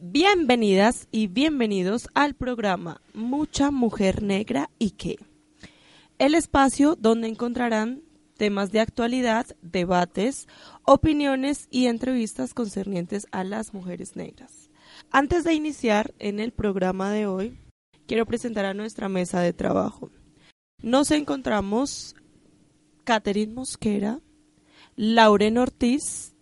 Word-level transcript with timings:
Bienvenidas 0.00 1.08
y 1.10 1.26
bienvenidos 1.26 2.08
al 2.14 2.34
programa 2.34 3.00
Mucha 3.14 3.72
Mujer 3.72 4.22
Negra 4.22 4.70
y 4.78 4.92
qué. 4.92 5.16
El 6.18 6.36
espacio 6.36 6.94
donde 6.94 7.26
encontrarán 7.26 8.04
temas 8.36 8.70
de 8.70 8.78
actualidad, 8.78 9.46
debates, 9.60 10.46
opiniones 10.84 11.66
y 11.72 11.86
entrevistas 11.86 12.54
concernientes 12.54 13.26
a 13.32 13.42
las 13.42 13.74
mujeres 13.74 14.14
negras. 14.14 14.70
Antes 15.10 15.42
de 15.42 15.54
iniciar 15.54 16.14
en 16.20 16.38
el 16.38 16.52
programa 16.52 17.10
de 17.10 17.26
hoy, 17.26 17.58
quiero 18.06 18.24
presentar 18.24 18.66
a 18.66 18.74
nuestra 18.74 19.08
mesa 19.08 19.40
de 19.40 19.52
trabajo. 19.52 20.12
Nos 20.80 21.10
encontramos 21.10 22.14
Catherine 23.02 23.52
Mosquera, 23.52 24.20
Lauren 24.94 25.58
Ortiz, 25.58 26.36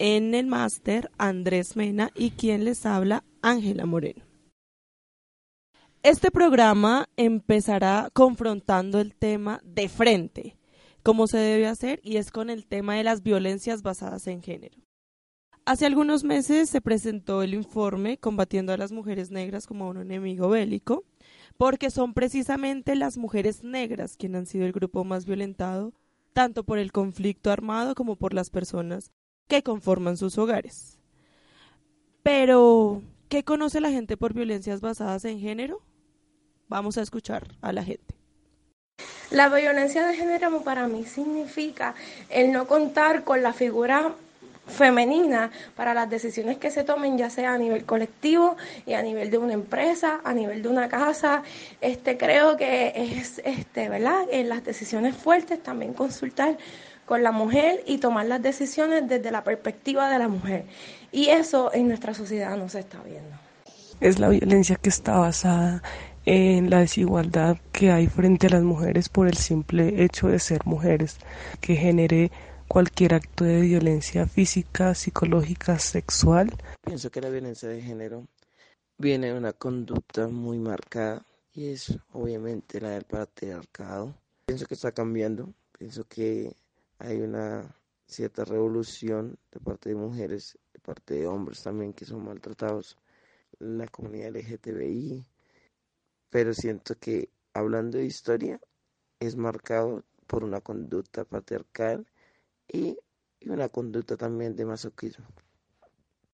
en 0.00 0.34
el 0.34 0.46
máster 0.46 1.10
Andrés 1.18 1.76
Mena 1.76 2.10
y 2.14 2.30
quien 2.30 2.64
les 2.64 2.86
habla 2.86 3.22
Ángela 3.42 3.84
Moreno. 3.84 4.24
Este 6.02 6.30
programa 6.30 7.06
empezará 7.18 8.08
confrontando 8.14 8.98
el 8.98 9.14
tema 9.14 9.60
de 9.62 9.90
frente, 9.90 10.56
como 11.02 11.26
se 11.26 11.36
debe 11.36 11.66
hacer, 11.66 12.00
y 12.02 12.16
es 12.16 12.30
con 12.30 12.48
el 12.48 12.66
tema 12.66 12.94
de 12.94 13.04
las 13.04 13.22
violencias 13.22 13.82
basadas 13.82 14.26
en 14.26 14.42
género. 14.42 14.78
Hace 15.66 15.84
algunos 15.84 16.24
meses 16.24 16.70
se 16.70 16.80
presentó 16.80 17.42
el 17.42 17.52
informe 17.52 18.16
Combatiendo 18.16 18.72
a 18.72 18.78
las 18.78 18.92
mujeres 18.92 19.30
negras 19.30 19.66
como 19.66 19.90
un 19.90 19.98
enemigo 19.98 20.48
bélico, 20.48 21.04
porque 21.58 21.90
son 21.90 22.14
precisamente 22.14 22.96
las 22.96 23.18
mujeres 23.18 23.62
negras 23.64 24.16
quienes 24.16 24.38
han 24.38 24.46
sido 24.46 24.64
el 24.64 24.72
grupo 24.72 25.04
más 25.04 25.26
violentado, 25.26 25.92
tanto 26.32 26.64
por 26.64 26.78
el 26.78 26.90
conflicto 26.90 27.50
armado 27.50 27.94
como 27.94 28.16
por 28.16 28.32
las 28.32 28.48
personas 28.48 29.12
que 29.50 29.62
conforman 29.62 30.16
sus 30.16 30.38
hogares. 30.38 30.98
Pero, 32.22 33.02
¿qué 33.28 33.44
conoce 33.44 33.80
la 33.80 33.90
gente 33.90 34.16
por 34.16 34.32
violencias 34.32 34.80
basadas 34.80 35.26
en 35.26 35.40
género? 35.40 35.82
Vamos 36.68 36.96
a 36.96 37.02
escuchar 37.02 37.48
a 37.60 37.72
la 37.72 37.84
gente. 37.84 38.14
La 39.30 39.48
violencia 39.48 40.06
de 40.06 40.16
género 40.16 40.62
para 40.62 40.86
mí 40.88 41.04
significa 41.04 41.94
el 42.28 42.52
no 42.52 42.66
contar 42.66 43.24
con 43.24 43.42
la 43.42 43.52
figura 43.52 44.14
femenina 44.70 45.50
para 45.76 45.92
las 45.94 46.08
decisiones 46.08 46.58
que 46.58 46.70
se 46.70 46.84
tomen, 46.84 47.18
ya 47.18 47.28
sea 47.30 47.54
a 47.54 47.58
nivel 47.58 47.84
colectivo 47.84 48.56
y 48.86 48.94
a 48.94 49.02
nivel 49.02 49.30
de 49.30 49.38
una 49.38 49.52
empresa, 49.52 50.20
a 50.24 50.32
nivel 50.32 50.62
de 50.62 50.68
una 50.68 50.88
casa. 50.88 51.42
Este 51.80 52.16
creo 52.16 52.56
que 52.56 52.92
es 52.94 53.40
este, 53.44 53.88
¿verdad? 53.88 54.22
En 54.30 54.48
las 54.48 54.64
decisiones 54.64 55.16
fuertes 55.16 55.62
también 55.62 55.92
consultar 55.92 56.56
con 57.06 57.22
la 57.22 57.32
mujer 57.32 57.82
y 57.86 57.98
tomar 57.98 58.26
las 58.26 58.40
decisiones 58.40 59.08
desde 59.08 59.30
la 59.30 59.42
perspectiva 59.42 60.08
de 60.08 60.18
la 60.18 60.28
mujer. 60.28 60.64
Y 61.10 61.28
eso 61.28 61.70
en 61.74 61.88
nuestra 61.88 62.14
sociedad 62.14 62.56
no 62.56 62.68
se 62.68 62.80
está 62.80 62.98
viendo. 63.02 63.36
Es 64.00 64.18
la 64.18 64.28
violencia 64.28 64.76
que 64.76 64.88
está 64.88 65.18
basada 65.18 65.82
en 66.24 66.70
la 66.70 66.80
desigualdad 66.80 67.56
que 67.72 67.90
hay 67.90 68.06
frente 68.06 68.46
a 68.46 68.50
las 68.50 68.62
mujeres 68.62 69.08
por 69.08 69.26
el 69.26 69.36
simple 69.36 70.04
hecho 70.04 70.28
de 70.28 70.38
ser 70.38 70.60
mujeres, 70.64 71.18
que 71.60 71.74
genere 71.74 72.30
cualquier 72.70 73.14
acto 73.14 73.42
de 73.42 73.62
violencia 73.62 74.28
física, 74.28 74.94
psicológica, 74.94 75.80
sexual. 75.80 76.56
Pienso 76.82 77.10
que 77.10 77.20
la 77.20 77.28
violencia 77.28 77.68
de 77.68 77.82
género 77.82 78.28
viene 78.96 79.26
de 79.26 79.36
una 79.36 79.52
conducta 79.52 80.28
muy 80.28 80.56
marcada 80.60 81.26
y 81.52 81.70
es 81.70 81.98
obviamente 82.12 82.80
la 82.80 82.90
del 82.90 83.02
patriarcado. 83.02 84.14
Pienso 84.46 84.66
que 84.66 84.74
está 84.74 84.92
cambiando, 84.92 85.52
pienso 85.76 86.04
que 86.04 86.54
hay 87.00 87.20
una 87.20 87.74
cierta 88.06 88.44
revolución 88.44 89.36
de 89.50 89.58
parte 89.58 89.88
de 89.88 89.96
mujeres, 89.96 90.56
de 90.72 90.78
parte 90.78 91.14
de 91.14 91.26
hombres 91.26 91.64
también 91.64 91.92
que 91.92 92.04
son 92.04 92.24
maltratados, 92.24 92.96
la 93.58 93.88
comunidad 93.88 94.36
LGTBI, 94.36 95.26
pero 96.28 96.54
siento 96.54 96.94
que 97.00 97.30
hablando 97.52 97.98
de 97.98 98.04
historia 98.04 98.60
es 99.18 99.34
marcado 99.34 100.04
por 100.28 100.44
una 100.44 100.60
conducta 100.60 101.24
patriarcal 101.24 102.06
y, 102.72 102.96
una 103.46 103.68
conducta 103.68 104.16
también 104.16 104.54
de 104.56 104.64
masoquismo. 104.64 105.26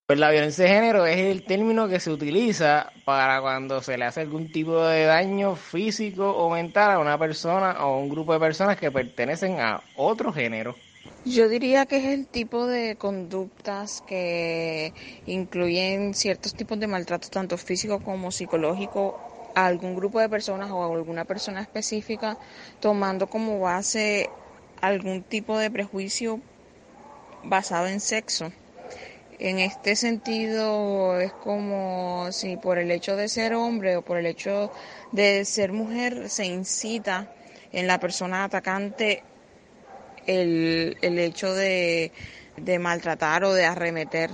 Pues 0.07 0.21
la 0.21 0.31
violencia 0.31 0.65
de 0.65 0.71
género 0.71 1.05
es 1.05 1.19
el 1.19 1.45
término 1.45 1.89
que 1.89 1.99
se 1.99 2.13
utiliza 2.13 2.93
para 3.05 3.41
cuando 3.41 3.83
se 3.83 3.99
le 3.99 4.05
hace 4.05 4.21
algún 4.21 4.53
tipo 4.53 4.85
de 4.85 5.05
daño 5.05 5.57
físico 5.57 6.31
o 6.31 6.49
mental 6.49 6.93
a 6.93 6.99
una 7.01 7.19
persona 7.19 7.85
o 7.85 7.99
un 7.99 8.09
grupo 8.09 8.33
de 8.33 8.39
personas 8.39 8.77
que 8.77 8.93
pertenecen 8.93 9.59
a 9.59 9.83
otro 9.97 10.33
género. 10.33 10.77
Yo 11.25 11.49
diría 11.49 11.87
que 11.87 11.97
es 11.97 12.05
el 12.05 12.29
tipo 12.29 12.67
de 12.67 12.95
conductas 12.95 14.01
que 14.07 14.93
incluyen 15.27 16.15
ciertos 16.15 16.55
tipos 16.55 16.79
de 16.79 16.87
maltrato, 16.87 17.29
tanto 17.29 17.59
físico 17.59 17.99
como 17.99 18.31
psicológico, 18.31 19.19
a 19.57 19.67
algún 19.67 19.97
grupo 19.97 20.21
de 20.21 20.29
personas 20.29 20.71
o 20.71 20.85
a 20.85 20.95
alguna 20.95 21.25
persona 21.25 21.63
específica, 21.63 22.39
tomando 22.79 23.27
como 23.27 23.59
base 23.59 24.31
algún 24.81 25.23
tipo 25.23 25.59
de 25.59 25.71
prejuicio 25.71 26.41
basado 27.43 27.87
en 27.87 28.01
sexo. 28.01 28.53
En 29.39 29.59
este 29.59 29.97
sentido 29.97 31.21
es 31.21 31.33
como 31.33 32.29
si 32.33 32.57
por 32.57 32.79
el 32.79 32.91
hecho 32.91 33.17
de 33.17 33.29
ser 33.29 33.55
hombre 33.55 33.97
o 33.97 34.03
por 34.03 34.17
el 34.17 34.27
hecho 34.27 34.73
de 35.13 35.45
ser 35.45 35.73
mujer 35.73 36.31
se 36.31 36.47
incita 36.47 37.31
en 37.73 37.87
la 37.87 38.01
persona 38.01 38.45
atacante 38.45 39.23
el, 40.27 40.97
el 41.03 41.19
hecho 41.19 41.53
de, 41.53 42.13
de 42.57 42.79
maltratar 42.79 43.45
o 43.45 43.53
de 43.53 43.67
arremeter. 43.67 44.31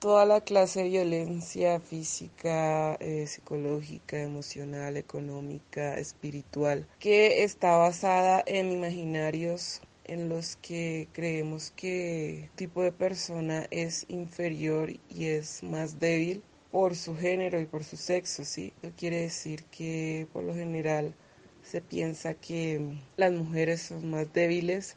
Toda 0.00 0.24
la 0.26 0.40
clase 0.42 0.84
de 0.84 0.90
violencia 0.90 1.80
física, 1.80 2.94
eh, 3.00 3.26
psicológica, 3.26 4.20
emocional, 4.20 4.96
económica, 4.96 5.98
espiritual, 5.98 6.86
que 7.00 7.42
está 7.42 7.76
basada 7.76 8.44
en 8.46 8.70
imaginarios 8.70 9.80
en 10.04 10.28
los 10.28 10.54
que 10.54 11.08
creemos 11.12 11.72
que 11.72 12.48
tipo 12.54 12.82
de 12.84 12.92
persona 12.92 13.66
es 13.72 14.06
inferior 14.08 14.92
y 15.08 15.24
es 15.26 15.64
más 15.64 15.98
débil 15.98 16.44
por 16.70 16.94
su 16.94 17.16
género 17.16 17.60
y 17.60 17.66
por 17.66 17.82
su 17.82 17.96
sexo, 17.96 18.44
¿sí? 18.44 18.72
Eso 18.80 18.92
quiere 18.96 19.22
decir 19.22 19.64
que 19.64 20.28
por 20.32 20.44
lo 20.44 20.54
general 20.54 21.12
se 21.64 21.80
piensa 21.80 22.34
que 22.34 23.00
las 23.16 23.32
mujeres 23.32 23.82
son 23.82 24.08
más 24.10 24.32
débiles, 24.32 24.94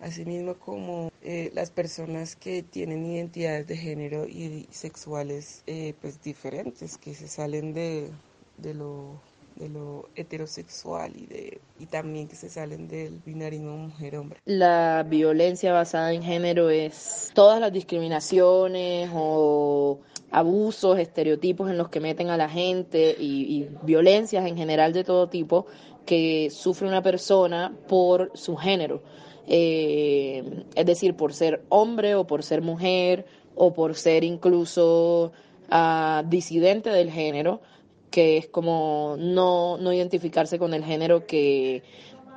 asimismo 0.00 0.54
como 0.54 1.12
eh, 1.22 1.50
las 1.54 1.70
personas 1.70 2.36
que 2.36 2.62
tienen 2.62 3.04
identidades 3.04 3.66
de 3.66 3.76
género 3.76 4.26
y 4.26 4.68
sexuales 4.70 5.62
eh, 5.66 5.94
pues 6.00 6.22
diferentes, 6.22 6.96
que 6.98 7.14
se 7.14 7.28
salen 7.28 7.74
de, 7.74 8.10
de 8.56 8.74
lo 8.74 9.20
de 9.58 9.68
lo 9.68 10.08
heterosexual 10.14 11.12
y 11.16 11.26
de 11.26 11.60
y 11.80 11.86
también 11.86 12.28
que 12.28 12.36
se 12.36 12.48
salen 12.48 12.88
del 12.88 13.20
binarismo 13.26 13.76
mujer-hombre. 13.76 14.38
La 14.44 15.04
violencia 15.08 15.72
basada 15.72 16.12
en 16.12 16.22
género 16.22 16.70
es 16.70 17.32
todas 17.34 17.60
las 17.60 17.72
discriminaciones 17.72 19.10
o 19.12 19.98
abusos, 20.30 20.98
estereotipos 20.98 21.70
en 21.70 21.78
los 21.78 21.88
que 21.88 22.00
meten 22.00 22.30
a 22.30 22.36
la 22.36 22.48
gente 22.48 23.16
y, 23.18 23.58
y 23.58 23.68
violencias 23.82 24.46
en 24.46 24.56
general 24.56 24.92
de 24.92 25.04
todo 25.04 25.28
tipo 25.28 25.66
que 26.06 26.50
sufre 26.50 26.86
una 26.86 27.02
persona 27.02 27.76
por 27.88 28.30
su 28.34 28.56
género. 28.56 29.02
Eh, 29.50 30.64
es 30.74 30.86
decir, 30.86 31.14
por 31.14 31.32
ser 31.32 31.62
hombre 31.70 32.14
o 32.14 32.26
por 32.26 32.42
ser 32.42 32.60
mujer 32.60 33.24
o 33.54 33.72
por 33.72 33.94
ser 33.94 34.22
incluso 34.22 35.32
uh, 35.72 36.28
disidente 36.28 36.90
del 36.90 37.10
género, 37.10 37.62
que 38.10 38.36
es 38.36 38.46
como 38.48 39.16
no, 39.18 39.78
no 39.78 39.92
identificarse 39.92 40.58
con 40.58 40.74
el 40.74 40.84
género 40.84 41.26
que 41.26 41.82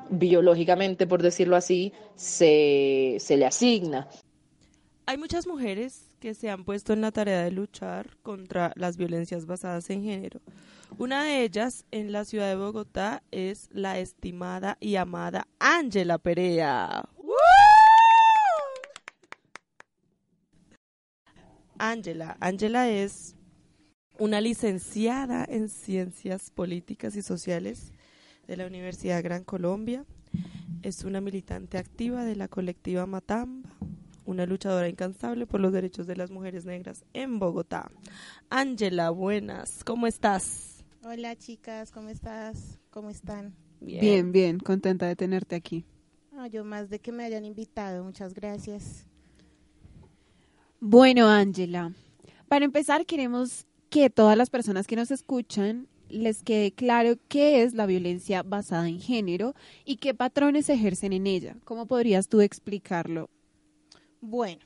biológicamente, 0.10 1.06
por 1.06 1.22
decirlo 1.22 1.56
así, 1.58 1.94
se, 2.16 3.18
se 3.20 3.38
le 3.38 3.46
asigna. 3.46 4.08
Hay 5.12 5.18
muchas 5.18 5.46
mujeres 5.46 6.08
que 6.22 6.34
se 6.34 6.50
han 6.50 6.64
puesto 6.64 6.94
en 6.94 7.02
la 7.02 7.12
tarea 7.12 7.44
de 7.44 7.52
luchar 7.52 8.16
contra 8.24 8.72
las 8.78 8.96
violencias 8.96 9.46
basadas 9.46 9.90
en 9.90 10.04
género. 10.04 10.40
Una 10.98 11.26
de 11.26 11.44
ellas 11.44 11.84
en 11.92 12.14
la 12.14 12.24
ciudad 12.24 12.48
de 12.48 12.56
Bogotá 12.56 13.22
es 13.30 13.68
la 13.74 14.00
estimada 14.00 14.78
y 14.80 14.96
amada 14.96 15.50
Ángela 15.60 16.18
Perea. 16.18 17.10
Ángela, 21.78 22.38
Ángela 22.40 22.90
es 22.90 23.36
una 24.18 24.40
licenciada 24.40 25.44
en 25.44 25.68
Ciencias 25.68 26.52
Políticas 26.52 27.18
y 27.18 27.22
Sociales 27.22 27.92
de 28.48 28.56
la 28.56 28.66
Universidad 28.66 29.22
Gran 29.22 29.44
Colombia. 29.44 30.06
Es 30.84 31.04
una 31.04 31.20
militante 31.20 31.78
activa 31.78 32.24
de 32.24 32.38
la 32.38 32.48
colectiva 32.48 33.06
Matamba, 33.06 33.78
una 34.26 34.46
luchadora 34.46 34.88
incansable 34.90 35.48
por 35.48 35.60
los 35.60 35.74
derechos 35.74 36.08
de 36.08 36.16
las 36.16 36.32
mujeres 36.32 36.66
negras 36.66 37.04
en 37.14 37.40
Bogotá. 37.40 37.92
Ángela, 38.50 39.10
buenas, 39.10 39.84
¿cómo 39.84 40.08
estás? 40.08 40.84
Hola 41.04 41.36
chicas, 41.36 41.92
¿cómo 41.92 42.10
estás? 42.10 42.80
¿Cómo 42.92 43.10
están? 43.10 43.56
Bien, 43.80 44.02
bien, 44.02 44.32
bien 44.32 44.60
contenta 44.60 45.08
de 45.08 45.16
tenerte 45.16 45.56
aquí. 45.56 45.86
Ah, 46.38 46.48
yo 46.48 46.64
más 46.64 46.90
de 46.90 47.00
que 47.00 47.12
me 47.12 47.24
hayan 47.24 47.46
invitado, 47.46 48.04
muchas 48.04 48.34
gracias. 48.34 49.06
Bueno, 50.80 51.28
Ángela, 51.28 51.94
Para 52.48 52.66
empezar, 52.66 53.06
queremos 53.06 53.66
que 53.90 54.10
todas 54.10 54.38
las 54.38 54.50
personas 54.50 54.88
que 54.88 54.96
nos 54.96 55.12
escuchan 55.12 55.88
les 56.10 56.44
quede 56.44 56.72
claro 56.72 57.16
qué 57.28 57.64
es 57.64 57.74
la 57.74 57.86
violencia 57.86 58.44
basada 58.44 58.88
en 58.90 59.00
género 59.00 59.54
y 59.86 59.98
qué 59.98 60.14
patrones 60.14 60.66
se 60.66 60.74
ejercen 60.74 61.14
en 61.14 61.28
ella. 61.28 61.56
¿Cómo 61.64 61.86
podrías 61.86 62.28
tú 62.28 62.42
explicarlo? 62.42 63.30
Bueno, 64.22 64.62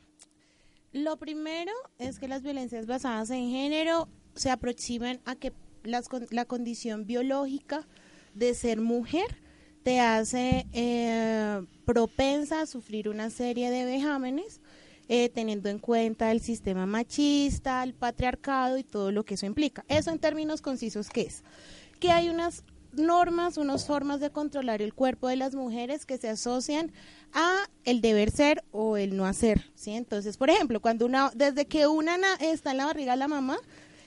lo 0.91 1.17
primero 1.17 1.71
es 1.97 2.19
que 2.19 2.27
las 2.27 2.43
violencias 2.43 2.85
basadas 2.85 3.29
en 3.29 3.49
género 3.49 4.09
se 4.35 4.51
aproximan 4.51 5.21
a 5.23 5.35
que 5.35 5.53
las, 5.83 6.09
la 6.29 6.43
condición 6.43 7.05
biológica 7.05 7.87
de 8.33 8.53
ser 8.53 8.81
mujer 8.81 9.37
te 9.83 10.01
hace 10.01 10.67
eh, 10.73 11.65
propensa 11.85 12.61
a 12.61 12.65
sufrir 12.65 13.07
una 13.07 13.29
serie 13.29 13.71
de 13.71 13.85
vejámenes, 13.85 14.59
eh, 15.07 15.29
teniendo 15.29 15.69
en 15.69 15.79
cuenta 15.79 16.31
el 16.31 16.41
sistema 16.41 16.85
machista, 16.85 17.81
el 17.83 17.93
patriarcado 17.93 18.77
y 18.77 18.83
todo 18.83 19.11
lo 19.11 19.23
que 19.23 19.35
eso 19.35 19.45
implica. 19.45 19.85
Eso 19.87 20.11
en 20.11 20.19
términos 20.19 20.61
concisos, 20.61 21.09
¿qué 21.09 21.21
es? 21.21 21.43
Que 21.99 22.11
hay 22.11 22.27
unas 22.27 22.63
normas, 22.97 23.57
unas 23.57 23.85
formas 23.85 24.19
de 24.19 24.29
controlar 24.29 24.81
el 24.81 24.93
cuerpo 24.93 25.27
de 25.27 25.35
las 25.35 25.55
mujeres 25.55 26.05
que 26.05 26.17
se 26.17 26.29
asocian 26.29 26.91
a 27.33 27.55
el 27.83 28.01
deber 28.01 28.31
ser 28.31 28.63
o 28.71 28.97
el 28.97 29.15
no 29.17 29.25
hacer, 29.25 29.65
¿sí? 29.75 29.91
Entonces, 29.91 30.37
por 30.37 30.49
ejemplo, 30.49 30.79
cuando 30.81 31.05
una, 31.05 31.31
desde 31.35 31.65
que 31.65 31.87
una 31.87 32.17
na- 32.17 32.35
está 32.39 32.71
en 32.71 32.77
la 32.77 32.85
barriga 32.85 33.13
de 33.13 33.17
la 33.19 33.27
mamá, 33.27 33.57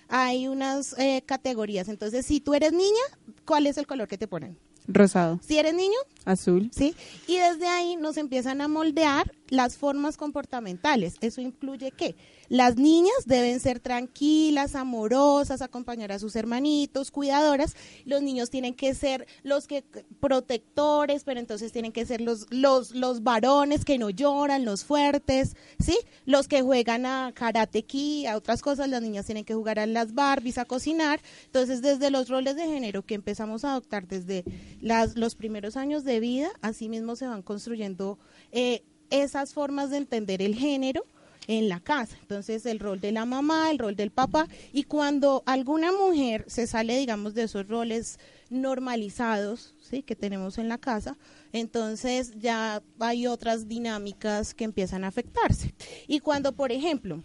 hay 0.09 0.49
unas 0.49 0.99
eh, 0.99 1.23
categorías. 1.27 1.89
Entonces, 1.89 2.25
si 2.25 2.41
tú 2.41 2.55
eres 2.55 2.73
niña, 2.73 3.03
¿cuál 3.45 3.67
es 3.67 3.77
el 3.79 3.87
color 3.87 4.09
que 4.09 4.17
te 4.19 4.27
ponen? 4.27 4.57
Rosado, 4.91 5.39
Si 5.47 5.59
eres 5.59 5.75
niño, 5.75 5.99
azul. 6.25 6.71
¿sí? 6.75 6.95
Y 7.27 7.37
desde 7.37 7.67
ahí 7.67 7.97
nos 7.97 8.17
empiezan 8.17 8.63
a 8.63 8.69
moldear 8.69 9.31
las 9.51 9.77
formas 9.77 10.17
comportamentales. 10.17 11.17
Eso 11.21 11.43
incluye 11.43 11.91
que 11.91 12.17
las 12.49 12.77
niñas 12.77 13.27
deben 13.27 13.61
ser 13.61 13.81
tranquilas, 13.81 14.75
amorosas, 14.75 15.63
acompañar 15.63 16.13
a 16.13 16.19
sus 16.19 16.35
hermanitos, 16.37 17.11
cuidadoras. 17.11 17.77
Los 18.05 18.23
niños 18.23 18.51
tienen 18.51 18.75
que 18.75 18.95
ser 18.95 19.27
los 19.43 19.67
que 19.67 19.85
protectores, 20.21 21.25
pero 21.25 21.41
entonces 21.41 21.73
tienen 21.73 21.93
que 21.93 22.07
ser 22.07 22.21
los 22.21 22.47
los 22.51 22.95
los 22.95 23.23
varones 23.23 23.85
que 23.85 23.99
no 23.99 24.11
lloran, 24.11 24.65
los 24.65 24.85
fuertes, 24.85 25.57
¿sí? 25.79 25.99
Los 26.25 26.49
que 26.49 26.63
juegan 26.63 27.07
a 27.07 27.33
karate 27.35 27.83
ki, 27.83 28.27
a 28.27 28.37
otras 28.37 28.63
cosas, 28.63 28.89
las 28.89 29.03
niñas 29.03 29.27
tienen 29.27 29.45
que 29.45 29.55
jugar 29.55 29.79
a 29.79 29.87
las 29.87 30.15
Barbies, 30.15 30.59
a 30.59 30.65
cocinar. 30.65 31.21
Entonces, 31.47 31.83
desde 31.83 32.11
los 32.11 32.29
roles 32.29 32.57
de 32.57 32.67
género 32.67 33.03
que 33.05 33.15
empezamos 33.15 33.65
a 33.65 33.73
adoptar 33.73 34.07
desde 34.09 34.45
las, 34.81 35.17
los 35.17 35.35
primeros 35.35 35.77
años 35.77 36.05
de 36.05 36.21
vida, 36.21 36.51
así 36.63 36.89
mismo 36.89 37.17
se 37.17 37.27
van 37.27 37.43
construyendo 37.43 38.19
eh, 38.53 38.83
esas 39.11 39.53
formas 39.53 39.91
de 39.91 39.99
entender 39.99 40.43
el 40.43 40.55
género 40.55 41.05
en 41.49 41.69
la 41.69 41.81
casa. 41.81 42.17
Entonces, 42.21 42.65
el 42.67 42.79
rol 42.79 43.01
de 43.01 43.11
la 43.11 43.25
mamá, 43.25 43.71
el 43.71 43.79
rol 43.79 43.97
del 43.97 44.11
papá, 44.11 44.47
y 44.73 44.85
cuando 44.85 45.43
alguna 45.47 45.91
mujer 45.91 46.45
se 46.47 46.67
sale, 46.67 46.97
digamos, 46.97 47.35
de 47.35 47.45
esos 47.45 47.67
roles 47.67 48.21
normalizados, 48.51 49.75
¿sí? 49.81 50.03
que 50.03 50.15
tenemos 50.15 50.59
en 50.59 50.69
la 50.69 50.79
casa, 50.79 51.17
entonces 51.53 52.33
ya 52.39 52.83
hay 53.01 53.27
otras 53.27 53.67
dinámicas 53.67 54.55
que 54.55 54.65
empiezan 54.65 55.05
a 55.05 55.09
afectarse. 55.09 55.75
Y 56.07 56.21
cuando, 56.21 56.53
por 56.53 56.71
ejemplo, 56.71 57.23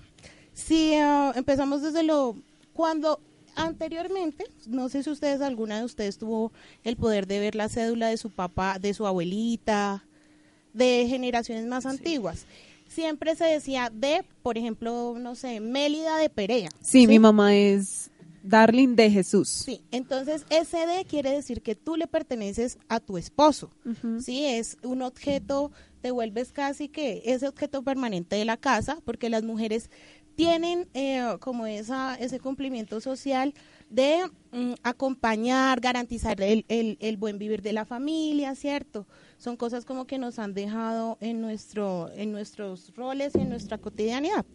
si 0.53 0.95
ah, 0.95 1.33
empezamos 1.35 1.81
desde 1.81 2.03
lo 2.03 2.35
cuando 2.71 3.19
anteriormente, 3.55 4.45
no 4.67 4.89
sé 4.89 5.03
si 5.03 5.09
ustedes, 5.09 5.41
alguna 5.41 5.79
de 5.79 5.85
ustedes 5.85 6.17
tuvo 6.17 6.51
el 6.83 6.95
poder 6.95 7.27
de 7.27 7.39
ver 7.39 7.55
la 7.55 7.69
cédula 7.69 8.07
de 8.07 8.17
su 8.17 8.29
papá, 8.29 8.79
de 8.79 8.93
su 8.93 9.05
abuelita, 9.05 10.05
de 10.73 11.05
generaciones 11.07 11.65
más 11.65 11.85
antiguas. 11.85 12.45
Siempre 12.93 13.35
se 13.35 13.45
decía 13.45 13.89
de, 13.91 14.23
por 14.43 14.57
ejemplo, 14.57 15.15
no 15.19 15.35
sé, 15.35 15.59
Mélida 15.59 16.17
de 16.17 16.29
Perea. 16.29 16.69
Sí, 16.81 17.07
mi 17.07 17.17
mamá 17.17 17.55
es 17.55 18.11
Darling 18.43 18.95
de 18.95 19.09
Jesús. 19.09 19.49
Sí, 19.49 19.81
entonces 19.91 20.45
ese 20.49 20.85
de 20.85 21.05
quiere 21.05 21.31
decir 21.31 21.61
que 21.61 21.75
tú 21.75 21.95
le 21.95 22.07
perteneces 22.07 22.77
a 22.89 22.99
tu 22.99 23.17
esposo. 23.17 23.71
Sí, 24.19 24.45
es 24.45 24.77
un 24.83 25.01
objeto, 25.01 25.71
te 26.01 26.11
vuelves 26.11 26.51
casi 26.51 26.89
que 26.89 27.23
ese 27.25 27.47
objeto 27.47 27.81
permanente 27.81 28.35
de 28.35 28.45
la 28.45 28.57
casa, 28.57 28.99
porque 29.05 29.29
las 29.29 29.43
mujeres 29.43 29.89
tienen 30.35 30.87
eh, 30.93 31.23
como 31.39 31.65
esa, 31.65 32.15
ese 32.15 32.39
cumplimiento 32.39 33.01
social 33.01 33.53
de 33.89 34.19
mm, 34.51 34.73
acompañar, 34.83 35.79
garantizar 35.79 36.41
el, 36.41 36.65
el, 36.67 36.97
el 36.99 37.17
buen 37.17 37.37
vivir 37.37 37.61
de 37.61 37.73
la 37.73 37.85
familia, 37.85 38.55
¿cierto? 38.55 39.07
Son 39.43 39.57
cosas 39.57 39.83
como 39.83 40.07
que 40.07 40.17
nos 40.17 40.39
han 40.39 40.53
dejado 40.53 41.17
en, 41.19 41.41
nuestro, 41.41 42.09
en 42.15 42.31
nuestros 42.31 42.95
roles 42.95 43.35
en 43.35 43.49
nuestra 43.49 43.77
cotidianidad. 43.77 44.45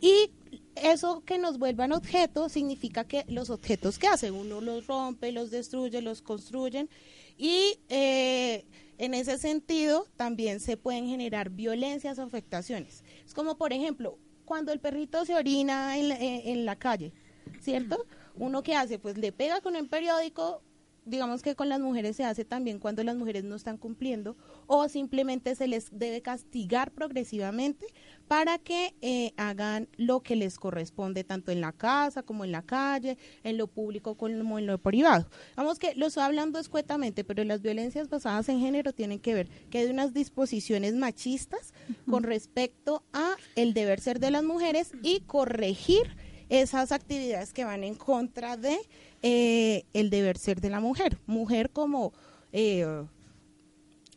Y 0.00 0.30
eso 0.76 1.24
que 1.24 1.38
nos 1.38 1.58
vuelvan 1.58 1.90
objetos 1.90 2.52
significa 2.52 3.02
que 3.02 3.24
los 3.26 3.50
objetos 3.50 3.98
que 3.98 4.06
hacen, 4.06 4.34
uno 4.34 4.60
los 4.60 4.86
rompe, 4.86 5.32
los 5.32 5.50
destruye, 5.50 6.00
los 6.02 6.22
construyen 6.22 6.88
y 7.36 7.80
eh, 7.88 8.64
en 8.98 9.14
ese 9.14 9.38
sentido 9.38 10.06
también 10.14 10.60
se 10.60 10.76
pueden 10.76 11.08
generar 11.08 11.50
violencias 11.50 12.20
o 12.20 12.22
afectaciones. 12.22 13.02
Es 13.26 13.34
como, 13.34 13.56
por 13.56 13.72
ejemplo, 13.72 14.18
cuando 14.44 14.70
el 14.70 14.78
perrito 14.78 15.24
se 15.24 15.34
orina 15.34 15.98
en 15.98 16.10
la, 16.10 16.16
en 16.16 16.64
la 16.64 16.76
calle, 16.76 17.12
¿cierto? 17.60 18.06
Uno 18.36 18.62
que 18.62 18.76
hace, 18.76 19.00
pues 19.00 19.18
le 19.18 19.32
pega 19.32 19.60
con 19.60 19.74
un 19.74 19.88
periódico, 19.88 20.62
digamos 21.08 21.42
que 21.42 21.54
con 21.54 21.68
las 21.68 21.80
mujeres 21.80 22.16
se 22.16 22.24
hace 22.24 22.44
también 22.44 22.78
cuando 22.78 23.02
las 23.02 23.16
mujeres 23.16 23.44
no 23.44 23.56
están 23.56 23.78
cumpliendo 23.78 24.36
o 24.66 24.88
simplemente 24.88 25.54
se 25.54 25.66
les 25.66 25.88
debe 25.90 26.22
castigar 26.22 26.92
progresivamente 26.92 27.86
para 28.28 28.58
que 28.58 28.94
eh, 29.00 29.32
hagan 29.36 29.88
lo 29.96 30.20
que 30.20 30.36
les 30.36 30.58
corresponde 30.58 31.24
tanto 31.24 31.50
en 31.50 31.60
la 31.60 31.72
casa 31.72 32.22
como 32.22 32.44
en 32.44 32.52
la 32.52 32.62
calle, 32.62 33.16
en 33.42 33.56
lo 33.56 33.66
público 33.66 34.16
como 34.16 34.58
en 34.58 34.66
lo 34.66 34.78
privado. 34.78 35.28
Vamos 35.56 35.78
que 35.78 35.94
lo 35.94 36.06
estoy 36.06 36.22
hablando 36.22 36.58
escuetamente, 36.58 37.24
pero 37.24 37.42
las 37.44 37.62
violencias 37.62 38.08
basadas 38.08 38.48
en 38.48 38.60
género 38.60 38.92
tienen 38.92 39.18
que 39.18 39.34
ver 39.34 39.48
que 39.70 39.78
hay 39.78 39.86
unas 39.86 40.12
disposiciones 40.12 40.94
machistas 40.94 41.72
con 42.08 42.22
respecto 42.22 43.02
a 43.12 43.36
el 43.56 43.72
deber 43.72 44.00
ser 44.00 44.20
de 44.20 44.30
las 44.30 44.44
mujeres 44.44 44.92
y 45.02 45.20
corregir 45.20 46.16
esas 46.48 46.92
actividades 46.92 47.52
que 47.52 47.64
van 47.64 47.84
en 47.84 47.94
contra 47.94 48.56
de 48.56 48.78
eh, 49.22 49.84
el 49.92 50.10
deber 50.10 50.38
ser 50.38 50.60
de 50.60 50.70
la 50.70 50.80
mujer. 50.80 51.18
Mujer 51.26 51.70
como, 51.70 52.12
eh, 52.52 52.86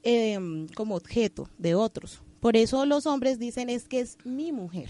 eh, 0.04 0.68
como 0.76 0.96
objeto 0.96 1.50
de 1.58 1.76
otros. 1.76 2.22
Por 2.40 2.58
eso 2.58 2.86
los 2.86 3.06
hombres 3.06 3.40
dicen 3.40 3.70
es 3.70 3.88
que 3.88 4.00
es 4.00 4.18
mi 4.24 4.52
mujer. 4.52 4.90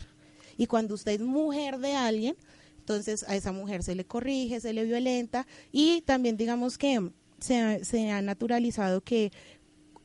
Y 0.58 0.68
cuando 0.68 0.96
usted 0.96 1.14
es 1.14 1.22
mujer 1.22 1.80
de 1.80 1.96
alguien, 1.96 2.36
entonces 2.78 3.26
a 3.28 3.36
esa 3.36 3.52
mujer 3.52 3.84
se 3.84 3.96
le 3.96 4.06
corrige, 4.06 4.60
se 4.60 4.74
le 4.74 4.86
violenta 4.86 5.48
y 5.72 6.02
también 6.02 6.38
digamos 6.38 6.78
que 6.78 7.12
se, 7.40 7.84
se 7.84 8.12
ha 8.12 8.22
naturalizado 8.22 9.02
que 9.02 9.32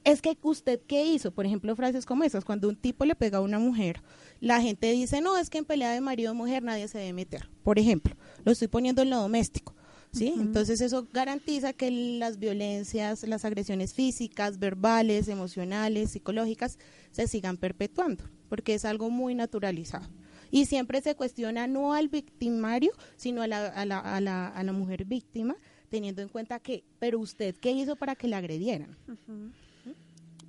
es 0.05 0.23
que 0.23 0.39
usted 0.43 0.81
qué 0.87 1.05
hizo, 1.05 1.33
por 1.33 1.47
ejemplo, 1.47 1.75
frases 1.75 2.07
como 2.07 2.23
esas, 2.23 2.45
cuando 2.45 2.69
un 2.69 2.77
tipo 2.77 3.05
le 3.05 3.17
pega 3.17 3.39
a 3.39 3.41
una 3.41 3.59
mujer, 3.59 4.01
la 4.41 4.61
gente 4.61 4.93
dice, 4.93 5.21
no, 5.21 5.37
es 5.37 5.51
que 5.51 5.59
en 5.59 5.65
pelea 5.65 5.91
de 5.91 6.01
marido 6.01 6.31
o 6.31 6.35
mujer 6.35 6.63
nadie 6.63 6.87
se 6.87 6.99
debe 6.99 7.13
meter, 7.13 7.51
por 7.65 7.81
ejemplo, 7.81 8.15
lo 8.45 8.53
estoy 8.53 8.69
poniendo 8.69 9.03
en 9.03 9.11
lo 9.11 9.19
doméstico, 9.19 9.75
¿sí? 10.17 10.35
Entonces 10.37 10.81
eso 10.81 11.07
garantiza 11.13 11.73
que 11.73 11.91
las 11.91 12.39
violencias, 12.39 13.23
las 13.25 13.45
agresiones 13.45 13.95
físicas, 13.95 14.59
verbales, 14.59 15.29
emocionales, 15.29 16.11
psicológicas, 16.11 16.79
se 17.11 17.27
sigan 17.27 17.57
perpetuando, 17.57 18.25
porque 18.49 18.75
es 18.75 18.85
algo 18.85 19.11
muy 19.11 19.35
naturalizado. 19.35 20.09
Y 20.51 20.67
siempre 20.67 21.01
se 21.01 21.15
cuestiona 21.15 21.67
no 21.67 21.93
al 21.93 22.09
victimario, 22.09 22.93
sino 23.17 23.43
a 23.43 23.47
la, 23.47 23.67
a 23.67 23.85
la, 23.85 23.99
a 23.99 24.21
la, 24.21 24.49
a 24.49 24.63
la 24.63 24.73
mujer 24.73 25.05
víctima, 25.05 25.57
teniendo 25.89 26.23
en 26.23 26.29
cuenta 26.29 26.61
que, 26.61 26.85
pero 26.99 27.19
usted, 27.19 27.55
¿qué 27.57 27.73
hizo 27.73 27.97
para 27.97 28.15
que 28.15 28.29
la 28.29 28.39
agredieran? 28.39 28.97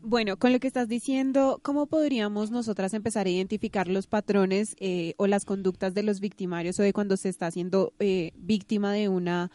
Bueno, 0.01 0.37
con 0.37 0.53
lo 0.53 0.59
que 0.59 0.67
estás 0.67 0.87
diciendo, 0.87 1.59
¿cómo 1.63 1.87
podríamos 1.87 2.49
nosotras 2.51 2.93
empezar 2.93 3.25
a 3.27 3.29
identificar 3.29 3.87
los 3.87 4.07
patrones 4.07 4.75
eh, 4.79 5.13
o 5.17 5.27
las 5.27 5.43
conductas 5.43 5.93
de 5.93 6.03
los 6.03 6.19
victimarios 6.21 6.79
o 6.79 6.83
de 6.83 6.93
cuando 6.93 7.17
se 7.17 7.29
está 7.29 7.51
siendo 7.51 7.93
eh, 7.99 8.31
víctima 8.37 8.93
de 8.93 9.09
una 9.09 9.51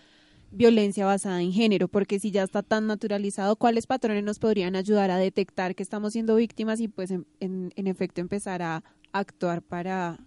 violencia 0.51 1.07
basada 1.07 1.41
en 1.41 1.53
género? 1.53 1.89
Porque 1.89 2.19
si 2.21 2.31
ya 2.33 2.43
está 2.43 2.63
tan 2.63 2.87
naturalizado, 2.87 3.57
¿cuáles 3.57 3.87
patrones 3.87 4.25
nos 4.25 4.39
podrían 4.39 4.77
ayudar 4.77 5.11
a 5.11 5.17
detectar 5.17 5.75
que 5.75 5.83
estamos 5.83 6.13
siendo 6.13 6.37
víctimas 6.37 6.81
y 6.81 6.89
pues 6.89 7.11
en, 7.13 7.25
en- 7.41 7.73
en 7.77 7.87
efecto 7.87 8.21
empezar 8.21 8.61
a 8.63 8.83
actuar 9.13 9.63
para 9.63 10.19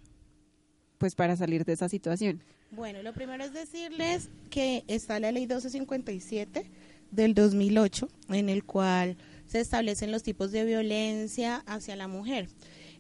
pues 0.98 1.13
para 1.13 1.36
salir 1.36 1.65
de 1.65 1.74
esa 1.74 1.89
situación? 1.89 2.41
Bueno, 2.72 3.03
lo 3.03 3.13
primero 3.13 3.43
es 3.43 3.53
decirles 3.53 4.29
que 4.50 4.86
está 4.88 5.19
la 5.19 5.31
ley 5.31 5.43
1257 5.43 6.65
del 7.12 7.34
2008, 7.36 8.07
en 8.29 8.50
el 8.50 8.63
cual 8.63 9.17
se 9.47 9.59
establecen 9.59 10.11
los 10.11 10.23
tipos 10.23 10.51
de 10.51 10.65
violencia 10.65 11.63
hacia 11.65 11.95
la 11.95 12.07
mujer. 12.07 12.49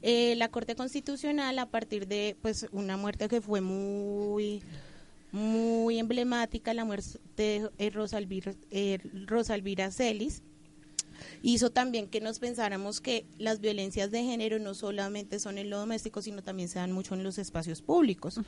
Eh, 0.01 0.35
la 0.35 0.49
Corte 0.49 0.75
Constitucional, 0.75 1.57
a 1.57 1.65
partir 1.65 2.07
de 2.07 2.35
pues 2.41 2.67
una 2.71 2.97
muerte 2.97 3.27
que 3.27 3.41
fue 3.41 3.61
muy 3.61 4.61
muy 5.31 5.99
emblemática, 5.99 6.73
la 6.73 6.85
muerte 6.85 7.19
de 7.35 7.69
eh, 7.77 7.89
Rosalvira, 7.89 8.53
eh, 8.71 8.99
Rosalvira 9.25 9.91
Celis, 9.91 10.43
hizo 11.41 11.71
también 11.71 12.07
que 12.07 12.21
nos 12.21 12.39
pensáramos 12.39 13.01
que 13.01 13.25
las 13.37 13.59
violencias 13.59 14.11
de 14.11 14.23
género 14.23 14.59
no 14.59 14.73
solamente 14.73 15.39
son 15.39 15.57
en 15.57 15.69
lo 15.69 15.79
doméstico, 15.79 16.21
sino 16.21 16.41
también 16.41 16.69
se 16.69 16.79
dan 16.79 16.91
mucho 16.91 17.15
en 17.15 17.23
los 17.23 17.37
espacios 17.37 17.81
públicos. 17.81 18.39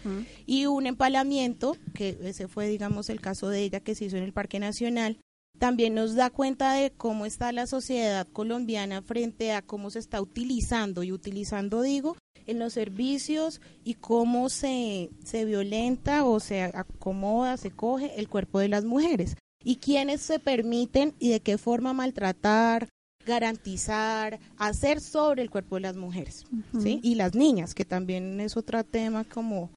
Y 0.46 0.66
un 0.66 0.88
empalamiento, 0.88 1.75
que 1.94 2.18
ese 2.24 2.48
fue, 2.48 2.68
digamos, 2.68 3.10
el 3.10 3.20
caso 3.20 3.50
de 3.50 3.63
ella 3.63 3.80
que 3.80 3.96
se 3.96 4.06
hizo 4.06 4.18
en 4.18 4.24
el 4.24 4.34
Parque 4.34 4.60
Nacional, 4.60 5.18
también 5.60 5.96
nos 5.96 6.16
da 6.16 6.30
cuenta 6.30 6.74
de 6.74 6.92
cómo 6.92 7.26
está 7.26 7.52
la 7.52 7.68
sociedad 7.68 8.28
colombiana 8.32 9.02
frente 9.02 9.52
a 9.52 9.62
cómo 9.62 9.90
se 9.90 10.00
está 10.00 10.22
utilizando, 10.22 11.04
y 11.04 11.12
utilizando 11.12 11.82
digo, 11.82 12.16
en 12.46 12.60
los 12.60 12.74
servicios 12.74 13.62
y 13.84 13.96
cómo 13.96 14.50
se, 14.50 15.10
se 15.24 15.46
violenta 15.46 16.26
o 16.26 16.40
se 16.40 16.64
acomoda, 16.64 17.58
se 17.58 17.72
coge 17.72 18.20
el 18.20 18.30
cuerpo 18.30 18.60
de 18.60 18.70
las 18.70 18.86
mujeres. 18.86 19.36
Y 19.64 19.78
quiénes 19.78 20.22
se 20.22 20.40
permiten 20.40 21.14
y 21.20 21.30
de 21.30 21.42
qué 21.42 21.58
forma 21.58 21.92
maltratar, 21.92 22.88
garantizar, 23.26 24.40
hacer 24.58 25.02
sobre 25.02 25.42
el 25.42 25.50
cuerpo 25.50 25.76
de 25.76 25.82
las 25.82 25.98
mujeres, 25.98 26.46
¿sí? 26.82 27.02
Y 27.04 27.16
las 27.16 27.36
niñas, 27.36 27.76
que 27.76 27.84
también 27.84 28.40
es 28.40 28.56
otro 28.56 28.84
tema 28.86 29.26
como 29.26 29.72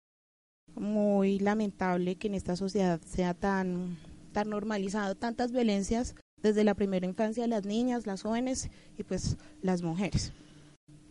muy 0.76 1.40
lamentable 1.40 2.14
que 2.14 2.28
en 2.28 2.34
esta 2.34 2.54
sociedad 2.54 3.00
sea 3.04 3.34
tan, 3.34 3.98
tan 4.32 4.50
normalizado, 4.50 5.14
tantas 5.14 5.52
violencias 5.52 6.14
desde 6.42 6.64
la 6.64 6.74
primera 6.74 7.06
infancia 7.06 7.42
de 7.42 7.48
las 7.48 7.64
niñas, 7.64 8.06
las 8.06 8.22
jóvenes 8.22 8.70
y 8.98 9.02
pues 9.02 9.36
las 9.62 9.82
mujeres. 9.82 10.32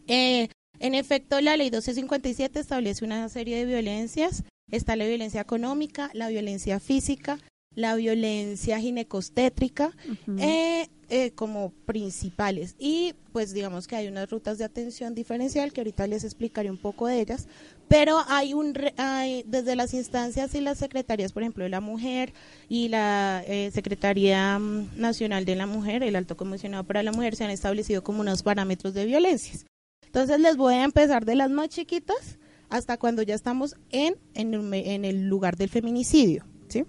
Eh, 0.07 0.49
en 0.79 0.95
efecto, 0.95 1.39
la 1.41 1.57
ley 1.57 1.67
1257 1.67 2.59
establece 2.59 3.05
una 3.05 3.27
serie 3.29 3.57
de 3.57 3.65
violencias. 3.65 4.43
Está 4.71 4.95
la 4.95 5.05
violencia 5.05 5.41
económica, 5.41 6.09
la 6.13 6.29
violencia 6.29 6.79
física, 6.79 7.39
la 7.75 7.95
violencia 7.95 8.79
ginecostétrica 8.79 9.95
eh, 10.37 10.87
eh, 11.09 11.31
como 11.31 11.71
principales. 11.85 12.75
Y 12.79 13.13
pues 13.31 13.53
digamos 13.53 13.87
que 13.87 13.95
hay 13.95 14.07
unas 14.07 14.29
rutas 14.29 14.57
de 14.57 14.65
atención 14.65 15.15
diferencial 15.15 15.73
que 15.73 15.81
ahorita 15.81 16.07
les 16.07 16.23
explicaré 16.23 16.69
un 16.71 16.77
poco 16.77 17.07
de 17.07 17.21
ellas, 17.21 17.47
pero 17.89 18.19
hay 18.27 18.53
un 18.53 18.75
hay, 18.97 19.43
desde 19.47 19.75
las 19.75 19.95
instancias 19.95 20.53
y 20.53 20.61
las 20.61 20.77
secretarías, 20.77 21.33
por 21.33 21.41
ejemplo, 21.41 21.63
de 21.63 21.71
la 21.71 21.81
mujer 21.81 22.33
y 22.69 22.87
la 22.87 23.43
eh, 23.47 23.71
Secretaría 23.73 24.59
mm, 24.59 24.91
Nacional 24.95 25.43
de 25.43 25.55
la 25.55 25.65
Mujer, 25.65 26.03
el 26.03 26.15
Alto 26.15 26.37
Comisionado 26.37 26.83
para 26.83 27.01
la 27.01 27.11
Mujer, 27.11 27.35
se 27.35 27.45
han 27.45 27.49
establecido 27.49 28.03
como 28.03 28.21
unos 28.21 28.43
parámetros 28.43 28.93
de 28.93 29.05
violencias. 29.05 29.65
Entonces 30.05 30.39
les 30.39 30.55
voy 30.55 30.75
a 30.75 30.83
empezar 30.83 31.25
de 31.25 31.35
las 31.35 31.49
más 31.49 31.69
chiquitas 31.69 32.37
hasta 32.69 32.97
cuando 32.97 33.23
ya 33.23 33.33
estamos 33.33 33.75
en, 33.89 34.15
en, 34.35 35.03
el 35.03 35.27
lugar 35.27 35.57
del 35.57 35.69
feminicidio. 35.69 36.45
¿sí? 36.67 36.85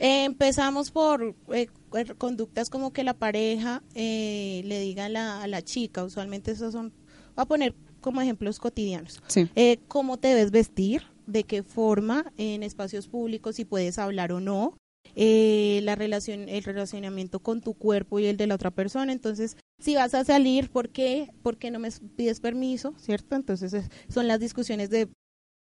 empezamos 0.00 0.90
por 0.90 1.36
eh, 1.52 1.68
er, 1.94 2.16
conductas 2.16 2.68
como 2.68 2.92
que 2.92 3.04
la 3.04 3.14
pareja 3.14 3.84
eh, 3.94 4.62
le 4.64 4.80
diga 4.80 5.04
a 5.04 5.08
la, 5.08 5.42
a 5.42 5.46
la, 5.46 5.62
chica, 5.62 6.02
usualmente 6.02 6.50
esos 6.50 6.72
son, 6.72 6.92
voy 7.36 7.42
a 7.42 7.44
poner 7.44 7.74
como 8.02 8.20
ejemplos 8.20 8.58
cotidianos, 8.58 9.22
eh, 9.56 9.78
cómo 9.88 10.18
te 10.18 10.28
debes 10.28 10.50
vestir, 10.50 11.04
de 11.26 11.44
qué 11.44 11.62
forma 11.62 12.30
en 12.36 12.62
espacios 12.62 13.08
públicos, 13.08 13.56
si 13.56 13.64
puedes 13.64 13.98
hablar 13.98 14.32
o 14.32 14.40
no, 14.40 14.76
eh, 15.14 15.80
la 15.82 15.94
relación, 15.94 16.48
el 16.48 16.62
relacionamiento 16.64 17.40
con 17.40 17.60
tu 17.60 17.74
cuerpo 17.74 18.18
y 18.18 18.26
el 18.26 18.36
de 18.36 18.46
la 18.46 18.54
otra 18.54 18.70
persona. 18.70 19.12
Entonces, 19.12 19.56
si 19.78 19.94
vas 19.94 20.14
a 20.14 20.24
salir, 20.24 20.70
¿por 20.70 20.88
qué? 20.90 21.30
¿Por 21.42 21.58
qué 21.58 21.70
no 21.70 21.78
me 21.78 21.90
pides 22.16 22.40
permiso? 22.40 22.94
¿Cierto? 22.98 23.34
Entonces, 23.36 23.74
son 24.08 24.28
las 24.28 24.40
discusiones 24.40 24.90
de, 24.90 25.08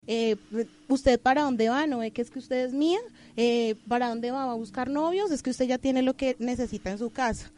eh, 0.06 0.36
¿usted 0.88 1.20
para 1.20 1.42
dónde 1.42 1.68
va? 1.68 1.86
¿No 1.86 1.98
ve 1.98 2.10
que 2.10 2.22
es 2.22 2.30
que 2.30 2.38
usted 2.38 2.66
es 2.66 2.74
mía? 2.74 2.98
Eh, 3.36 3.76
¿Para 3.88 4.08
dónde 4.08 4.30
va? 4.30 4.46
¿Va 4.46 4.52
a 4.52 4.56
buscar 4.56 4.90
novios? 4.90 5.30
Es 5.30 5.42
que 5.42 5.50
usted 5.50 5.66
ya 5.66 5.78
tiene 5.78 6.02
lo 6.02 6.14
que 6.14 6.36
necesita 6.38 6.90
en 6.90 6.98
su 6.98 7.10
casa. 7.10 7.52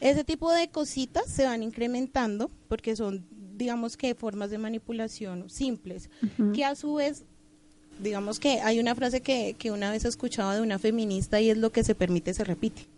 Ese 0.00 0.24
tipo 0.24 0.52
de 0.52 0.68
cositas 0.68 1.26
se 1.26 1.44
van 1.44 1.62
incrementando 1.62 2.50
porque 2.68 2.96
son, 2.96 3.26
digamos 3.56 3.96
que, 3.96 4.14
formas 4.14 4.50
de 4.50 4.58
manipulación 4.58 5.48
simples, 5.48 6.10
que 6.52 6.64
a 6.64 6.74
su 6.74 6.94
vez 6.94 7.24
digamos 8.00 8.40
que 8.40 8.60
hay 8.60 8.80
una 8.80 8.94
frase 8.94 9.20
que, 9.20 9.54
que 9.56 9.70
una 9.70 9.90
vez 9.90 10.04
he 10.04 10.08
escuchado 10.08 10.52
de 10.52 10.60
una 10.60 10.78
feminista 10.78 11.40
y 11.40 11.50
es 11.50 11.58
lo 11.58 11.70
que 11.70 11.84
se 11.84 11.94
permite 11.94 12.34
se 12.34 12.44
repite. 12.44 12.88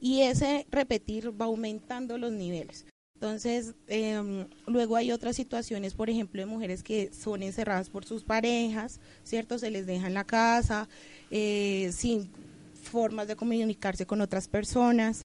Y 0.00 0.22
ese 0.22 0.66
repetir 0.70 1.38
va 1.38 1.44
aumentando 1.44 2.16
los 2.16 2.32
niveles. 2.32 2.86
Entonces, 3.14 3.74
em, 3.86 4.46
luego 4.66 4.96
hay 4.96 5.12
otras 5.12 5.36
situaciones, 5.36 5.92
por 5.92 6.08
ejemplo, 6.08 6.40
de 6.40 6.46
mujeres 6.46 6.82
que 6.82 7.12
son 7.12 7.42
encerradas 7.42 7.90
por 7.90 8.06
sus 8.06 8.24
parejas, 8.24 8.98
¿cierto? 9.24 9.58
Se 9.58 9.70
les 9.70 9.84
deja 9.84 10.06
en 10.06 10.14
la 10.14 10.24
casa, 10.24 10.88
eh, 11.30 11.90
sin 11.92 12.30
formas 12.82 13.28
de 13.28 13.36
comunicarse 13.36 14.06
con 14.06 14.22
otras 14.22 14.48
personas. 14.48 15.20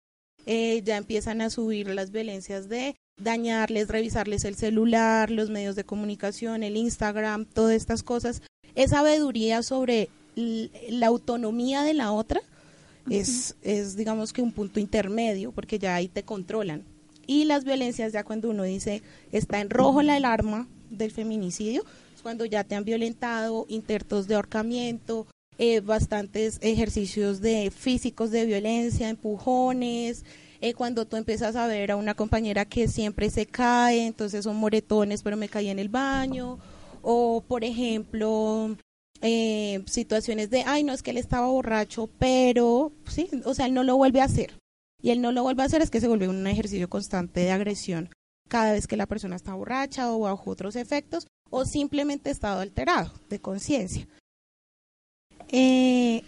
Eh, 0.45 0.81
ya 0.83 0.97
empiezan 0.97 1.41
a 1.41 1.49
subir 1.49 1.87
las 1.87 2.11
violencias 2.11 2.69
de 2.69 2.95
dañarles, 3.17 3.87
revisarles 3.87 4.45
el 4.45 4.55
celular, 4.55 5.31
los 5.31 5.49
medios 5.49 5.75
de 5.75 5.85
comunicación, 5.85 6.63
el 6.63 6.77
Instagram, 6.77 7.45
todas 7.45 7.75
estas 7.75 8.03
cosas 8.03 8.41
esa 8.75 8.97
sabiduría 8.97 9.63
sobre 9.63 10.09
la 10.35 11.07
autonomía 11.07 11.83
de 11.83 11.93
la 11.93 12.11
otra 12.11 12.41
es, 13.09 13.55
es, 13.61 13.95
digamos 13.95 14.33
que 14.33 14.41
un 14.41 14.51
punto 14.51 14.79
intermedio, 14.79 15.51
porque 15.51 15.79
ya 15.79 15.95
ahí 15.95 16.09
te 16.09 16.23
controlan. 16.23 16.83
Y 17.25 17.45
las 17.45 17.63
violencias, 17.63 18.11
ya 18.11 18.23
cuando 18.23 18.49
uno 18.49 18.63
dice, 18.63 19.01
está 19.31 19.61
en 19.61 19.69
rojo 19.69 20.01
la 20.01 20.15
alarma 20.15 20.67
del 20.89 21.11
feminicidio, 21.11 21.85
es 22.13 22.21
cuando 22.21 22.45
ya 22.45 22.63
te 22.63 22.75
han 22.75 22.83
violentado, 22.83 23.65
intentos 23.69 24.27
de 24.27 24.35
ahorcamiento, 24.35 25.25
eh, 25.57 25.79
bastantes 25.79 26.59
ejercicios 26.61 27.41
de 27.41 27.71
físicos 27.71 28.31
de 28.31 28.45
violencia, 28.45 29.09
empujones, 29.09 30.25
eh, 30.61 30.73
cuando 30.73 31.05
tú 31.05 31.17
empiezas 31.17 31.55
a 31.55 31.67
ver 31.67 31.91
a 31.91 31.95
una 31.95 32.13
compañera 32.13 32.65
que 32.65 32.87
siempre 32.87 33.29
se 33.29 33.45
cae, 33.45 34.05
entonces 34.05 34.43
son 34.43 34.55
moretones, 34.55 35.21
pero 35.23 35.37
me 35.37 35.49
caí 35.49 35.69
en 35.69 35.79
el 35.79 35.89
baño, 35.89 36.59
o 37.01 37.43
por 37.47 37.63
ejemplo 37.63 38.75
eh, 39.21 39.83
situaciones 39.85 40.49
de, 40.49 40.63
ay, 40.65 40.83
no 40.83 40.93
es 40.93 41.03
que 41.03 41.11
él 41.11 41.17
estaba 41.17 41.47
borracho, 41.47 42.09
pero 42.19 42.91
sí, 43.07 43.29
o 43.45 43.53
sea, 43.53 43.65
él 43.65 43.73
no 43.73 43.83
lo 43.83 43.97
vuelve 43.97 44.21
a 44.21 44.25
hacer. 44.25 44.57
Y 45.01 45.11
él 45.11 45.21
no 45.21 45.31
lo 45.31 45.43
vuelve 45.43 45.61
a 45.61 45.65
hacer 45.65 45.81
es 45.81 45.91
que 45.91 46.01
se 46.01 46.07
vuelve 46.07 46.27
un 46.27 46.47
ejercicio 46.47 46.89
constante 46.89 47.41
de 47.41 47.51
agresión 47.51 48.09
cada 48.49 48.73
vez 48.73 48.87
que 48.87 48.97
la 48.97 49.05
persona 49.05 49.35
está 49.35 49.53
borracha 49.53 50.11
o 50.11 50.19
bajo 50.19 50.49
otros 50.49 50.75
efectos 50.75 51.27
o 51.49 51.65
simplemente 51.65 52.29
estado 52.29 52.61
alterado 52.61 53.11
de 53.29 53.39
conciencia. 53.39 54.07
Eh, 55.49 56.23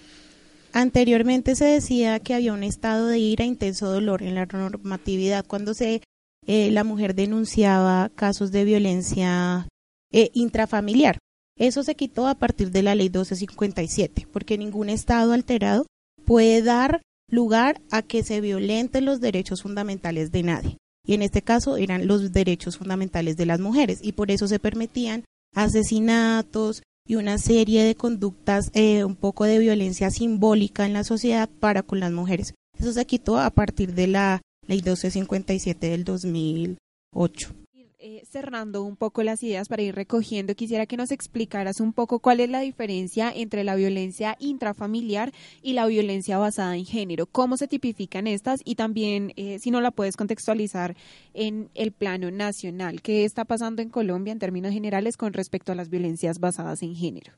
anteriormente 0.73 1.55
se 1.55 1.65
decía 1.65 2.19
que 2.19 2.33
había 2.33 2.53
un 2.53 2.63
estado 2.63 3.07
de 3.07 3.19
ira, 3.19 3.45
intenso 3.45 3.91
dolor 3.91 4.21
en 4.23 4.35
la 4.35 4.45
normatividad 4.45 5.45
cuando 5.45 5.73
se 5.73 6.01
eh, 6.45 6.71
la 6.71 6.85
mujer 6.85 7.13
denunciaba 7.13 8.09
casos 8.15 8.51
de 8.51 8.63
violencia 8.63 9.67
eh, 10.11 10.29
intrafamiliar. 10.33 11.17
Eso 11.57 11.83
se 11.83 11.95
quitó 11.95 12.27
a 12.27 12.35
partir 12.35 12.71
de 12.71 12.83
la 12.83 12.95
ley 12.95 13.07
1257, 13.07 14.27
porque 14.31 14.57
ningún 14.57 14.89
Estado 14.89 15.33
alterado 15.33 15.85
puede 16.25 16.61
dar 16.61 17.01
lugar 17.29 17.81
a 17.91 18.01
que 18.01 18.23
se 18.23 18.39
violenten 18.39 19.05
los 19.05 19.19
derechos 19.19 19.63
fundamentales 19.63 20.31
de 20.31 20.43
nadie. 20.43 20.77
Y 21.05 21.15
en 21.15 21.21
este 21.21 21.41
caso 21.41 21.77
eran 21.77 22.07
los 22.07 22.31
derechos 22.31 22.77
fundamentales 22.77 23.35
de 23.35 23.45
las 23.45 23.59
mujeres, 23.59 23.99
y 24.01 24.13
por 24.13 24.31
eso 24.31 24.47
se 24.47 24.59
permitían 24.59 25.25
asesinatos 25.53 26.83
y 27.07 27.15
una 27.15 27.37
serie 27.37 27.83
de 27.83 27.95
conductas, 27.95 28.69
eh, 28.73 29.03
un 29.03 29.15
poco 29.15 29.45
de 29.45 29.59
violencia 29.59 30.11
simbólica 30.11 30.85
en 30.85 30.93
la 30.93 31.03
sociedad 31.03 31.49
para 31.59 31.83
con 31.83 31.99
las 31.99 32.11
mujeres. 32.11 32.53
Eso 32.77 32.93
se 32.93 33.05
quitó 33.05 33.39
a 33.39 33.49
partir 33.49 33.93
de 33.93 34.07
la 34.07 34.41
ley 34.67 34.77
1257 34.77 35.89
del 35.89 36.03
2008 36.03 37.66
eh, 37.99 38.21
cerrando 38.29 38.83
un 38.83 38.95
poco 38.95 39.23
las 39.23 39.41
ideas 39.41 39.69
para 39.69 39.81
ir 39.81 39.95
recogiendo, 39.95 40.53
quisiera 40.53 40.85
que 40.85 40.97
nos 40.97 41.09
explicaras 41.09 41.79
un 41.79 41.93
poco 41.93 42.19
cuál 42.19 42.39
es 42.39 42.47
la 42.47 42.59
diferencia 42.59 43.31
entre 43.35 43.63
la 43.63 43.73
violencia 43.73 44.37
intrafamiliar 44.39 45.33
y 45.63 45.73
la 45.73 45.87
violencia 45.87 46.37
basada 46.37 46.77
en 46.77 46.85
género, 46.85 47.25
cómo 47.25 47.57
se 47.57 47.67
tipifican 47.67 48.27
estas 48.27 48.61
y 48.63 48.75
también 48.75 49.33
eh, 49.35 49.57
si 49.57 49.71
no 49.71 49.81
la 49.81 49.89
puedes 49.89 50.15
contextualizar 50.15 50.95
en 51.33 51.71
el 51.73 51.91
plano 51.91 52.29
nacional, 52.29 53.01
qué 53.01 53.25
está 53.25 53.45
pasando 53.45 53.81
en 53.81 53.89
Colombia 53.89 54.31
en 54.31 54.37
términos 54.37 54.73
generales 54.73 55.17
con 55.17 55.33
respecto 55.33 55.71
a 55.71 55.75
las 55.75 55.89
violencias 55.89 56.39
basadas 56.39 56.83
en 56.83 56.95
género. 56.95 57.33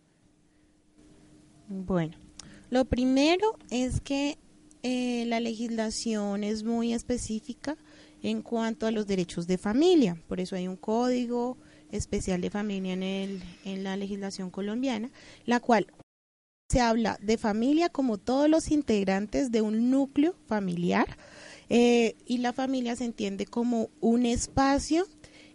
Bueno, 1.69 2.17
lo 2.69 2.83
primero 2.83 3.57
es 3.69 4.01
que 4.01 4.37
eh, 4.83 5.23
la 5.25 5.39
legislación 5.39 6.43
es 6.43 6.65
muy 6.65 6.91
específica 6.91 7.77
en 8.23 8.41
cuanto 8.41 8.85
a 8.85 8.91
los 8.91 9.07
derechos 9.07 9.47
de 9.47 9.57
familia. 9.57 10.21
Por 10.27 10.39
eso 10.39 10.55
hay 10.55 10.67
un 10.67 10.75
código 10.75 11.57
especial 11.91 12.41
de 12.41 12.49
familia 12.49 12.93
en, 12.93 13.03
el, 13.03 13.43
en 13.65 13.83
la 13.83 13.97
legislación 13.97 14.49
colombiana, 14.49 15.09
la 15.45 15.59
cual 15.59 15.87
se 16.69 16.81
habla 16.81 17.17
de 17.21 17.37
familia 17.37 17.89
como 17.89 18.17
todos 18.17 18.47
los 18.47 18.69
integrantes 18.69 19.51
de 19.51 19.61
un 19.61 19.89
núcleo 19.89 20.35
familiar 20.45 21.17
eh, 21.69 22.15
y 22.25 22.39
la 22.39 22.53
familia 22.53 22.95
se 22.95 23.05
entiende 23.05 23.45
como 23.45 23.89
un 24.01 24.25
espacio 24.25 25.07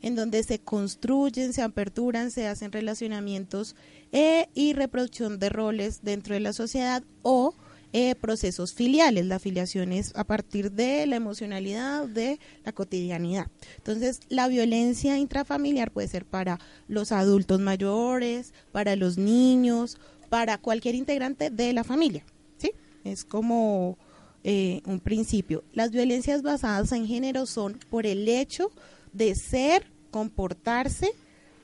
en 0.02 0.16
donde 0.16 0.42
se 0.42 0.59
construyen, 0.59 1.52
se 1.52 1.62
aperturan, 1.62 2.30
se 2.30 2.47
hacen 2.47 2.73
relacionamientos 2.73 3.75
eh, 4.12 4.49
y 4.54 4.75
reproducción 4.75 5.38
de 5.38 5.49
roles 5.49 6.02
dentro 6.02 6.35
de 6.35 6.40
la 6.40 6.52
sociedad 6.52 7.02
o 7.23 7.54
eh, 7.97 8.17
procesos 8.17 8.75
filiales. 8.75 9.25
La 9.27 9.39
filiación 9.39 9.93
es 9.93 10.11
a 10.17 10.25
partir 10.25 10.73
de 10.73 11.07
la 11.07 11.15
emocionalidad, 11.15 12.09
de 12.09 12.41
la 12.65 12.73
cotidianidad. 12.73 13.47
Entonces, 13.77 14.19
la 14.29 14.49
violencia 14.49 15.17
intrafamiliar 15.17 15.93
puede 15.93 16.09
ser 16.09 16.25
para 16.25 16.59
los 16.89 17.13
adultos 17.13 17.61
mayores, 17.61 18.53
para 18.73 18.97
los 18.97 19.17
niños, 19.17 19.99
para 20.29 20.59
cualquier 20.59 20.97
integrante 20.97 21.51
de 21.51 21.73
la 21.73 21.85
familia. 21.85 22.25
¿sí? 22.59 22.73
Es 23.05 23.25
como 23.25 23.97
eh, 24.43 24.83
un 24.87 24.99
principio. 24.99 25.63
Las 25.73 25.93
violencias 25.93 26.43
basadas 26.43 26.91
en 26.91 27.07
género 27.07 27.47
son 27.47 27.79
por 27.91 28.07
el 28.07 28.27
hecho 28.29 28.73
de 29.13 29.37
ser, 29.37 29.87
comportarse 30.11 31.13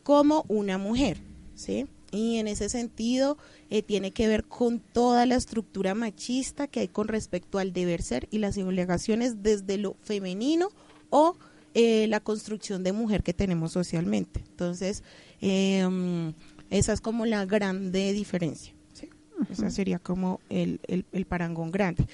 como 0.05 0.45
una 0.47 0.79
mujer. 0.79 1.19
¿sí? 1.57 1.89
Y 2.13 2.37
en 2.37 2.47
ese 2.47 2.69
sentido 2.69 3.37
eh, 3.71 3.83
tiene 3.83 4.11
que 4.11 4.27
ver 4.27 4.45
con 4.45 4.81
toda 4.81 5.27
la 5.27 5.37
estructura 5.37 5.95
machista 5.95 6.67
que 6.67 6.81
hay 6.81 6.89
con 6.89 7.09
respecto 7.09 7.59
al 7.59 7.73
deber 7.73 8.03
ser 8.03 8.29
y 8.31 8.39
las 8.39 8.59
obligaciones 8.59 9.43
desde 9.43 9.79
lo 9.79 9.95
femenino 10.03 10.71
o 11.09 11.37
eh, 11.75 12.07
la 12.09 12.19
construcción 12.19 12.83
de 12.83 12.93
mujer 12.93 13.23
que 13.23 13.33
tenemos 13.33 13.73
socialmente. 13.73 14.43
Entonces, 14.49 15.05
em, 15.41 16.33
esa 16.69 16.93
es 16.93 17.01
como 17.01 17.27
la 17.27 17.47
grande 17.47 18.13
diferencia. 18.13 18.75
¿sí? 18.93 19.09
Esa 19.51 19.71
sería 19.71 20.01
como 20.01 20.41
el, 20.49 20.81
el, 20.89 21.05
el 21.13 21.27
parangón 21.27 21.71
grande. 21.71 22.07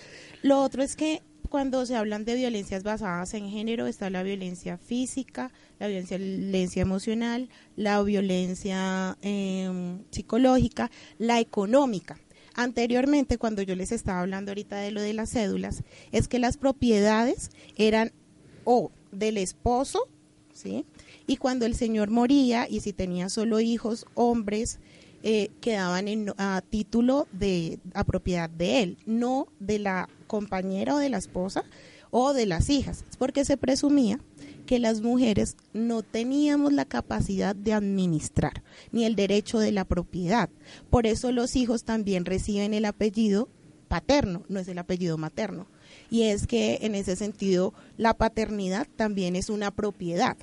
Lo 0.42 0.62
otro 0.62 0.82
es 0.82 0.94
que 0.94 1.22
cuando 1.48 1.84
se 1.86 1.96
hablan 1.96 2.24
de 2.24 2.34
violencias 2.34 2.82
basadas 2.82 3.34
en 3.34 3.48
género 3.48 3.86
está 3.86 4.10
la 4.10 4.22
violencia 4.22 4.78
física, 4.78 5.52
la 5.78 5.88
violencia, 5.88 6.82
emocional, 6.82 7.48
la 7.76 8.02
violencia 8.02 9.16
eh, 9.22 9.98
psicológica, 10.10 10.90
la 11.18 11.40
económica. 11.40 12.18
Anteriormente, 12.54 13.36
cuando 13.36 13.62
yo 13.62 13.74
les 13.74 13.92
estaba 13.92 14.20
hablando 14.20 14.50
ahorita 14.50 14.76
de 14.76 14.90
lo 14.90 15.02
de 15.02 15.12
las 15.12 15.30
cédulas, 15.30 15.82
es 16.12 16.26
que 16.26 16.38
las 16.38 16.56
propiedades 16.56 17.50
eran 17.76 18.12
o 18.64 18.90
del 19.12 19.36
esposo, 19.36 20.08
¿sí? 20.52 20.86
Y 21.26 21.36
cuando 21.36 21.66
el 21.66 21.74
señor 21.74 22.10
moría 22.10 22.66
y 22.68 22.80
si 22.80 22.92
tenía 22.92 23.28
solo 23.28 23.60
hijos 23.60 24.06
hombres, 24.14 24.78
eh, 25.22 25.50
quedaban 25.60 26.08
en, 26.08 26.32
a 26.38 26.62
título 26.68 27.26
de 27.32 27.78
a 27.94 28.04
propiedad 28.04 28.48
de 28.48 28.82
él, 28.82 28.98
no 29.06 29.48
de 29.58 29.78
la 29.78 30.08
compañera 30.26 30.94
o 30.94 30.98
de 30.98 31.08
la 31.08 31.18
esposa 31.18 31.64
o 32.10 32.32
de 32.32 32.46
las 32.46 32.70
hijas, 32.70 33.04
porque 33.18 33.44
se 33.44 33.56
presumía 33.56 34.20
que 34.66 34.78
las 34.78 35.00
mujeres 35.00 35.56
no 35.72 36.02
teníamos 36.02 36.72
la 36.72 36.84
capacidad 36.84 37.54
de 37.54 37.72
administrar 37.72 38.62
ni 38.92 39.04
el 39.04 39.16
derecho 39.16 39.58
de 39.58 39.72
la 39.72 39.84
propiedad. 39.84 40.50
Por 40.90 41.06
eso 41.06 41.32
los 41.32 41.56
hijos 41.56 41.84
también 41.84 42.24
reciben 42.24 42.74
el 42.74 42.84
apellido 42.84 43.48
paterno, 43.88 44.42
no 44.48 44.60
es 44.60 44.68
el 44.68 44.78
apellido 44.78 45.16
materno. 45.16 45.66
Y 46.10 46.22
es 46.22 46.46
que 46.46 46.80
en 46.82 46.94
ese 46.94 47.16
sentido 47.16 47.72
la 47.96 48.14
paternidad 48.14 48.86
también 48.96 49.36
es 49.36 49.48
una 49.48 49.70
propiedad, 49.70 50.36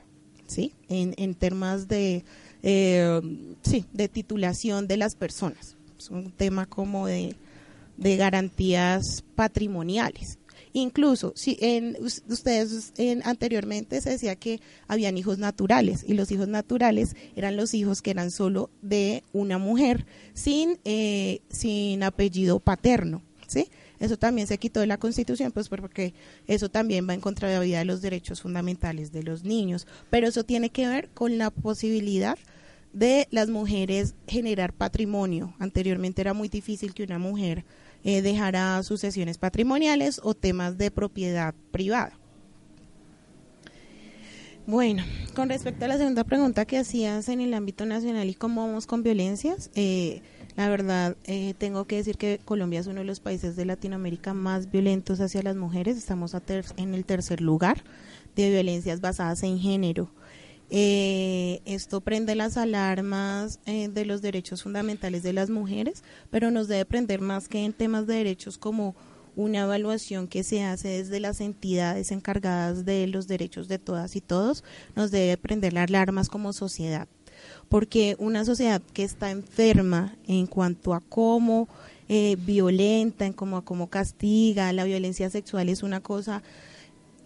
¿sí? 0.47 0.73
En, 0.87 1.13
en 1.17 1.35
temas 1.35 1.87
de, 1.87 2.23
eh, 2.63 3.21
sí, 3.61 3.85
de 3.91 4.07
titulación 4.07 4.87
de 4.87 4.97
las 4.97 5.15
personas. 5.15 5.75
Es 5.97 6.09
un 6.09 6.31
tema 6.31 6.65
como 6.65 7.07
de, 7.07 7.35
de 7.97 8.17
garantías 8.17 9.23
patrimoniales. 9.35 10.39
Incluso, 10.73 11.33
si 11.35 11.57
en 11.61 11.95
ustedes 12.01 12.93
en, 12.97 13.21
anteriormente 13.25 14.01
se 14.01 14.09
decía 14.09 14.35
que 14.35 14.59
habían 14.87 15.17
hijos 15.19 15.37
naturales 15.37 16.03
y 16.07 16.15
los 16.15 16.31
hijos 16.31 16.47
naturales 16.47 17.15
eran 17.35 17.55
los 17.55 17.75
hijos 17.75 18.01
que 18.01 18.09
eran 18.09 18.31
solo 18.31 18.71
de 18.81 19.23
una 19.33 19.59
mujer 19.59 20.07
sin 20.33 20.79
eh, 20.83 21.41
sin 21.49 22.01
apellido 22.01 22.59
paterno, 22.59 23.21
¿sí? 23.47 23.67
Eso 23.99 24.17
también 24.17 24.47
se 24.47 24.57
quitó 24.57 24.79
de 24.79 24.87
la 24.87 24.97
Constitución, 24.97 25.51
pues 25.51 25.69
porque 25.69 26.15
eso 26.47 26.69
también 26.69 27.07
va 27.07 27.13
en 27.13 27.21
contra 27.21 27.47
de 27.47 27.53
la 27.53 27.61
vida 27.61 27.79
de 27.79 27.85
los 27.85 28.01
derechos 28.01 28.41
fundamentales 28.41 29.11
de 29.11 29.21
los 29.21 29.43
niños, 29.43 29.85
pero 30.09 30.27
eso 30.27 30.43
tiene 30.43 30.71
que 30.71 30.87
ver 30.87 31.09
con 31.13 31.37
la 31.37 31.51
posibilidad 31.51 32.37
de 32.93 33.27
las 33.31 33.49
mujeres 33.49 34.15
generar 34.27 34.73
patrimonio. 34.73 35.53
Anteriormente 35.59 36.21
era 36.21 36.33
muy 36.33 36.49
difícil 36.49 36.93
que 36.93 37.03
una 37.03 37.19
mujer 37.19 37.63
eh, 38.03 38.21
dejara 38.21 38.81
sucesiones 38.83 39.37
patrimoniales 39.37 40.19
o 40.23 40.33
temas 40.33 40.77
de 40.77 40.91
propiedad 40.91 41.53
privada. 41.71 42.17
Bueno, 44.65 45.03
con 45.35 45.49
respecto 45.49 45.83
a 45.83 45.87
la 45.89 45.97
segunda 45.97 46.23
pregunta 46.23 46.63
que 46.63 46.77
hacías 46.77 47.27
en 47.27 47.41
el 47.41 47.53
ámbito 47.53 47.85
nacional 47.85 48.29
y 48.29 48.33
cómo 48.33 48.65
vamos 48.65 48.87
con 48.87 49.03
violencias, 49.03 49.69
eh, 49.75 50.21
la 50.55 50.69
verdad 50.69 51.17
eh, 51.25 51.53
tengo 51.57 51.85
que 51.85 51.97
decir 51.97 52.17
que 52.17 52.39
Colombia 52.45 52.79
es 52.79 52.87
uno 52.87 52.99
de 52.99 53.05
los 53.05 53.19
países 53.19 53.57
de 53.57 53.65
Latinoamérica 53.65 54.33
más 54.33 54.71
violentos 54.71 55.19
hacia 55.19 55.43
las 55.43 55.57
mujeres. 55.57 55.97
Estamos 55.97 56.33
en 56.77 56.93
el 56.93 57.03
tercer 57.03 57.41
lugar 57.41 57.83
de 58.37 58.51
violencias 58.51 59.01
basadas 59.01 59.43
en 59.43 59.59
género. 59.59 60.09
Eh, 60.75 61.61
esto 61.65 62.01
prende 62.01 62.33
las 62.33 62.57
alarmas 62.57 63.59
eh, 63.67 63.89
de 63.89 64.05
los 64.05 64.23
derechos 64.23 64.63
fundamentales 64.63 65.21
de 65.21 65.31
las 65.31 65.51
mujeres, 65.51 66.03
pero 66.31 66.49
nos 66.49 66.67
debe 66.67 66.83
prender 66.83 67.21
más 67.21 67.47
que 67.47 67.63
en 67.63 67.73
temas 67.73 68.07
de 68.07 68.15
derechos 68.15 68.57
como 68.57 68.95
una 69.35 69.59
evaluación 69.59 70.27
que 70.27 70.43
se 70.43 70.63
hace 70.63 70.87
desde 70.87 71.19
las 71.19 71.41
entidades 71.41 72.11
encargadas 72.11 72.85
de 72.85 73.05
los 73.05 73.27
derechos 73.27 73.67
de 73.67 73.77
todas 73.77 74.15
y 74.15 74.21
todos, 74.21 74.63
nos 74.95 75.11
debe 75.11 75.37
prender 75.37 75.73
las 75.73 75.89
alarmas 75.89 76.27
como 76.27 76.53
sociedad. 76.53 77.07
Porque 77.69 78.15
una 78.17 78.43
sociedad 78.43 78.81
que 78.93 79.03
está 79.03 79.29
enferma 79.29 80.15
en 80.25 80.47
cuanto 80.47 80.95
a 80.95 81.01
cómo 81.01 81.67
eh, 82.09 82.35
violenta, 82.39 83.27
en 83.27 83.33
cómo, 83.33 83.57
a 83.57 83.61
cómo 83.63 83.91
castiga, 83.91 84.73
la 84.73 84.85
violencia 84.85 85.29
sexual 85.29 85.69
es 85.69 85.83
una 85.83 85.99
cosa 85.99 86.41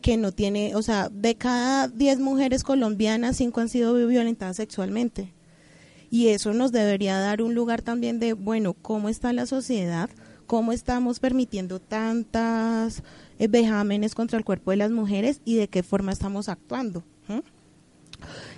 que 0.08 0.15
no 0.15 0.32
tiene, 0.32 0.74
o 0.74 0.82
sea, 0.82 1.10
de 1.10 1.36
cada 1.36 1.89
10 1.89 2.20
mujeres 2.20 2.63
colombianas, 2.63 3.36
5 3.36 3.60
han 3.60 3.67
sido 3.67 3.93
violentadas 4.08 4.56
sexualmente. 4.56 5.34
Y 6.10 6.30
eso 6.30 6.54
nos 6.54 6.72
debería 6.72 7.20
dar 7.20 7.41
un 7.41 7.54
lugar 7.54 7.82
también 7.82 8.17
de, 8.17 8.32
bueno, 8.32 8.74
¿cómo 8.74 9.10
está 9.10 9.34
la 9.34 9.46
sociedad? 9.46 10.10
¿Cómo 10.46 10.72
estamos 10.72 11.20
permitiendo 11.20 11.82
tantas 11.82 13.04
eh, 13.38 13.50
vejámenes 13.50 14.15
contra 14.15 14.39
el 14.39 14.46
cuerpo 14.46 14.72
de 14.72 14.78
las 14.78 14.91
mujeres 14.91 15.41
y 15.43 15.56
de 15.56 15.67
qué 15.67 15.84
forma 15.84 16.13
estamos 16.13 16.48
actuando? 16.48 17.04
¿Mm? 17.28 17.39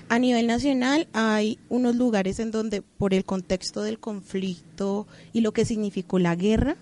A 0.07 0.19
nivel 0.19 0.45
nacional 0.45 1.07
hay 1.13 1.57
unos 1.67 1.95
lugares 1.95 2.37
en 2.37 2.51
donde 2.51 2.83
por 2.83 3.15
el 3.15 3.25
contexto 3.25 3.81
del 3.81 3.97
conflicto 3.97 5.07
y 5.33 5.41
lo 5.41 5.51
que 5.51 5.65
significó 5.65 6.19
la 6.19 6.35
guerra 6.35 6.77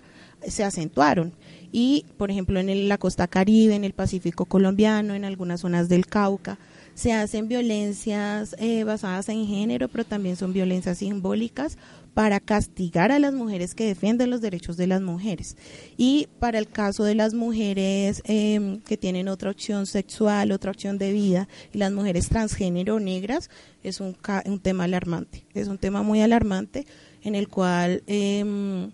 se 0.46 0.62
acentuaron 0.62 1.32
y, 1.72 2.04
por 2.16 2.30
ejemplo, 2.30 2.58
en 2.60 2.88
la 2.88 2.98
costa 2.98 3.26
caribe, 3.26 3.74
en 3.74 3.84
el 3.84 3.92
Pacífico 3.92 4.44
colombiano, 4.44 5.14
en 5.14 5.24
algunas 5.24 5.60
zonas 5.60 5.88
del 5.88 6.06
Cauca, 6.06 6.58
se 6.98 7.12
hacen 7.12 7.46
violencias 7.46 8.56
eh, 8.58 8.82
basadas 8.82 9.28
en 9.28 9.46
género, 9.46 9.86
pero 9.86 10.04
también 10.04 10.34
son 10.34 10.52
violencias 10.52 10.98
simbólicas 10.98 11.78
para 12.12 12.40
castigar 12.40 13.12
a 13.12 13.20
las 13.20 13.32
mujeres 13.32 13.76
que 13.76 13.86
defienden 13.86 14.30
los 14.30 14.40
derechos 14.40 14.76
de 14.76 14.88
las 14.88 15.00
mujeres. 15.00 15.56
Y 15.96 16.26
para 16.40 16.58
el 16.58 16.66
caso 16.66 17.04
de 17.04 17.14
las 17.14 17.34
mujeres 17.34 18.20
em, 18.24 18.80
que 18.80 18.96
tienen 18.96 19.28
otra 19.28 19.50
opción 19.52 19.86
sexual, 19.86 20.50
otra 20.50 20.72
opción 20.72 20.98
de 20.98 21.12
vida, 21.12 21.48
y 21.72 21.78
las 21.78 21.92
mujeres 21.92 22.28
transgénero 22.28 22.98
negras, 22.98 23.48
es 23.84 24.00
un, 24.00 24.16
un 24.46 24.58
tema 24.58 24.82
alarmante. 24.82 25.44
Es 25.54 25.68
un 25.68 25.78
tema 25.78 26.02
muy 26.02 26.20
alarmante 26.20 26.84
en 27.22 27.36
el 27.36 27.46
cual... 27.46 28.02
Eh, 28.08 28.90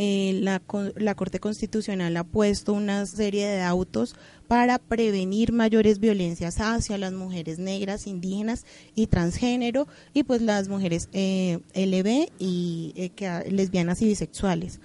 eh, 0.00 0.38
la, 0.42 0.62
la 0.94 1.16
Corte 1.16 1.40
Constitucional 1.40 2.16
ha 2.16 2.22
puesto 2.22 2.72
una 2.72 3.04
serie 3.04 3.48
de 3.48 3.62
autos 3.62 4.14
para 4.46 4.78
prevenir 4.78 5.52
mayores 5.52 5.98
violencias 5.98 6.60
hacia 6.60 6.98
las 6.98 7.12
mujeres 7.12 7.58
negras, 7.58 8.06
indígenas 8.06 8.64
y 8.94 9.08
transgénero 9.08 9.88
y 10.14 10.22
pues 10.22 10.40
las 10.40 10.68
mujeres 10.68 11.08
eh, 11.12 11.58
LB 11.74 12.30
y 12.38 12.92
eh, 12.94 13.50
lesbianas 13.50 14.00
y 14.00 14.06
bisexuales, 14.06 14.78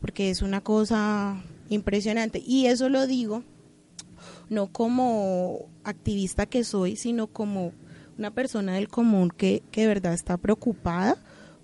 porque 0.00 0.30
es 0.30 0.40
una 0.40 0.60
cosa 0.60 1.42
impresionante. 1.68 2.40
Y 2.46 2.66
eso 2.66 2.88
lo 2.88 3.08
digo 3.08 3.42
no 4.50 4.68
como 4.68 5.66
activista 5.82 6.46
que 6.46 6.62
soy, 6.62 6.94
sino 6.94 7.26
como 7.26 7.72
una 8.18 8.32
persona 8.32 8.74
del 8.74 8.86
común 8.86 9.32
que, 9.36 9.64
que 9.72 9.80
de 9.80 9.88
verdad 9.88 10.14
está 10.14 10.36
preocupada 10.36 11.16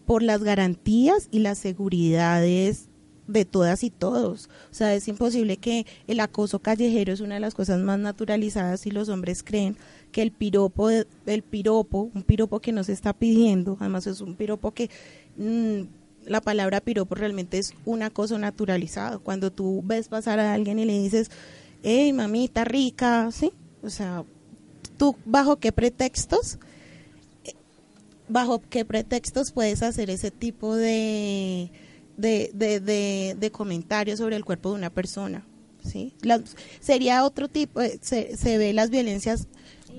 por 0.07 0.25
las 0.25 0.43
garantías 0.43 1.29
y 1.31 1.39
las 1.39 1.59
seguridades 1.59 2.89
de 3.27 3.45
todas 3.45 3.83
y 3.83 3.91
todos. 3.91 4.49
O 4.71 4.75
sea, 4.75 4.95
es 4.95 5.09
imposible 5.09 5.57
que 5.57 5.87
el 6.07 6.21
acoso 6.21 6.59
callejero 6.59 7.13
es 7.13 7.21
una 7.21 7.35
de 7.35 7.41
las 7.41 7.55
cosas 7.55 7.81
más 7.81 7.99
naturalizadas 7.99 8.87
y 8.87 8.91
los 8.91 9.09
hombres 9.09 9.43
creen 9.43 9.77
que 10.13 10.23
el 10.23 10.31
piropo, 10.31 10.91
el 10.91 11.43
piropo, 11.43 12.11
un 12.15 12.23
piropo 12.23 12.61
que 12.61 12.73
no 12.73 12.85
se 12.85 12.93
está 12.93 13.13
pidiendo, 13.13 13.77
además 13.81 14.07
es 14.07 14.21
un 14.21 14.35
piropo 14.35 14.73
que 14.73 14.91
mm, 15.37 15.83
la 16.27 16.41
palabra 16.41 16.81
piropo 16.81 17.15
realmente 17.15 17.59
es 17.59 17.75
un 17.85 18.03
acoso 18.03 18.39
naturalizado. 18.39 19.21
Cuando 19.21 19.51
tú 19.51 19.83
ves 19.85 20.09
pasar 20.09 20.39
a 20.41 20.55
alguien 20.55 20.79
y 20.79 20.85
le 20.85 20.99
dices, 20.99 21.31
hey 21.83 22.13
mamita 22.13 22.65
rica, 22.65 23.31
¿sí? 23.33 23.53
O 23.83 23.91
sea, 23.91 24.25
tú 24.97 25.17
bajo 25.25 25.57
qué 25.57 25.73
pretextos, 25.73 26.59
bajo 28.29 28.61
qué 28.69 28.85
pretextos 28.85 29.53
puedes 29.53 29.83
hacer 29.83 30.11
ese 30.11 30.31
tipo 30.31 30.75
de 30.75 31.71
de, 32.17 32.51
de, 32.55 33.35
de, 33.39 33.51
comentarios 33.51 34.19
sobre 34.19 34.37
el 34.37 34.45
cuerpo 34.45 34.71
de 34.71 34.77
una 34.77 34.91
persona. 34.91 35.45
¿sí? 35.85 36.13
sería 36.81 37.25
otro 37.25 37.49
tipo, 37.49 37.81
eh, 37.81 37.99
se, 38.03 38.37
se 38.37 38.59
ve 38.59 38.73
las 38.73 38.91
violencias 38.91 39.47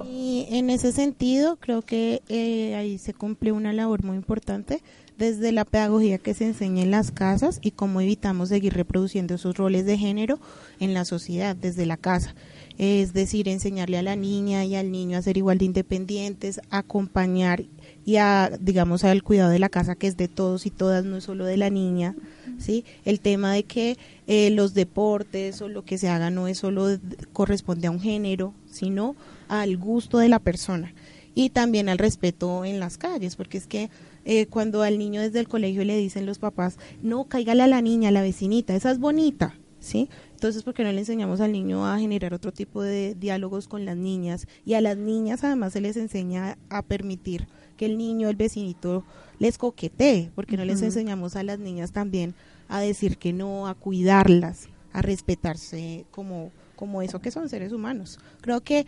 y 0.06 0.45
en 0.49 0.69
ese 0.69 0.91
sentido 0.91 1.58
creo 1.58 1.82
que 1.82 2.21
eh, 2.30 2.75
ahí 2.75 2.97
se 2.97 3.13
cumple 3.13 3.51
una 3.51 3.73
labor 3.73 4.03
muy 4.03 4.17
importante 4.17 4.82
desde 5.17 5.51
la 5.51 5.65
pedagogía 5.65 6.19
que 6.19 6.34
se 6.34 6.45
enseña 6.45 6.84
en 6.84 6.91
las 6.91 7.12
casas 7.12 7.60
y 7.62 7.71
cómo 7.71 8.01
evitamos 8.01 8.49
seguir 8.49 8.73
reproduciendo 8.73 9.36
esos 9.36 9.58
roles 9.58 9.86
de 9.86 9.97
género 9.97 10.39
en 10.80 10.93
la 10.93 11.06
sociedad 11.06 11.56
desde 11.56 11.88
la 11.88 11.97
casa. 11.97 12.36
Es 12.77 13.13
decir, 13.13 13.49
enseñarle 13.49 13.97
a 13.97 14.03
la 14.03 14.15
niña 14.15 14.63
y 14.65 14.75
al 14.75 14.91
niño 14.91 15.17
a 15.17 15.23
ser 15.23 15.38
igual 15.38 15.58
de 15.58 15.65
independientes, 15.65 16.62
acompañar 16.69 17.63
y 18.08 18.15
a, 18.15 18.50
digamos, 18.62 19.04
al 19.04 19.22
cuidado 19.22 19.50
de 19.50 19.60
la 19.60 19.67
casa 19.67 19.96
que 19.96 20.08
es 20.08 20.15
de 20.15 20.30
todos 20.30 20.65
y 20.65 20.72
todas, 20.72 21.04
no 21.04 21.17
es 21.17 21.26
solo 21.26 21.43
de 21.43 21.58
la 21.58 21.70
niña, 21.70 22.15
¿sí? 22.58 22.86
El 23.04 23.20
tema 23.20 23.52
de 23.52 23.63
que 23.63 23.98
eh, 24.28 24.50
los 24.50 24.74
deportes 24.74 25.62
o 25.62 25.67
lo 25.67 25.84
que 25.84 25.98
se 25.98 26.08
haga 26.08 26.30
no 26.30 26.48
es 26.48 26.60
solo 26.60 26.88
corresponde 27.34 27.88
a 27.88 27.91
un 27.91 28.00
género, 28.00 28.54
sino 28.72 29.17
al 29.50 29.76
gusto 29.76 30.20
de 30.20 30.30
la 30.30 30.39
persona 30.39 30.93
y 31.36 31.50
también 31.50 31.89
al 31.89 31.98
respeto 31.98 32.63
en 32.63 32.80
las 32.80 32.98
calles, 32.98 33.36
porque 33.36 33.58
es 33.58 33.67
que 33.67 33.89
eh, 34.24 34.46
cuando 34.46 34.84
al 34.84 34.98
niño 34.98 35.20
desde 35.20 35.41
el 35.41 35.50
colegio 35.50 35.84
le 35.84 35.98
dicen 35.98 36.26
los 36.26 36.39
papás, 36.39 36.78
no, 37.04 37.26
cáigale 37.26 37.63
a 37.63 37.67
la 37.67 37.82
niña, 37.82 38.08
a 38.08 38.13
la 38.13 38.22
vecinita, 38.22 38.74
esa 38.74 38.89
es 38.89 39.00
bonita, 39.00 39.54
¿sí? 39.82 40.08
Entonces, 40.32 40.63
¿por 40.63 40.74
qué 40.74 40.86
no 40.86 40.93
le 40.93 41.00
enseñamos 41.00 41.41
al 41.41 41.52
niño 41.52 41.86
a 41.86 42.00
generar 42.00 42.34
otro 42.34 42.54
tipo 42.54 42.82
de 42.82 43.15
diálogos 43.15 43.67
con 43.67 43.84
las 43.84 43.98
niñas? 43.98 44.48
Y 44.65 44.76
a 44.76 44.82
las 44.82 44.96
niñas 44.96 45.43
además 45.43 45.74
se 45.74 45.82
les 45.82 45.98
enseña 45.98 46.58
a 46.70 46.84
permitir 46.84 47.50
que 47.78 47.86
el 47.86 47.98
niño, 47.98 48.30
el 48.30 48.36
vecinito, 48.36 49.06
les 49.40 49.58
coquetee, 49.58 50.32
porque 50.36 50.58
no 50.58 50.66
les 50.66 50.82
enseñamos 50.82 51.36
a 51.36 51.44
las 51.44 51.60
niñas 51.60 51.92
también 51.92 52.34
a 52.68 52.82
decir 52.82 53.18
que 53.18 53.34
no, 53.34 53.68
a 53.68 53.76
cuidarlas, 53.76 54.68
a 54.92 55.02
respetarse 55.02 56.06
como, 56.12 56.52
como 56.76 57.02
eso 57.02 57.20
que 57.22 57.32
son 57.32 57.50
seres 57.50 57.72
humanos. 57.72 58.20
Creo 58.42 58.62
que 58.62 58.86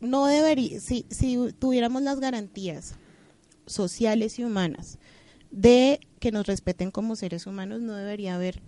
no 0.00 0.26
debería, 0.26 0.80
si, 0.80 1.06
si 1.10 1.38
tuviéramos 1.58 2.02
las 2.02 2.20
garantías 2.20 2.96
sociales 3.66 4.38
y 4.38 4.44
humanas 4.44 4.98
de 5.50 6.00
que 6.18 6.32
nos 6.32 6.46
respeten 6.46 6.90
como 6.90 7.16
seres 7.16 7.46
humanos, 7.46 7.80
no 7.80 7.94
debería 7.94 8.34
haber 8.34 8.60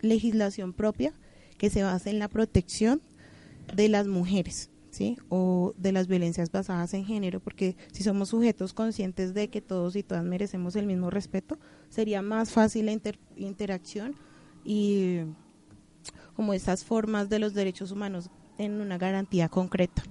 legislación 0.00 0.72
propia 0.72 1.12
que 1.58 1.70
se 1.70 1.82
base 1.82 2.10
en 2.10 2.18
la 2.18 2.28
protección 2.28 3.00
de 3.74 3.88
las 3.88 4.06
mujeres, 4.06 4.70
¿sí? 4.96 5.18
O 5.28 5.74
de 5.76 5.92
las 5.92 6.06
violencias 6.08 6.50
basadas 6.50 6.94
en 6.94 7.04
género, 7.04 7.38
porque 7.38 7.76
si 7.92 8.02
somos 8.02 8.30
sujetos 8.30 8.72
conscientes 8.72 9.34
de 9.34 9.48
que 9.48 9.60
todos 9.60 9.94
y 9.94 10.02
todas 10.02 10.24
merecemos 10.24 10.74
el 10.74 10.86
mismo 10.86 11.10
respeto, 11.10 11.58
sería 11.90 12.22
más 12.22 12.50
fácil 12.50 12.86
la 12.86 12.98
interacción 13.36 14.16
y 14.64 15.18
como 16.34 16.54
estas 16.54 16.82
formas 16.84 17.28
de 17.28 17.38
los 17.38 17.52
derechos 17.52 17.90
humanos 17.90 18.30
en 18.56 18.80
una 18.80 18.96
garantía 18.96 19.50
concreta. 19.50 20.02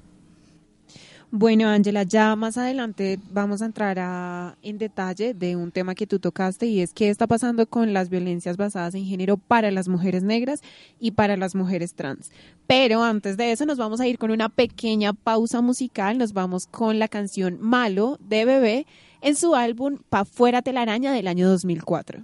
Bueno, 1.38 1.68
Ángela, 1.68 2.04
ya 2.04 2.34
más 2.38 2.58
adelante 2.58 3.20
vamos 3.30 3.62
a 3.62 3.66
entrar 3.66 4.56
en 4.62 4.78
detalle 4.78 5.34
de 5.34 5.58
un 5.58 5.70
tema 5.70 5.94
que 5.94 6.08
tú 6.08 6.18
tocaste 6.18 6.66
y 6.66 6.80
es 6.80 6.94
qué 6.94 7.10
está 7.10 7.28
pasando 7.28 7.68
con 7.68 7.92
las 7.92 8.08
violencias 8.10 8.56
basadas 8.56 8.96
en 8.96 9.04
género 9.04 9.36
para 9.36 9.70
las 9.70 9.90
mujeres 9.90 10.24
negras 10.24 10.62
y 10.98 11.12
para 11.12 11.36
las 11.36 11.54
mujeres 11.54 11.94
trans. 11.94 12.32
Pero 12.68 13.04
antes 13.04 13.36
de 13.36 13.52
eso 13.52 13.66
nos 13.66 13.78
vamos 13.78 14.00
a 14.00 14.08
ir 14.08 14.18
con 14.18 14.32
una 14.32 14.48
pequeña 14.48 15.12
pausa 15.12 15.60
musical, 15.60 16.18
nos 16.18 16.32
vamos 16.32 16.68
con 16.68 17.00
la 17.00 17.10
canción 17.10 17.58
Malo 17.60 18.18
de 18.22 18.46
Bebé 18.46 18.86
en 19.20 19.36
su 19.36 19.56
álbum 19.56 19.98
Pa' 20.08 20.24
fuera 20.24 20.62
telaraña 20.62 21.12
del 21.12 21.28
año 21.28 21.50
2004. 21.50 22.24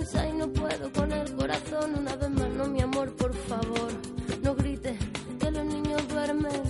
y 0.00 0.32
no 0.32 0.48
puedo 0.48 0.90
con 0.92 1.12
el 1.12 1.36
corazón. 1.36 1.94
Una 1.98 2.16
vez 2.16 2.30
más, 2.30 2.48
no, 2.50 2.66
mi 2.66 2.80
amor, 2.80 3.14
por 3.16 3.34
favor, 3.34 3.92
no 4.42 4.54
grites 4.54 4.98
que 5.38 5.50
los 5.50 5.64
niños 5.64 6.08
duermen. 6.08 6.62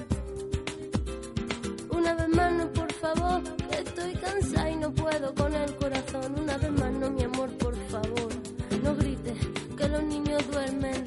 Una 1.90 2.14
vez 2.14 2.28
más, 2.28 2.52
no, 2.52 2.72
por 2.72 2.92
favor, 2.92 3.40
estoy 3.70 4.14
cansada 4.14 4.70
y 4.70 4.76
no 4.76 4.92
puedo 4.92 5.32
con 5.34 5.54
el 5.54 5.74
corazón. 5.76 6.40
Una 6.40 6.58
vez 6.58 6.72
más, 6.72 6.92
no, 6.92 7.10
mi 7.10 7.22
amor, 7.22 7.50
por 7.58 7.76
favor, 7.88 8.30
no 8.82 8.96
grites 8.96 9.38
que 9.78 9.88
los 9.88 10.02
niños 10.02 10.42
duermen. 10.50 11.04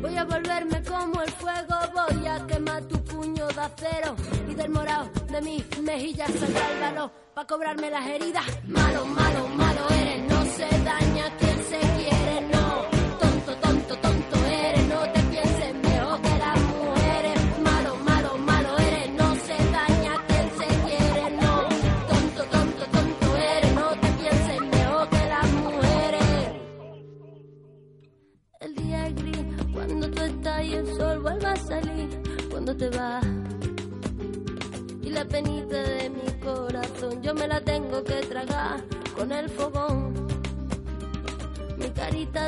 Voy 0.00 0.16
a 0.16 0.24
volverme 0.24 0.82
como 0.84 1.20
el 1.20 1.30
fuego, 1.32 1.74
voy 1.94 2.26
a 2.26 2.46
quemar 2.46 2.84
tu 2.84 3.02
puño 3.02 3.48
de 3.48 3.60
acero 3.60 4.14
y 4.48 4.54
del 4.54 4.70
morado 4.70 5.10
de 5.32 5.40
mis 5.40 5.80
mejillas 5.80 6.30
saldrá 6.30 6.72
el 6.72 6.80
valor 6.80 7.10
pa' 7.34 7.46
cobrarme 7.46 7.90
las 7.90 8.06
heridas. 8.06 8.44
Malo, 8.68 9.04
malo, 9.06 9.48
malo 9.48 9.53
se 10.70 10.78
daña 10.84 11.13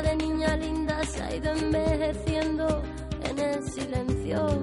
de 0.01 0.15
niña 0.15 0.55
linda 0.57 1.03
se 1.05 1.21
ha 1.23 1.35
ido 1.35 1.51
envejeciendo 1.51 2.81
en 3.23 3.39
el 3.39 3.63
silencio. 3.69 4.61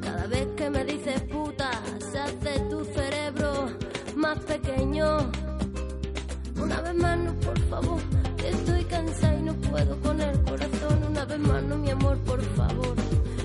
Cada 0.00 0.26
vez 0.26 0.46
que 0.56 0.70
me 0.70 0.84
dices 0.84 1.20
puta, 1.22 1.70
se 2.10 2.18
hace 2.18 2.60
tu 2.70 2.84
cerebro 2.84 3.68
más 4.16 4.38
pequeño. 4.40 5.30
Una 6.62 6.80
vez 6.80 6.94
más, 6.94 7.18
no, 7.18 7.34
por 7.40 7.58
favor, 7.68 8.00
estoy 8.44 8.84
cansada 8.84 9.34
y 9.34 9.42
no 9.42 9.54
puedo 9.54 10.00
con 10.00 10.20
el 10.20 10.40
corazón. 10.42 11.04
Una 11.08 11.24
vez 11.24 11.38
más, 11.38 11.62
no, 11.62 11.76
mi 11.76 11.90
amor, 11.90 12.18
por 12.18 12.42
favor, 12.56 12.94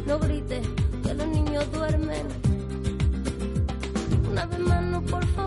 no 0.05 0.19
grites 0.19 0.67
que 1.03 1.13
los 1.13 1.27
niños 1.27 1.71
duermen 1.71 2.25
una 4.35 4.45
vez 4.47 4.59
más 4.59 4.83
no, 4.83 5.01
por 5.03 5.25
favor, 5.27 5.44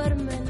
duermen. 0.00 0.44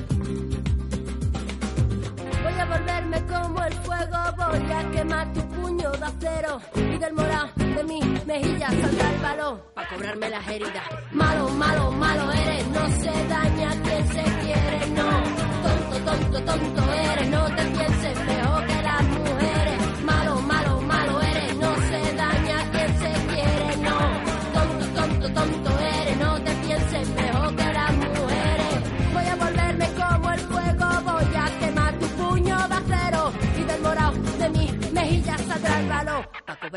Voy 2.43 2.57
a 2.59 2.65
volverme 2.65 3.27
como 3.27 3.65
el 3.65 3.73
fuego, 3.85 4.19
voy 4.37 4.73
a 4.73 4.91
quemar 4.91 5.33
tu 5.33 5.41
puño 5.49 5.91
de 5.91 6.05
acero 6.05 6.61
y 6.77 6.99
del 6.99 7.13
morado 7.15 7.49
de 7.57 7.85
mi 7.85 8.01
mejilla 8.27 8.69
saldrá 8.71 9.11
el 9.15 9.21
balón 9.21 9.61
para 9.75 9.89
cobrarme 9.89 10.31
las 10.31 10.49
heridas. 10.49 10.85
Malo, 11.13 11.49
malo, 11.51 11.91
malo 11.93 12.33
eres, 12.33 12.67
no 12.69 12.85
se 13.03 13.13
daña 13.29 13.71
quien 13.85 14.07
se 14.09 14.25
quiere, 14.43 14.79
no. 14.99 15.11
Tonto, 15.65 15.97
tonto, 16.07 16.39
tonto 16.45 16.93
eres, 16.93 17.29
no 17.31 17.45
te 17.57 17.70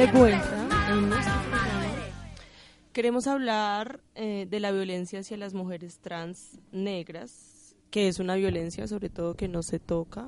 De 0.00 0.06
vuelta 0.12 0.66
en 0.90 1.10
nuestro 1.10 1.34
programa. 1.42 1.94
Queremos 2.94 3.26
hablar 3.26 4.00
eh, 4.14 4.46
de 4.48 4.58
la 4.58 4.72
violencia 4.72 5.20
hacia 5.20 5.36
las 5.36 5.52
mujeres 5.52 5.98
trans 5.98 6.58
negras, 6.72 7.76
que 7.90 8.08
es 8.08 8.18
una 8.18 8.34
violencia 8.36 8.86
sobre 8.86 9.10
todo 9.10 9.34
que 9.34 9.46
no 9.46 9.62
se 9.62 9.78
toca 9.78 10.26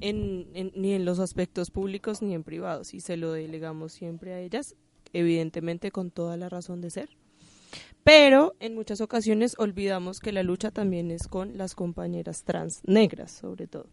en, 0.00 0.48
en- 0.54 0.72
ni 0.74 0.94
en 0.94 1.04
los 1.04 1.20
aspectos 1.20 1.70
públicos 1.70 2.22
ni 2.22 2.34
en 2.34 2.42
privados 2.42 2.92
y 2.92 2.98
se 2.98 3.16
lo 3.16 3.30
delegamos 3.30 3.92
siempre 3.92 4.34
a 4.34 4.40
ellas, 4.40 4.74
evidentemente 5.12 5.92
con 5.92 6.10
toda 6.10 6.36
la 6.36 6.48
razón 6.48 6.80
de 6.80 6.90
ser. 6.90 7.10
Pero 8.02 8.56
en 8.58 8.74
muchas 8.74 9.00
ocasiones 9.00 9.54
olvidamos 9.58 10.18
que 10.18 10.32
la 10.32 10.42
lucha 10.42 10.72
también 10.72 11.12
es 11.12 11.28
con 11.28 11.56
las 11.56 11.76
compañeras 11.76 12.42
trans 12.42 12.80
negras, 12.84 13.30
sobre 13.30 13.68
todo. 13.68 13.86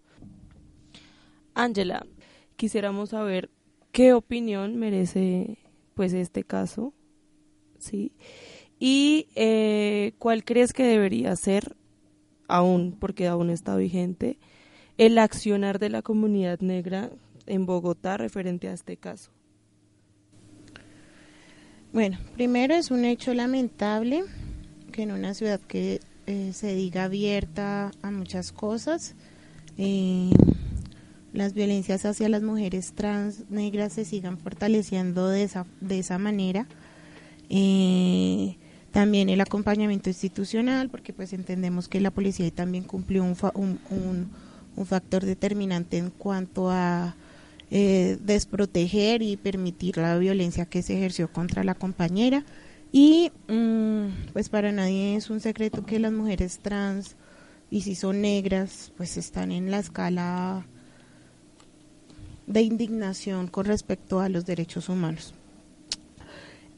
Ángela, 1.53 2.07
quisiéramos 2.55 3.09
saber 3.11 3.51
qué 3.93 4.11
opinión 4.13 4.75
merece 4.75 5.59
pues 5.93 6.11
este 6.11 6.43
caso, 6.43 6.93
¿sí? 7.77 8.11
Y 8.79 9.27
eh, 9.35 10.13
cuál 10.19 10.43
crees 10.43 10.73
que 10.73 10.83
debería 10.83 11.33
ser, 11.37 11.77
aún, 12.49 12.97
porque 12.99 13.27
aún 13.27 13.49
está 13.49 13.77
vigente, 13.77 14.39
el 14.97 15.17
accionar 15.17 15.79
de 15.79 15.89
la 15.89 16.01
comunidad 16.01 16.59
negra 16.59 17.11
en 17.45 17.65
Bogotá 17.65 18.17
referente 18.17 18.67
a 18.67 18.73
este 18.73 18.97
caso. 18.97 19.31
Bueno, 21.93 22.17
primero 22.33 22.73
es 22.73 22.89
un 22.89 23.05
hecho 23.05 23.33
lamentable 23.35 24.23
que 24.91 25.03
en 25.03 25.11
una 25.11 25.35
ciudad 25.35 25.61
que 25.61 25.99
eh, 26.25 26.51
se 26.53 26.73
diga 26.73 27.03
abierta 27.03 27.91
a 28.01 28.09
muchas 28.09 28.51
cosas, 28.51 29.15
eh, 29.77 30.31
las 31.33 31.53
violencias 31.53 32.05
hacia 32.05 32.29
las 32.29 32.43
mujeres 32.43 32.93
trans 32.93 33.49
negras 33.49 33.93
se 33.93 34.05
sigan 34.05 34.37
fortaleciendo 34.37 35.27
de 35.27 35.43
esa, 35.43 35.65
de 35.81 35.99
esa 35.99 36.17
manera. 36.17 36.67
Eh, 37.49 38.55
también 38.91 39.29
el 39.29 39.41
acompañamiento 39.41 40.09
institucional, 40.09 40.89
porque 40.89 41.13
pues 41.13 41.33
entendemos 41.33 41.87
que 41.87 41.99
la 41.99 42.11
policía 42.11 42.49
también 42.51 42.83
cumplió 42.83 43.23
un, 43.23 43.35
fa- 43.35 43.53
un 43.55 44.29
factor 44.85 45.25
determinante 45.25 45.97
en 45.97 46.11
cuanto 46.11 46.69
a 46.69 47.15
eh, 47.71 48.17
desproteger 48.23 49.23
y 49.23 49.35
permitir 49.35 49.97
la 49.97 50.15
violencia 50.19 50.67
que 50.67 50.83
se 50.83 50.95
ejerció 50.95 51.31
contra 51.31 51.63
la 51.63 51.73
compañera. 51.73 52.45
Y 52.91 53.31
mm, 53.47 54.31
pues 54.33 54.49
para 54.49 54.71
nadie 54.71 55.15
es 55.15 55.31
un 55.31 55.39
secreto 55.39 55.83
que 55.83 55.97
las 55.99 56.11
mujeres 56.11 56.59
trans, 56.59 57.15
y 57.71 57.81
si 57.81 57.95
son 57.95 58.21
negras, 58.21 58.91
pues 58.95 59.17
están 59.17 59.51
en 59.51 59.71
la 59.71 59.79
escala 59.79 60.67
de 62.47 62.61
indignación 62.61 63.47
con 63.47 63.65
respecto 63.65 64.19
a 64.19 64.29
los 64.29 64.45
derechos 64.45 64.89
humanos. 64.89 65.33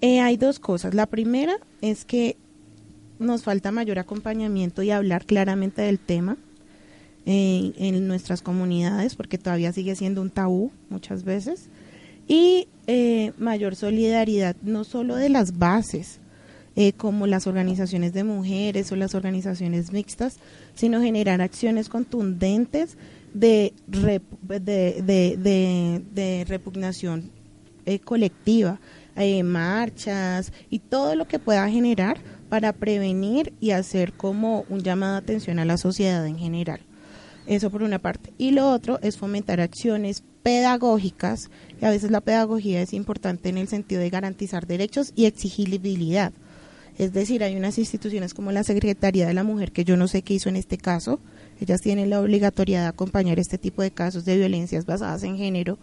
Eh, 0.02 0.20
hay 0.20 0.38
dos 0.38 0.60
cosas. 0.60 0.94
La 0.94 1.06
primera 1.06 1.58
es 1.82 2.06
que 2.06 2.38
nos 3.18 3.44
falta 3.44 3.72
mayor 3.72 3.98
acompañamiento 3.98 4.84
y 4.84 4.92
hablar 4.92 5.26
claramente 5.26 5.82
del 5.82 6.00
tema 6.00 6.38
eh, 7.26 7.72
en 7.78 8.08
nuestras 8.08 8.42
comunidades, 8.42 9.16
porque 9.16 9.38
todavía 9.38 9.74
sigue 9.74 9.96
siendo 9.96 10.22
un 10.22 10.30
tabú 10.30 10.72
muchas 10.90 11.24
veces. 11.24 11.70
Y 12.28 12.68
eh, 12.88 13.32
mayor 13.38 13.76
solidaridad, 13.76 14.56
no 14.62 14.84
solo 14.84 15.16
de 15.16 15.30
las 15.30 15.58
bases, 15.58 16.20
como 16.98 17.26
las 17.26 17.48
organizaciones 17.48 18.12
de 18.12 18.26
mujeres 18.26 18.92
o 18.92 18.98
las 18.98 19.16
organizaciones 19.16 19.94
mixtas, 19.94 20.40
sino 20.74 21.02
generar 21.02 21.40
acciones 21.40 21.88
contundentes 21.88 22.98
de, 23.36 23.74
de- 23.92 26.02
de 26.14 26.46
repugnación 26.48 27.32
eh, 27.86 28.00
colectiva, 28.00 28.80
eh, 29.16 29.44
marchas 29.44 30.52
y 30.70 30.80
todo 30.80 31.16
lo 31.16 31.28
que 31.28 31.40
pueda 31.40 31.70
generar 31.70 32.18
para 32.50 32.74
prevenir 32.74 33.54
y 33.60 33.72
hacer 33.72 34.14
como 34.14 34.66
un 34.70 34.82
llamado 34.82 35.14
de 35.14 35.20
atención 35.20 35.60
a 35.60 35.66
la 35.66 35.78
sociedad 35.78 36.26
en 36.26 36.38
general. 36.38 36.80
Eso 37.48 37.70
por 37.70 37.84
una 37.84 38.00
parte. 38.00 38.34
Y 38.38 38.52
lo 38.52 38.72
otro 38.72 39.00
es 39.02 39.18
fomentar 39.18 39.62
acciones 39.62 40.24
pedagógicas, 40.42 41.50
y 41.82 41.86
a 41.86 41.90
veces 41.90 42.12
la 42.12 42.22
pedagogía 42.22 42.82
es 42.82 42.94
importante 42.94 43.50
en 43.50 43.58
el 43.58 43.68
sentido 43.68 44.02
de 44.02 44.10
garantizar 44.10 44.68
derechos 44.68 45.12
y 45.16 45.26
exigibilidad. 45.26 46.34
Es 46.98 47.14
decir, 47.14 47.44
hay 47.44 47.56
unas 47.56 47.78
instituciones 47.78 48.34
como 48.34 48.52
la 48.52 48.64
Secretaría 48.64 49.28
de 49.28 49.34
la 49.34 49.44
Mujer, 49.44 49.72
que 49.72 49.84
yo 49.84 49.98
no 49.98 50.08
sé 50.08 50.22
qué 50.22 50.36
hizo 50.36 50.50
en 50.50 50.56
este 50.56 50.78
caso, 50.78 51.20
ellas 51.60 51.82
tienen 51.82 52.10
la 52.10 52.22
obligatoriedad 52.22 52.84
de 52.84 52.88
acompañar 52.88 53.40
este 53.40 53.58
tipo 53.58 53.82
de 53.82 53.92
casos 53.92 54.26
de 54.26 54.38
violencias 54.38 54.86
basadas 54.86 55.24
en 55.24 55.38
género, 55.38 55.78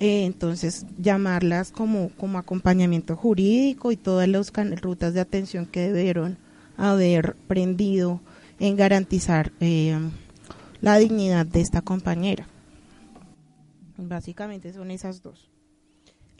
eh, 0.00 0.24
entonces 0.24 0.86
llamarlas 0.98 1.70
como, 1.70 2.10
como 2.10 2.38
acompañamiento 2.38 3.16
jurídico 3.16 3.92
y 3.92 3.96
todas 3.96 4.28
las 4.28 4.52
rutas 4.80 5.14
de 5.14 5.20
atención 5.20 5.66
que 5.66 5.92
debieron 5.92 6.36
haber 6.76 7.36
prendido 7.46 8.20
en 8.58 8.76
garantizar 8.76 9.52
eh, 9.60 9.98
la 10.80 10.98
dignidad 10.98 11.46
de 11.46 11.60
esta 11.60 11.82
compañera. 11.82 12.46
Básicamente 13.96 14.72
son 14.72 14.90
esas 14.90 15.22
dos. 15.22 15.50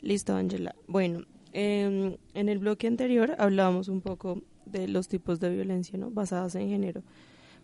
Listo, 0.01 0.35
Ángela. 0.35 0.75
Bueno, 0.87 1.25
em, 1.53 2.17
en 2.33 2.49
el 2.49 2.59
bloque 2.59 2.87
anterior 2.87 3.35
hablábamos 3.39 3.87
un 3.87 4.01
poco 4.01 4.41
de 4.65 4.87
los 4.87 5.07
tipos 5.07 5.39
de 5.39 5.49
violencia, 5.49 5.97
¿no? 5.97 6.11
Basadas 6.11 6.55
en 6.55 6.69
género. 6.69 7.01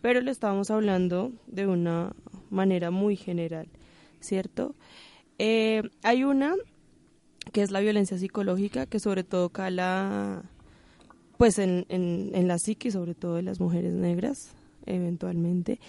Pero 0.02 0.22
lo 0.22 0.32
estábamos 0.32 0.72
hablando 0.72 1.32
de 1.48 1.68
una 1.68 2.14
manera 2.50 2.92
muy 2.92 3.16
general, 3.16 3.68
¿cierto? 4.20 4.76
Eh, 5.38 5.84
hay 6.04 6.24
una 6.24 6.56
que 7.52 7.62
es 7.62 7.72
la 7.72 7.80
violencia 7.80 8.18
psicológica, 8.18 8.86
que 8.86 9.00
sobre 9.00 9.24
todo 9.24 9.50
cala 9.50 10.44
pues 11.38 11.58
en, 11.58 11.86
en, 11.90 12.32
en 12.34 12.48
la 12.48 12.60
psique, 12.60 12.92
sobre 12.92 13.16
todo 13.16 13.36
de 13.36 13.42
las 13.42 13.60
mujeres 13.60 13.94
negras, 13.94 14.54
eventualmente, 14.86 15.80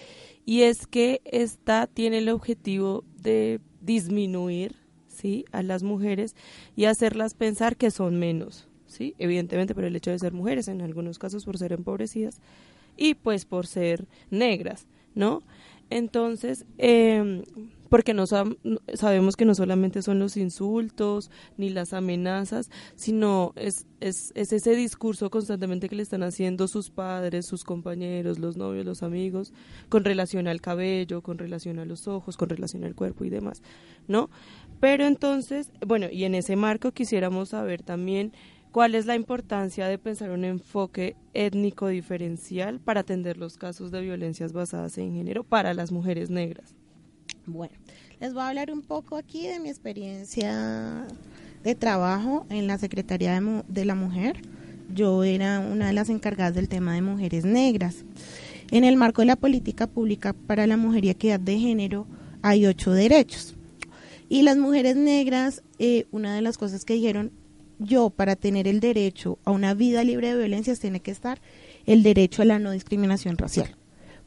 y 0.47 0.63
es 0.63 0.87
que 0.87 1.21
esta 1.25 1.87
tiene 1.87 2.19
el 2.19 2.31
objetivo 2.31 3.05
de 3.21 3.61
disminuir 3.81 4.77
¿sí? 5.09 5.45
a 5.53 5.63
las 5.63 5.83
mujeres 5.83 6.35
y 6.75 6.87
hacerlas 6.87 7.35
pensar 7.35 7.77
que 7.77 7.91
son 7.91 8.19
menos, 8.19 8.67
¿sí? 8.87 9.15
evidentemente 9.19 9.75
por 9.75 9.85
el 9.85 9.95
hecho 9.95 10.11
de 10.11 10.19
ser 10.19 10.33
mujeres, 10.33 10.69
en 10.69 10.81
algunos 10.81 11.19
casos 11.19 11.45
por 11.45 11.59
ser 11.59 11.73
empobrecidas 11.73 12.41
y 12.97 13.15
pues 13.15 13.45
por 13.45 13.67
ser 13.67 14.07
negras, 14.31 14.87
¿no? 15.15 15.43
Entonces, 15.91 16.65
eh, 16.79 17.43
porque 17.91 18.15
no 18.15 18.23
sab- 18.23 18.57
sabemos 18.95 19.37
que 19.37 19.45
no 19.45 19.55
solamente 19.55 20.01
son 20.01 20.19
los 20.19 20.39
insultos 20.39 21.31
ni 21.59 21.69
las 21.69 21.93
amenazas, 21.93 22.71
sino 22.95 23.53
es, 23.57 23.85
es, 24.01 24.33
es 24.35 24.55
ese 24.55 24.75
discurso 24.75 25.29
constantemente 25.29 25.91
que 25.91 25.97
le 25.97 26.03
están 26.03 26.23
haciendo 26.23 26.69
sus 26.69 26.89
padres, 26.89 27.45
sus 27.45 27.65
compañeros, 27.65 28.39
los 28.39 28.57
novios, 28.57 28.87
los 28.87 29.03
amigos, 29.03 29.53
con 29.91 30.05
relación 30.05 30.49
al 30.49 30.63
cabello, 30.63 31.21
con 31.21 31.37
relación 31.37 31.79
a 31.79 31.85
los 31.85 32.09
ojos, 32.09 32.39
con 32.39 32.49
relación 32.49 32.85
al 32.85 32.95
cuerpo 32.95 33.27
y 33.27 33.29
demás, 33.29 33.61
¿no? 34.09 34.31
Pero 34.81 35.05
entonces, 35.05 35.71
bueno, 35.87 36.07
y 36.11 36.25
en 36.25 36.35
ese 36.35 36.57
marco 36.57 36.93
quisiéramos 36.93 37.51
saber 37.51 37.83
también 37.83 38.33
cuál 38.73 38.95
es 38.95 39.05
la 39.05 39.15
importancia 39.15 39.87
de 39.87 39.99
pensar 39.99 40.31
un 40.31 40.45
enfoque 40.45 41.15
étnico 41.35 41.89
diferencial 41.89 42.81
para 42.81 43.01
atender 43.01 43.37
los 43.37 43.59
casos 43.59 43.91
de 43.91 44.01
violencias 44.01 44.53
basadas 44.55 44.97
en 44.99 45.13
género 45.13 45.45
para 45.45 45.75
las 45.75 45.93
mujeres 45.93 46.31
negras. 46.31 46.75
Bueno, 47.47 47.75
les 48.19 48.33
voy 48.33 48.43
a 48.43 48.49
hablar 48.49 48.73
un 48.73 48.83
poco 48.83 49.17
aquí 49.17 49.47
de 49.47 49.61
mi 49.61 49.69
experiencia 49.69 51.07
de 51.63 51.75
trabajo 51.75 52.47
en 52.49 52.67
la 52.67 52.79
Secretaría 52.79 53.39
de, 53.69 53.85
la 53.85 53.95
Mujer. 53.95 54.41
Yo 54.93 55.23
era 55.23 55.61
una 55.61 55.89
de 55.89 55.93
las 55.93 56.09
encargadas 56.09 56.55
del 56.55 56.69
tema 56.69 56.95
de 56.95 57.03
mujeres 57.03 57.45
negras. 57.45 58.05
En 58.71 58.85
el 58.85 58.97
marco 58.97 59.21
de 59.21 59.27
la 59.27 59.37
política 59.37 59.87
pública 59.87 60.33
para 60.33 60.67
la 60.67 60.79
mujer 60.79 61.05
y 61.05 61.11
equidad 61.11 61.41
de 61.41 61.59
género 61.59 62.07
hay 62.41 62.65
ocho 62.67 62.93
derechos. 62.93 63.55
Y 64.31 64.43
las 64.43 64.57
mujeres 64.57 64.97
negras, 64.97 65.63
eh, 65.79 66.07
una 66.11 66.35
de 66.35 66.41
las 66.41 66.57
cosas 66.57 66.87
que 66.87 66.95
dijeron 66.95 67.33
yo 67.79 68.11
para 68.11 68.37
tener 68.37 68.69
el 68.69 68.81
derecho 68.81 69.39
a 69.45 69.51
una 69.51 69.75
vida 69.75 70.05
libre 70.05 70.29
de 70.29 70.39
violencias 70.39 70.81
tiene 70.81 71.01
que 71.01 71.11
estar 71.11 71.41
el 71.87 72.03
derecho 72.03 72.43
a 72.43 72.45
la 72.45 72.59
no 72.59 72.71
discriminación 72.71 73.37
racial. 73.37 73.75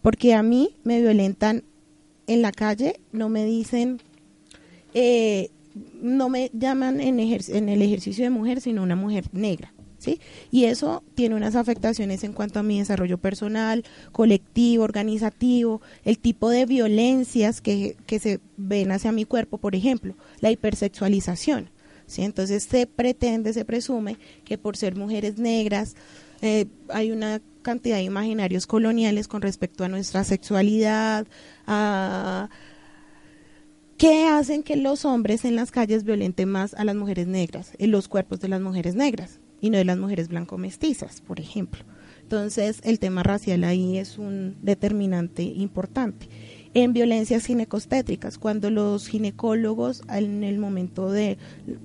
Porque 0.01 0.33
a 0.33 0.43
mí 0.43 0.75
me 0.83 1.01
violentan 1.01 1.63
en 2.27 2.41
la 2.41 2.51
calle, 2.51 2.99
no 3.11 3.29
me 3.29 3.45
dicen, 3.45 4.01
eh, 4.93 5.49
no 6.01 6.29
me 6.29 6.51
llaman 6.53 7.01
en, 7.01 7.19
en 7.19 7.69
el 7.69 7.81
ejercicio 7.81 8.23
de 8.23 8.29
mujer, 8.29 8.61
sino 8.61 8.83
una 8.83 8.95
mujer 8.95 9.25
negra. 9.31 9.73
¿Sí? 9.97 10.19
Y 10.51 10.65
eso 10.65 11.03
tiene 11.15 11.33
unas 11.33 11.55
afectaciones 11.55 12.23
en 12.23 12.33
cuanto 12.33 12.59
a 12.59 12.63
mi 12.63 12.77
desarrollo 12.77 13.17
personal, 13.17 13.83
colectivo, 14.11 14.83
organizativo, 14.83 15.81
el 16.03 16.19
tipo 16.19 16.49
de 16.49 16.67
violencias 16.67 17.59
que, 17.59 17.97
que 18.05 18.19
se 18.19 18.39
ven 18.55 18.91
hacia 18.91 19.11
mi 19.11 19.25
cuerpo, 19.25 19.57
por 19.57 19.73
ejemplo, 19.73 20.15
la 20.41 20.51
hipersexualización. 20.51 21.71
¿Sí? 22.07 22.23
Entonces 22.23 22.63
se 22.63 22.87
pretende, 22.87 23.53
se 23.53 23.65
presume 23.65 24.17
que 24.43 24.57
por 24.57 24.77
ser 24.77 24.95
mujeres 24.95 25.37
negras 25.37 25.95
eh, 26.41 26.65
hay 26.89 27.11
una 27.11 27.41
cantidad 27.61 27.97
de 27.97 28.03
imaginarios 28.03 28.67
coloniales 28.67 29.27
con 29.27 29.41
respecto 29.41 29.83
a 29.83 29.87
nuestra 29.87 30.23
sexualidad, 30.23 31.25
a 31.65 32.49
¿Qué 33.97 34.27
hacen 34.27 34.61
que 34.61 34.75
los 34.75 35.05
hombres 35.05 35.45
en 35.45 35.55
las 35.55 35.71
calles 35.71 36.03
violenten 36.03 36.49
más 36.49 36.73
a 36.73 36.83
las 36.83 36.97
mujeres 36.97 37.27
negras, 37.27 37.71
en 37.77 37.91
los 37.91 38.09
cuerpos 38.09 38.41
de 38.41 38.49
las 38.49 38.59
mujeres 38.59 38.93
negras 38.93 39.39
y 39.61 39.69
no 39.69 39.77
de 39.77 39.85
las 39.85 39.97
mujeres 39.97 40.27
blanco-mestizas, 40.27 41.21
por 41.21 41.39
ejemplo? 41.39 41.81
Entonces, 42.21 42.81
el 42.83 42.99
tema 42.99 43.23
racial 43.23 43.63
ahí 43.63 43.97
es 43.97 44.17
un 44.17 44.57
determinante 44.61 45.43
importante 45.43 46.27
en 46.75 46.91
violencias 46.91 47.45
ginecostétricas, 47.45 48.37
cuando 48.37 48.69
los 48.69 49.07
ginecólogos 49.07 50.01
en 50.09 50.43
el 50.43 50.59
momento 50.59 51.09
de, 51.09 51.37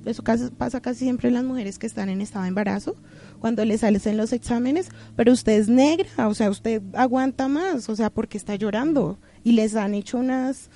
eso 0.04 0.24
pasa 0.58 0.80
casi 0.80 1.04
siempre 1.04 1.28
en 1.28 1.34
las 1.34 1.44
mujeres 1.44 1.78
que 1.78 1.86
están 1.86 2.08
en 2.08 2.20
estado 2.20 2.42
de 2.42 2.48
embarazo, 2.48 2.96
cuando 3.38 3.64
les 3.64 3.82
salen 3.82 4.16
los 4.16 4.32
exámenes, 4.32 4.88
pero 5.14 5.32
usted 5.32 5.52
es 5.52 5.68
negra, 5.68 6.26
o 6.26 6.34
sea, 6.34 6.50
usted 6.50 6.82
aguanta 6.94 7.46
más, 7.46 7.88
o 7.88 7.94
sea, 7.94 8.10
porque 8.10 8.36
está 8.36 8.56
llorando 8.56 9.16
y 9.44 9.52
les 9.52 9.76
han 9.76 9.94
hecho 9.94 10.18
unas, 10.18 10.70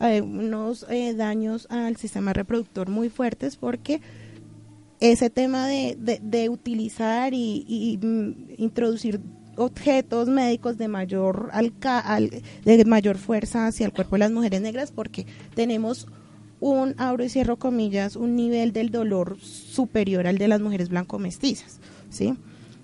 eh, 0.00 0.22
unos 0.22 0.84
eh, 0.90 1.14
daños 1.14 1.68
al 1.70 1.96
sistema 1.96 2.32
reproductor 2.32 2.88
muy 2.88 3.10
fuertes 3.10 3.54
porque 3.54 4.00
ese 4.98 5.30
tema 5.30 5.68
de, 5.68 5.96
de, 6.20 6.48
utilizar 6.48 7.32
y, 7.32 7.64
y 7.68 8.04
mm, 8.04 8.54
introducir 8.58 9.20
objetos 9.56 10.28
médicos 10.28 10.78
de 10.78 10.88
mayor 10.88 11.50
de 12.64 12.84
mayor 12.84 13.18
fuerza 13.18 13.66
hacia 13.66 13.86
el 13.86 13.92
cuerpo 13.92 14.16
de 14.16 14.20
las 14.20 14.32
mujeres 14.32 14.60
negras 14.60 14.92
porque 14.92 15.26
tenemos 15.54 16.06
un 16.60 16.94
abro 16.98 17.24
y 17.24 17.28
cierro 17.28 17.58
comillas 17.58 18.16
un 18.16 18.36
nivel 18.36 18.72
del 18.72 18.90
dolor 18.90 19.38
superior 19.40 20.26
al 20.26 20.38
de 20.38 20.48
las 20.48 20.60
mujeres 20.60 20.88
blanco 20.88 21.18
mestizas 21.18 21.80
sí 22.08 22.34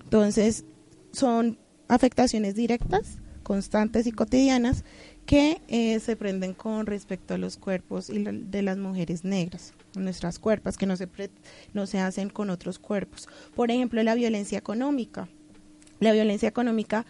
entonces 0.03 0.65
son 1.11 1.57
afectaciones 1.87 2.55
directas 2.55 3.19
constantes 3.43 4.05
y 4.05 4.11
cotidianas 4.11 4.83
que 5.25 5.61
eh, 5.67 5.99
se 5.99 6.15
prenden 6.15 6.53
con 6.53 6.85
respecto 6.85 7.35
a 7.35 7.37
los 7.37 7.57
cuerpos 7.57 8.09
y 8.09 8.23
de 8.23 8.61
las 8.63 8.79
mujeres 8.79 9.23
negras, 9.23 9.73
nuestras 9.95 10.39
cuerpos, 10.39 10.75
que 10.75 10.87
no 10.87 10.97
se, 10.97 11.07
no 11.73 11.85
se 11.85 11.99
hacen 11.99 12.29
con 12.31 12.49
otros 12.49 12.79
cuerpos. 12.79 13.27
Por 13.55 13.69
ejemplo, 13.69 14.01
la 14.01 14.15
violencia 14.15 14.57
económica. 14.57 15.29
La 15.99 16.11
violencia 16.11 16.49
económica 16.49 17.05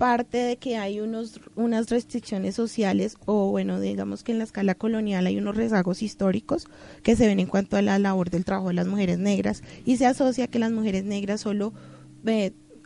parte 0.00 0.38
de 0.38 0.56
que 0.56 0.78
hay 0.78 0.98
unos, 1.00 1.42
unas 1.56 1.90
restricciones 1.90 2.54
sociales 2.54 3.18
o 3.26 3.50
bueno, 3.50 3.78
digamos 3.78 4.24
que 4.24 4.32
en 4.32 4.38
la 4.38 4.44
escala 4.44 4.74
colonial 4.74 5.26
hay 5.26 5.36
unos 5.36 5.56
rezagos 5.56 6.02
históricos 6.02 6.68
que 7.02 7.16
se 7.16 7.26
ven 7.26 7.38
en 7.38 7.46
cuanto 7.46 7.76
a 7.76 7.82
la 7.82 7.98
labor 7.98 8.30
del 8.30 8.46
trabajo 8.46 8.68
de 8.68 8.74
las 8.74 8.86
mujeres 8.86 9.18
negras 9.18 9.62
y 9.84 9.98
se 9.98 10.06
asocia 10.06 10.46
que 10.46 10.58
las 10.58 10.72
mujeres 10.72 11.04
negras 11.04 11.42
solo 11.42 11.74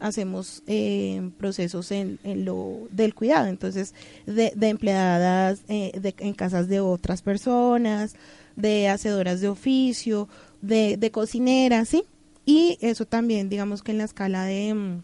hacemos 0.01 0.65
eh, 0.67 1.31
procesos 1.39 1.93
en, 1.93 2.19
lo 2.25 2.89
del 2.91 3.15
cuidado, 3.15 3.47
entonces 3.47 3.95
de, 4.27 4.53
empleadas 4.63 5.61
eh, 5.69 5.93
en 6.19 6.35
casas 6.35 6.67
de 6.67 6.81
otras 6.81 7.23
personas, 7.23 8.17
de 8.57 8.89
hacedoras 8.89 9.41
de 9.41 9.49
oficio, 9.49 10.29
de, 10.63 10.97
de 10.97 11.13
cocineras, 11.13 11.91
¿sí? 11.91 12.05
Y 12.45 12.79
eso 12.81 13.07
también, 13.07 13.49
digamos 13.49 13.83
que 13.83 13.93
en 13.93 13.99
la 13.99 14.05
escala 14.05 14.45
de, 14.45 14.75
mm, 14.75 15.03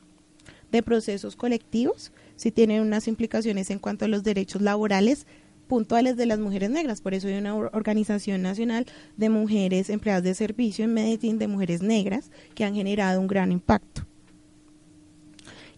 de 0.73 0.83
procesos 0.83 1.37
colectivos, 1.37 2.13
sí 2.37 2.51
tiene 2.51 2.81
unas 2.81 3.09
implicaciones 3.09 3.71
en 3.71 3.79
cuanto 3.79 4.05
a 4.05 4.09
los 4.09 4.23
derechos 4.23 4.63
laborales 4.63 5.27
puntuales 5.71 6.17
de 6.17 6.27
las 6.27 6.41
mujeres 6.41 6.69
negras. 6.69 7.01
Por 7.01 7.15
eso 7.15 7.29
hay 7.29 7.35
una 7.35 7.55
organización 7.55 8.43
nacional 8.43 8.87
de 9.17 9.31
mujeres 9.31 9.89
empleadas 9.89 10.25
de 10.25 10.35
servicio 10.35 10.85
en 10.85 10.95
Medellín, 10.95 11.39
de 11.39 11.47
mujeres 11.47 11.81
negras, 11.81 12.31
que 12.55 12.65
han 12.65 12.75
generado 12.75 13.21
un 13.21 13.29
gran 13.29 13.53
impacto. 13.53 14.05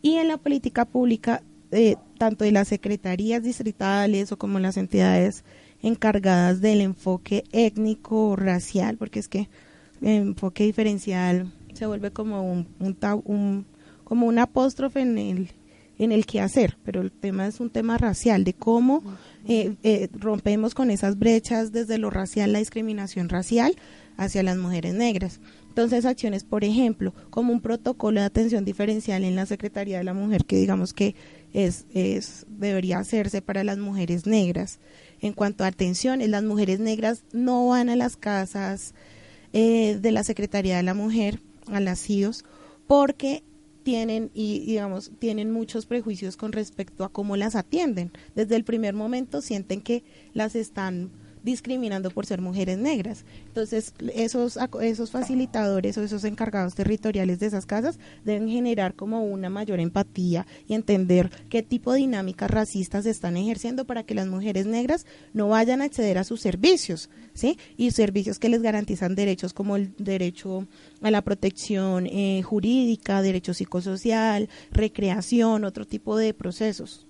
Y 0.00 0.14
en 0.14 0.28
la 0.28 0.38
política 0.38 0.86
pública, 0.86 1.42
eh, 1.70 1.96
tanto 2.16 2.44
de 2.44 2.52
las 2.52 2.68
secretarías 2.68 3.42
distritales 3.42 4.32
o 4.32 4.38
como 4.38 4.58
las 4.58 4.76
entidades 4.76 5.44
encargadas 5.82 6.60
del 6.60 6.80
enfoque 6.80 7.44
étnico 7.52 8.34
racial, 8.34 8.96
porque 8.96 9.20
es 9.20 9.28
que 9.28 9.48
enfoque 10.02 10.64
diferencial 10.64 11.52
se 11.74 11.86
vuelve 11.86 12.10
como 12.10 12.42
un, 12.42 12.66
un, 13.24 13.66
como 14.04 14.26
un 14.26 14.38
apóstrofe 14.38 15.00
en 15.00 15.18
el 15.18 15.50
en 15.98 16.10
el 16.10 16.26
que 16.26 16.40
hacer, 16.40 16.78
pero 16.84 17.00
el 17.00 17.12
tema 17.12 17.46
es 17.46 17.60
un 17.60 17.70
tema 17.70 17.98
racial, 17.98 18.44
de 18.44 18.54
cómo 18.54 19.02
eh, 19.46 19.74
eh, 19.82 20.08
rompemos 20.12 20.74
con 20.74 20.90
esas 20.90 21.18
brechas 21.18 21.70
desde 21.70 21.98
lo 21.98 22.10
racial, 22.10 22.52
la 22.52 22.58
discriminación 22.58 23.28
racial 23.28 23.76
hacia 24.16 24.42
las 24.42 24.56
mujeres 24.56 24.94
negras. 24.94 25.40
Entonces, 25.68 26.04
acciones, 26.04 26.44
por 26.44 26.64
ejemplo, 26.64 27.14
como 27.30 27.52
un 27.52 27.60
protocolo 27.60 28.20
de 28.20 28.26
atención 28.26 28.64
diferencial 28.64 29.24
en 29.24 29.36
la 29.36 29.46
Secretaría 29.46 29.98
de 29.98 30.04
la 30.04 30.12
Mujer, 30.12 30.44
que 30.44 30.56
digamos 30.56 30.92
que 30.92 31.14
es, 31.52 31.86
es 31.94 32.46
debería 32.48 32.98
hacerse 32.98 33.40
para 33.40 33.64
las 33.64 33.78
mujeres 33.78 34.26
negras. 34.26 34.80
En 35.20 35.32
cuanto 35.32 35.64
a 35.64 35.68
atención, 35.68 36.20
las 36.30 36.42
mujeres 36.42 36.80
negras 36.80 37.22
no 37.32 37.68
van 37.68 37.88
a 37.88 37.96
las 37.96 38.16
casas 38.16 38.92
eh, 39.52 39.98
de 40.00 40.12
la 40.12 40.24
Secretaría 40.24 40.76
de 40.76 40.82
la 40.82 40.94
Mujer, 40.94 41.40
a 41.66 41.80
las 41.80 42.00
CIOs, 42.00 42.44
porque 42.86 43.42
tienen 43.82 44.30
y 44.32 44.60
digamos 44.60 45.10
tienen 45.18 45.50
muchos 45.50 45.86
prejuicios 45.86 46.36
con 46.36 46.52
respecto 46.52 47.04
a 47.04 47.08
cómo 47.08 47.36
las 47.36 47.54
atienden. 47.54 48.12
Desde 48.34 48.56
el 48.56 48.64
primer 48.64 48.94
momento 48.94 49.40
sienten 49.40 49.80
que 49.80 50.04
las 50.34 50.54
están 50.54 51.10
discriminando 51.42 52.10
por 52.10 52.26
ser 52.26 52.40
mujeres 52.40 52.78
negras. 52.78 53.24
Entonces, 53.46 53.94
esos, 54.14 54.58
esos 54.80 55.10
facilitadores 55.10 55.98
o 55.98 56.02
esos 56.02 56.24
encargados 56.24 56.74
territoriales 56.74 57.38
de 57.40 57.46
esas 57.46 57.66
casas 57.66 57.98
deben 58.24 58.48
generar 58.48 58.94
como 58.94 59.24
una 59.24 59.50
mayor 59.50 59.80
empatía 59.80 60.46
y 60.68 60.74
entender 60.74 61.30
qué 61.48 61.62
tipo 61.62 61.92
de 61.92 62.00
dinámicas 62.00 62.50
racistas 62.50 63.04
se 63.04 63.10
están 63.10 63.36
ejerciendo 63.36 63.84
para 63.84 64.02
que 64.04 64.14
las 64.14 64.26
mujeres 64.26 64.66
negras 64.66 65.06
no 65.32 65.48
vayan 65.48 65.82
a 65.82 65.84
acceder 65.84 66.18
a 66.18 66.24
sus 66.24 66.40
servicios, 66.40 67.10
¿sí? 67.34 67.58
Y 67.76 67.90
servicios 67.90 68.38
que 68.38 68.48
les 68.48 68.62
garantizan 68.62 69.14
derechos 69.14 69.52
como 69.52 69.76
el 69.76 69.94
derecho 69.98 70.66
a 71.02 71.10
la 71.10 71.22
protección 71.22 72.06
eh, 72.06 72.42
jurídica, 72.42 73.22
derecho 73.22 73.54
psicosocial, 73.54 74.48
recreación, 74.70 75.64
otro 75.64 75.86
tipo 75.86 76.16
de 76.16 76.34
procesos. 76.34 77.06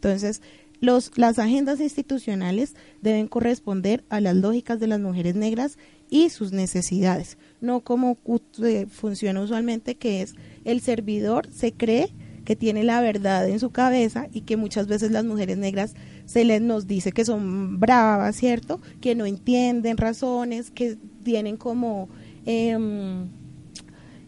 Entonces, 0.00 0.40
los, 0.80 1.12
las 1.16 1.38
agendas 1.38 1.80
institucionales 1.80 2.74
deben 3.02 3.28
corresponder 3.28 4.04
a 4.08 4.20
las 4.20 4.36
lógicas 4.36 4.80
de 4.80 4.86
las 4.86 5.00
mujeres 5.00 5.34
negras 5.34 5.78
y 6.08 6.30
sus 6.30 6.52
necesidades, 6.52 7.38
no 7.60 7.80
como 7.80 8.18
eh, 8.64 8.86
funciona 8.90 9.40
usualmente, 9.40 9.94
que 9.94 10.22
es 10.22 10.34
el 10.64 10.80
servidor 10.80 11.48
se 11.52 11.72
cree 11.72 12.12
que 12.44 12.56
tiene 12.56 12.82
la 12.82 13.00
verdad 13.00 13.48
en 13.48 13.60
su 13.60 13.70
cabeza 13.70 14.26
y 14.32 14.40
que 14.40 14.56
muchas 14.56 14.88
veces 14.88 15.12
las 15.12 15.24
mujeres 15.24 15.56
negras 15.56 15.94
se 16.24 16.44
les 16.44 16.60
nos 16.60 16.86
dice 16.86 17.12
que 17.12 17.24
son 17.24 17.78
bravas, 17.78 18.34
¿cierto? 18.34 18.80
Que 19.00 19.14
no 19.14 19.26
entienden 19.26 19.96
razones, 19.96 20.70
que 20.70 20.96
tienen 21.22 21.56
como 21.56 22.08
em, 22.46 23.28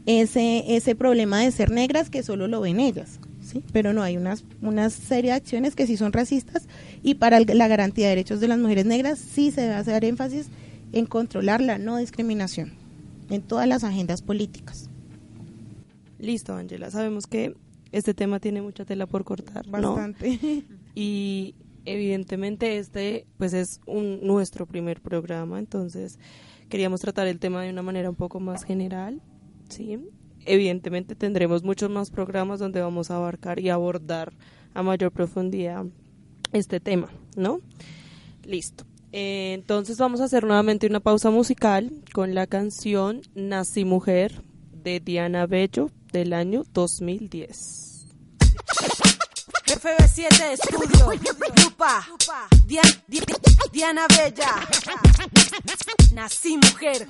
ese, 0.06 0.76
ese 0.76 0.94
problema 0.94 1.40
de 1.40 1.50
ser 1.50 1.70
negras 1.70 2.10
que 2.10 2.22
solo 2.22 2.46
lo 2.46 2.60
ven 2.60 2.78
ellas 2.78 3.18
pero 3.72 3.92
no 3.92 4.02
hay 4.02 4.16
unas, 4.16 4.44
una 4.60 4.90
serie 4.90 5.30
de 5.30 5.36
acciones 5.36 5.74
que 5.74 5.86
sí 5.86 5.96
son 5.96 6.12
racistas 6.12 6.68
y 7.02 7.14
para 7.14 7.40
la 7.40 7.68
garantía 7.68 8.06
de 8.06 8.10
derechos 8.10 8.40
de 8.40 8.48
las 8.48 8.58
mujeres 8.58 8.86
negras 8.86 9.18
sí 9.18 9.50
se 9.50 9.62
debe 9.62 9.74
hacer 9.74 10.04
énfasis 10.04 10.48
en 10.92 11.06
controlar 11.06 11.60
la 11.60 11.78
no 11.78 11.96
discriminación 11.96 12.72
en 13.30 13.42
todas 13.42 13.66
las 13.66 13.84
agendas 13.84 14.22
políticas. 14.22 14.88
Listo, 16.18 16.54
Ángela. 16.54 16.90
Sabemos 16.90 17.26
que 17.26 17.56
este 17.90 18.14
tema 18.14 18.40
tiene 18.40 18.62
mucha 18.62 18.84
tela 18.84 19.06
por 19.06 19.24
cortar. 19.24 19.66
Bastante. 19.68 20.64
Y 20.94 21.54
evidentemente 21.86 22.76
este 22.76 23.26
pues 23.38 23.54
es 23.54 23.80
un, 23.86 24.26
nuestro 24.26 24.66
primer 24.66 25.00
programa, 25.00 25.58
entonces 25.58 26.18
queríamos 26.68 27.00
tratar 27.00 27.26
el 27.28 27.38
tema 27.38 27.62
de 27.62 27.70
una 27.70 27.80
manera 27.80 28.10
un 28.10 28.16
poco 28.16 28.40
más 28.40 28.62
general, 28.64 29.22
¿sí? 29.70 29.98
Evidentemente 30.46 31.14
tendremos 31.14 31.62
muchos 31.62 31.90
más 31.90 32.10
programas 32.10 32.58
donde 32.60 32.80
vamos 32.80 33.10
a 33.10 33.16
abarcar 33.16 33.58
y 33.60 33.68
abordar 33.70 34.32
a 34.74 34.82
mayor 34.82 35.12
profundidad 35.12 35.84
este 36.52 36.80
tema, 36.80 37.08
¿no? 37.36 37.60
Listo. 38.44 38.84
Eh, 39.12 39.52
entonces 39.54 39.98
vamos 39.98 40.20
a 40.20 40.24
hacer 40.24 40.44
nuevamente 40.44 40.86
una 40.86 41.00
pausa 41.00 41.30
musical 41.30 41.90
con 42.14 42.34
la 42.34 42.46
canción 42.46 43.20
Nací 43.34 43.84
Mujer 43.84 44.42
de 44.72 45.00
Diana 45.00 45.46
Bello 45.46 45.90
del 46.12 46.32
año 46.32 46.64
2010. 46.72 48.06
FB7 49.66 50.52
Estudio, 50.52 51.10
Lupa, 51.64 52.06
Dian- 52.66 53.02
Di- 53.06 53.20
Diana 53.72 54.06
Bella. 54.08 54.54
Nací 56.14 56.56
mujer. 56.56 57.06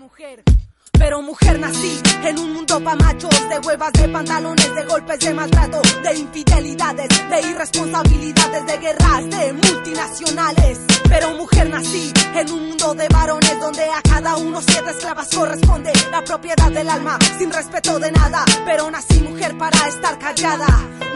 Pero 0.92 1.20
mujer 1.22 1.58
nací 1.58 2.00
en 2.24 2.38
un 2.38 2.52
mundo 2.52 2.82
pa' 2.82 2.94
machos 2.94 3.30
De 3.48 3.58
huevas, 3.66 3.92
de 3.92 4.08
pantalones, 4.08 4.74
de 4.74 4.84
golpes, 4.84 5.18
de 5.20 5.34
maltrato 5.34 5.82
De 6.02 6.18
infidelidades, 6.18 7.08
de 7.08 7.40
irresponsabilidades 7.50 8.66
De 8.66 8.78
guerras, 8.78 9.30
de 9.30 9.52
multinacionales. 9.52 10.78
Pero 11.08 11.32
mujer 11.32 11.68
nací 11.68 12.12
en 12.34 12.50
un 12.52 12.68
mundo 12.68 12.94
de 12.94 13.08
varones 13.08 13.60
Donde 13.60 13.84
a 13.84 14.02
cada 14.02 14.36
uno 14.36 14.60
siete 14.62 14.90
esclavas 14.90 15.28
corresponde 15.34 15.92
La 16.10 16.22
propiedad 16.22 16.70
del 16.70 16.88
alma, 16.88 17.18
sin 17.38 17.52
respeto 17.52 17.98
de 17.98 18.12
nada. 18.12 18.44
Pero 18.64 18.90
nací 18.90 19.20
mujer 19.20 19.56
para 19.58 19.88
estar 19.88 20.18
callada. 20.18 20.66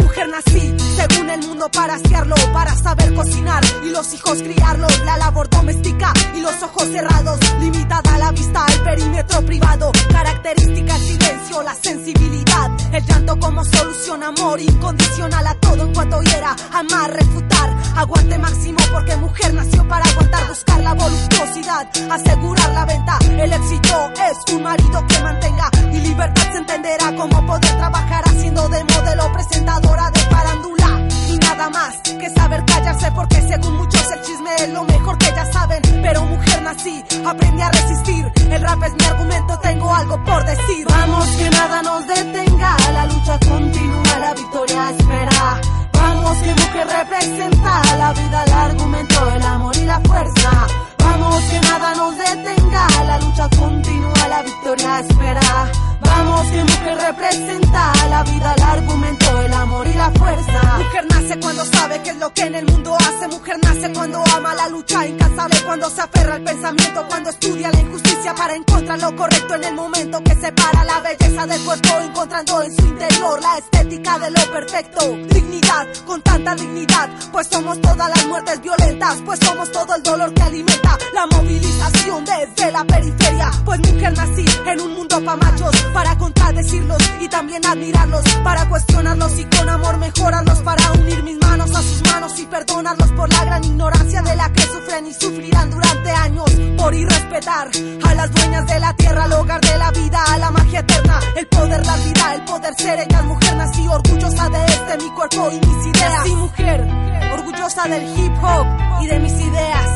Mujer 0.01 0.29
nací, 0.31 0.74
según 0.97 1.29
el 1.29 1.41
mundo 1.47 1.68
para 1.70 1.95
asearlo, 1.95 2.37
para 2.53 2.74
saber 2.74 3.14
cocinar 3.14 3.62
y 3.85 3.91
los 3.91 4.14
hijos 4.14 4.43
criarlos, 4.43 4.99
la 5.05 5.18
labor 5.18 5.49
doméstica 5.51 6.12
y 6.35 6.41
los 6.41 6.62
ojos 6.62 6.85
cerrados, 6.85 7.39
limitada 7.61 8.16
la 8.18 8.31
vista 8.31 8.64
al 8.64 8.83
perímetro 8.83 9.43
privado, 9.43 9.66
característica 10.11 10.97
el 10.97 11.03
silencio, 11.03 11.62
la 11.62 11.75
sensibilidad, 11.75 12.71
el 12.93 13.05
llanto 13.05 13.39
como 13.39 13.64
solución, 13.64 14.23
amor 14.23 14.61
incondicional 14.61 15.47
a 15.47 15.55
todo 15.55 15.83
en 15.83 15.93
cuanto 15.93 16.23
hiera, 16.23 16.55
amar, 16.73 17.12
refutar, 17.12 17.77
aguante 17.97 18.39
máximo 18.39 18.79
porque 18.93 19.17
mujer 19.17 19.55
nació 19.55 19.87
para 19.89 20.05
aguantar, 20.05 20.49
buscar 20.49 20.81
la 20.81 20.95
voluptuosidad, 20.95 21.89
asegurar 22.11 22.73
la 22.73 22.85
venta, 22.85 23.19
el 23.31 23.53
éxito 23.53 24.12
es 24.14 24.55
un 24.55 24.62
marido 24.62 25.07
que 25.07 25.19
mantenga. 25.21 25.71
Y 25.93 25.99
libertad 26.01 26.53
se 26.53 26.59
entenderá 26.59 27.14
cómo 27.17 27.47
poder 27.47 27.77
trabajar 27.77 28.25
haciendo 28.27 28.69
de 28.69 28.85
modelo 28.85 29.33
presentadora 29.33 30.11
de 30.11 30.21
farándula 30.21 31.06
y 31.29 31.39
nada 31.39 31.70
más 31.70 31.97
que 31.99 32.31
saber 32.31 32.64
callarse 32.64 33.11
porque 33.12 33.43
según 33.43 33.77
muchos 33.77 34.11
el 34.12 34.20
chisme 34.22 34.51
es 34.59 34.68
lo 34.70 34.85
mejor 34.85 35.18
que 35.18 35.27
ya 35.27 35.53
saben. 35.53 35.83
Pero 36.03 36.24
mujer 36.24 36.62
nací 36.62 37.05
aprendí 37.27 37.62
a 37.62 37.70
resistir. 37.70 38.33
El 38.51 38.62
rap 38.62 38.83
es 38.85 38.93
mi 38.95 39.05
argumento 39.05 39.59
tengo 39.61 39.95
algo 39.95 40.24
por 40.24 40.45
decir. 40.45 40.87
Vamos 40.89 41.29
que 41.31 41.51
nada 41.51 41.83
nos 41.83 42.07
detenga 42.07 42.77
la 42.93 43.07
lucha 43.07 43.39
continúa 43.39 44.18
la 44.20 44.35
victoria 44.35 44.91
espera. 44.91 45.61
Vamos 45.93 46.39
que 46.39 46.55
mujer 46.55 46.87
representa 46.87 47.83
la 47.99 48.12
vida 48.12 48.45
el 48.45 48.53
argumento 48.53 49.29
el 49.35 49.43
amor 49.43 49.77
y 49.77 49.85
la 49.85 50.01
fuerza. 50.01 50.66
Vamos 50.99 51.45
que 51.45 51.61
nada 51.61 51.95
nos 51.95 52.18
detenga 52.18 52.87
la 53.07 53.18
lucha 53.18 53.49
continúa 53.59 54.29
la 54.29 54.43
victoria 54.43 55.01
espera. 55.01 55.70
Vamos 56.01 56.47
que 56.49 56.62
mujer 56.64 56.99
representa 56.99 57.93
la 58.09 58.22
vida, 58.24 58.55
el 58.57 58.62
argumento, 58.62 59.41
el 59.43 59.53
amor 59.53 59.87
y 59.87 59.95
la 59.95 60.11
fuerza. 60.11 61.16
Nace 61.27 61.41
cuando 61.41 61.64
sabe 61.64 62.03
qué 62.03 62.11
es 62.11 62.16
lo 62.16 62.33
que 62.33 62.43
en 62.43 62.55
el 62.55 62.66
mundo 62.66 62.97
hace. 62.97 63.29
Mujer 63.29 63.57
nace 63.62 63.93
cuando 63.93 64.22
ama 64.35 64.55
la 64.55 64.68
lucha 64.68 65.07
incansable, 65.07 65.57
cuando 65.64 65.91
se 65.91 66.01
aferra 66.01 66.35
al 66.35 66.45
pensamiento, 66.45 67.05
cuando 67.09 67.31
estudia 67.31 67.70
la 67.70 67.81
injusticia 67.81 68.35
para 68.35 68.55
encontrar 68.55 69.01
lo 69.01 69.16
correcto 69.16 69.55
en 69.55 69.64
el 69.64 69.74
momento 69.74 70.22
que 70.22 70.35
separa 70.35 70.85
la 70.85 71.01
belleza 71.01 71.47
del 71.47 71.61
cuerpo, 71.62 71.89
encontrando 72.03 72.62
en 72.62 72.77
su 72.77 72.87
interior 72.87 73.41
la 73.43 73.59
estética 73.59 74.18
de 74.18 74.31
lo 74.31 74.53
perfecto. 74.53 75.16
Dignidad, 75.29 75.87
con 76.07 76.22
tanta 76.22 76.55
dignidad, 76.55 77.11
pues 77.33 77.49
somos 77.49 77.81
todas 77.81 78.09
las 78.09 78.27
muertes 78.27 78.61
violentas, 78.61 79.22
pues 79.24 79.41
somos 79.41 79.70
todo 79.72 79.95
el 79.95 80.03
dolor 80.03 80.33
que 80.33 80.43
alimenta 80.43 80.99
la 81.12 81.27
movilización 81.27 82.24
desde 82.24 82.72
la 82.72 82.85
periferia. 82.85 83.51
Pues 83.64 83.81
mujer 83.81 84.12
nací 84.16 84.45
en 84.66 84.81
un 84.81 84.95
mundo 84.95 85.24
pa' 85.24 85.37
machos, 85.37 85.74
para 85.93 86.16
contradecirlos 86.16 86.99
y 87.20 87.29
también 87.29 87.64
admirarlos, 87.66 88.22
para 88.45 88.68
cuestionarlos 88.68 89.39
y 89.39 89.45
con 89.45 89.68
amor 89.68 89.97
mejorarlos, 89.99 90.59
para 90.61 90.93
unir 90.93 91.16
mis 91.23 91.39
manos 91.39 91.75
a 91.75 91.83
sus 91.83 92.03
manos 92.03 92.39
y 92.39 92.47
perdonarlos 92.47 93.12
por 93.12 93.33
la 93.33 93.45
gran 93.45 93.64
ignorancia 93.64 94.23
de 94.23 94.37
la 94.37 94.53
que 94.53 94.62
sufren 94.62 95.07
y 95.07 95.12
sufrirán 95.12 95.71
durante 95.71 96.11
años 96.11 96.51
por 96.77 96.95
irrespetar 96.95 97.69
a 98.05 98.14
las 98.14 98.31
dueñas 98.33 98.67
de 98.67 98.81
la 98.81 98.93
tierra, 98.95 99.25
al 99.25 99.33
hogar 99.33 99.61
de 99.61 99.79
la 99.79 99.91
vida, 99.91 100.25
a 100.25 100.39
la 100.39 100.51
magia 100.51 100.81
eterna, 100.81 101.21
el 101.37 101.47
poder 101.47 101.83
dar 101.85 101.99
vida, 102.03 102.35
el 102.35 102.45
poder 102.45 102.75
ser 102.75 102.99
ella, 103.01 103.23
mujer 103.23 103.57
nací 103.57 103.87
orgullosa 103.87 104.49
de 104.49 104.64
este 104.67 104.97
mi 104.99 105.11
cuerpo 105.11 105.51
y 105.51 105.67
mis 105.67 105.87
ideas. 105.87 106.19
Nací 106.19 106.35
mujer, 106.35 106.89
orgullosa 107.35 107.89
del 107.89 108.19
hip 108.19 108.33
hop 108.43 108.67
y 109.03 109.07
de 109.07 109.19
mis 109.21 109.33
ideas. 109.33 109.89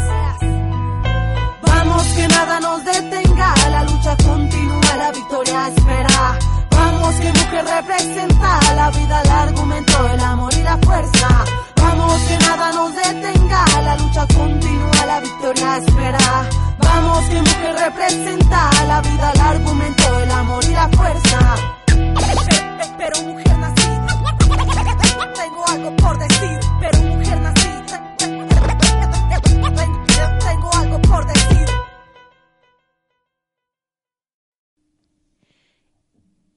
Vamos 1.63 2.03
que 2.05 2.29
nada 2.29 2.61
nos 2.61 2.85
detenga, 2.85 3.55
la 3.71 3.85
lucha 3.85 4.17
continúa, 4.17 4.97
la 4.97 5.13
victoria 5.13 5.69
espera. 5.69 6.60
Vamos 7.01 7.17
que 7.19 7.33
mujer 7.33 7.65
representa 7.65 8.61
la 8.77 8.91
vida, 8.91 9.23
el 9.23 9.31
argumento, 9.31 10.07
el 10.13 10.21
amor 10.21 10.53
y 10.53 10.63
la 10.63 10.77
fuerza. 10.77 11.29
Vamos 11.77 12.21
que 12.25 12.37
nada 12.37 12.73
nos 12.73 12.95
detenga, 12.95 13.65
la 13.83 13.97
lucha 13.97 14.27
continúa, 14.27 15.07
la 15.07 15.21
victoria 15.21 15.79
espera. 15.79 16.49
Vamos 16.79 17.25
que 17.25 17.41
mujer 17.41 17.75
representa 17.79 18.71
la 18.87 19.01
vida, 19.01 19.33
el 19.33 19.41
argumento, 19.41 20.21
el 20.21 20.31
amor 20.31 20.63
y 20.63 20.73
la 20.73 20.89
fuerza. 20.91 21.39
Pero 22.99 23.23
mujer 23.23 23.59
nací, 23.59 23.89
tengo 25.35 25.69
algo 25.69 25.97
por 25.97 26.19
decir, 26.19 26.61
pero 26.81 26.99
mujer 26.99 27.41
nací. 27.41 27.60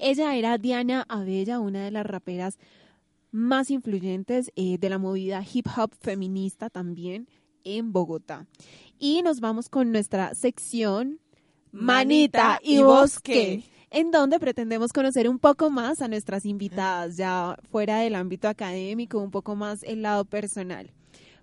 Ella 0.03 0.35
era 0.35 0.57
Diana 0.57 1.05
Abella, 1.07 1.61
una 1.61 1.85
de 1.85 1.91
las 1.91 2.05
raperas 2.05 2.57
más 3.31 3.71
influyentes 3.71 4.51
eh, 4.57 4.77
de 4.77 4.89
la 4.89 4.97
movida 4.97 5.41
hip 5.41 5.65
hop 5.77 5.91
feminista 6.01 6.69
también 6.69 7.29
en 7.63 7.93
Bogotá. 7.93 8.45
Y 8.99 9.21
nos 9.21 9.39
vamos 9.39 9.69
con 9.69 9.93
nuestra 9.93 10.35
sección 10.35 11.21
Manita 11.71 12.59
y 12.61 12.79
Bosque, 12.79 13.63
en 13.91 14.11
donde 14.11 14.41
pretendemos 14.41 14.91
conocer 14.91 15.29
un 15.29 15.39
poco 15.39 15.69
más 15.69 16.01
a 16.01 16.09
nuestras 16.09 16.45
invitadas, 16.45 17.15
ya 17.15 17.57
fuera 17.71 17.99
del 17.99 18.15
ámbito 18.15 18.49
académico, 18.49 19.19
un 19.19 19.31
poco 19.31 19.55
más 19.55 19.83
el 19.83 20.01
lado 20.01 20.25
personal. 20.25 20.91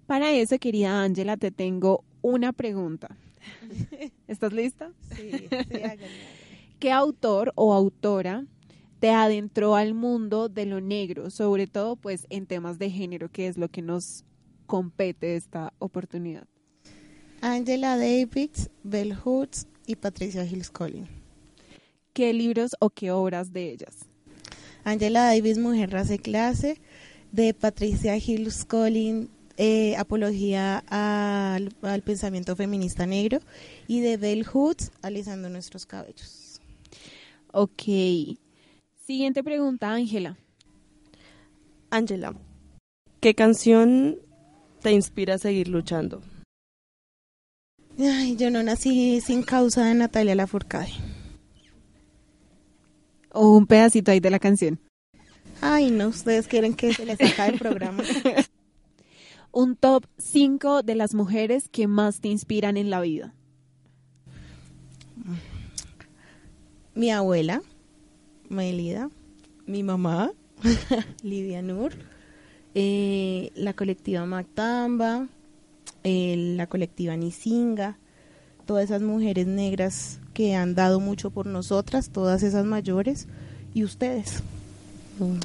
Para 0.06 0.32
eso, 0.32 0.58
querida 0.58 1.02
Ángela, 1.02 1.38
te 1.38 1.50
tengo 1.50 2.04
una 2.20 2.52
pregunta. 2.52 3.16
¿Estás 4.28 4.52
lista? 4.52 4.92
Sí, 5.16 5.30
sí. 5.30 5.46
¿Qué 6.80 6.92
autor 6.92 7.52
o 7.56 7.74
autora 7.74 8.46
te 9.00 9.10
adentró 9.10 9.76
al 9.76 9.92
mundo 9.92 10.48
de 10.48 10.64
lo 10.64 10.80
negro, 10.80 11.28
sobre 11.28 11.66
todo 11.66 11.94
pues 11.96 12.26
en 12.30 12.46
temas 12.46 12.78
de 12.78 12.90
género, 12.90 13.30
que 13.30 13.48
es 13.48 13.58
lo 13.58 13.68
que 13.68 13.82
nos 13.82 14.24
compete 14.66 15.36
esta 15.36 15.74
oportunidad? 15.78 16.46
Angela 17.42 17.98
Davis, 17.98 18.70
Bell 18.82 19.14
Hoods 19.14 19.66
y 19.86 19.96
Patricia 19.96 20.42
Hills 20.42 20.70
Collins. 20.70 21.10
¿Qué 22.14 22.32
libros 22.32 22.74
o 22.80 22.88
qué 22.88 23.10
obras 23.10 23.52
de 23.52 23.72
ellas? 23.72 23.98
Angela 24.82 25.26
Davis, 25.26 25.58
Mujer, 25.58 25.90
Raza 25.90 26.14
y 26.14 26.18
Clase, 26.18 26.80
de 27.30 27.52
Patricia 27.52 28.16
Hills 28.16 28.64
Collins, 28.64 29.28
eh, 29.58 29.96
Apología 29.96 30.78
al, 30.88 31.74
al 31.82 32.00
pensamiento 32.00 32.56
feminista 32.56 33.04
negro, 33.04 33.40
y 33.86 34.00
de 34.00 34.16
Bell 34.16 34.46
Hoods, 34.46 34.92
Alisando 35.02 35.50
nuestros 35.50 35.84
cabellos. 35.84 36.49
Ok. 37.52 37.82
Siguiente 39.06 39.42
pregunta, 39.42 39.92
Ángela. 39.92 40.36
Ángela, 41.90 42.34
¿qué 43.20 43.34
canción 43.34 44.18
te 44.80 44.92
inspira 44.92 45.34
a 45.34 45.38
seguir 45.38 45.68
luchando? 45.68 46.22
Ay, 47.98 48.36
yo 48.36 48.50
no 48.50 48.62
nací 48.62 49.20
sin 49.20 49.42
causa 49.42 49.84
de 49.84 49.94
Natalia 49.94 50.34
Lafourcade. 50.34 50.92
O 53.32 53.56
un 53.56 53.66
pedacito 53.66 54.10
ahí 54.10 54.20
de 54.20 54.30
la 54.30 54.38
canción. 54.38 54.80
Ay, 55.60 55.90
no, 55.90 56.08
ustedes 56.08 56.46
quieren 56.46 56.74
que 56.74 56.94
se 56.94 57.04
les 57.04 57.20
acabe 57.20 57.52
el 57.52 57.58
programa. 57.58 58.02
Un 59.52 59.74
top 59.74 60.06
5 60.18 60.82
de 60.82 60.94
las 60.94 61.14
mujeres 61.14 61.68
que 61.68 61.88
más 61.88 62.20
te 62.20 62.28
inspiran 62.28 62.76
en 62.76 62.88
la 62.88 63.00
vida. 63.00 63.34
Mi 67.00 67.10
abuela, 67.10 67.62
Melida, 68.50 69.08
mi 69.64 69.82
mamá, 69.82 70.32
Lidia 71.22 71.62
Nur, 71.62 71.94
eh, 72.74 73.52
la 73.54 73.72
colectiva 73.72 74.26
Mactamba, 74.26 75.26
eh, 76.04 76.34
la 76.58 76.66
colectiva 76.66 77.16
Nisinga, 77.16 77.96
todas 78.66 78.84
esas 78.84 79.00
mujeres 79.00 79.46
negras 79.46 80.20
que 80.34 80.54
han 80.54 80.74
dado 80.74 81.00
mucho 81.00 81.30
por 81.30 81.46
nosotras, 81.46 82.10
todas 82.10 82.42
esas 82.42 82.66
mayores 82.66 83.28
y 83.72 83.82
ustedes. 83.82 84.42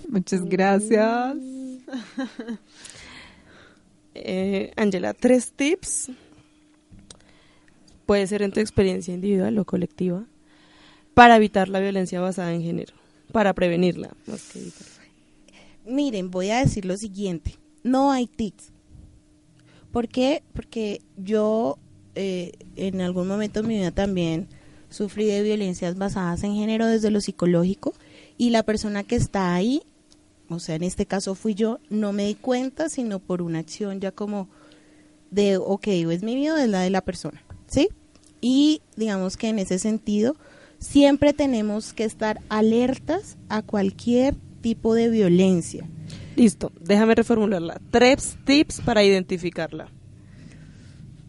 Muchas 0.09 0.43
gracias. 0.43 1.37
Eh, 4.17 4.71
Ángela, 4.77 5.13
tres 5.13 5.51
tips 5.51 6.09
puede 8.05 8.25
ser 8.27 8.43
en 8.43 8.53
tu 8.53 8.61
experiencia 8.61 9.13
individual 9.13 9.59
o 9.59 9.65
colectiva, 9.65 10.25
para 11.16 11.38
evitar 11.38 11.70
la 11.70 11.80
violencia 11.80 12.22
basada 12.22 12.53
en 12.53 12.61
género, 12.61 12.93
para 13.32 13.53
prevenirla? 13.53 14.11
Miren, 15.88 16.30
voy 16.30 16.51
a 16.51 16.59
decir 16.59 16.86
lo 16.86 16.97
siguiente, 16.97 17.55
no 17.82 18.11
hay 18.11 18.28
tics. 18.28 18.72
¿Por 19.91 20.07
qué? 20.07 20.43
Porque 20.53 21.01
yo 21.18 21.80
eh, 22.16 22.51
en 22.76 23.01
algún 23.01 23.28
momento 23.28 23.61
de 23.61 23.68
mi 23.68 23.78
vida 23.78 23.91
también 23.91 24.47
sufrí 24.89 25.26
de 25.26 25.41
violencias 25.41 25.97
basadas 25.97 26.43
en 26.43 26.55
género 26.55 26.86
desde 26.86 27.11
lo 27.11 27.22
psicológico 27.22 27.93
y 28.38 28.49
la 28.49 28.63
persona 28.63 29.03
que 29.03 29.16
está 29.16 29.55
ahí, 29.55 29.84
o 30.49 30.59
sea, 30.59 30.76
en 30.76 30.84
este 30.84 31.05
caso 31.05 31.34
fui 31.34 31.55
yo, 31.55 31.80
no 31.89 32.13
me 32.13 32.28
di 32.28 32.36
cuenta, 32.36 32.89
sino 32.89 33.20
por 33.20 33.41
una 33.41 33.59
acción 33.59 33.99
ya 34.01 34.11
como 34.11 34.47
de, 35.32 35.57
ok, 35.57 35.88
es 35.88 36.24
mi 36.24 36.36
vida 36.36 36.61
es 36.61 36.70
la 36.70 36.82
de 36.82 36.89
la 36.89 37.01
persona, 37.01 37.43
¿sí? 37.68 37.89
Y 38.41 38.82
digamos 38.95 39.38
que 39.38 39.49
en 39.49 39.59
ese 39.59 39.80
sentido, 39.80 40.36
siempre 40.80 41.34
tenemos 41.34 41.93
que 41.93 42.03
estar 42.03 42.41
alertas 42.49 43.38
a 43.49 43.61
cualquier 43.61 44.36
tipo 44.61 44.93
de 44.93 45.09
violencia. 45.09 45.88
Listo, 46.36 46.71
déjame 46.82 47.15
reformularla. 47.15 47.80
Tres 47.91 48.38
tips 48.45 48.82
para 48.82 49.03
identificarla. 49.03 49.89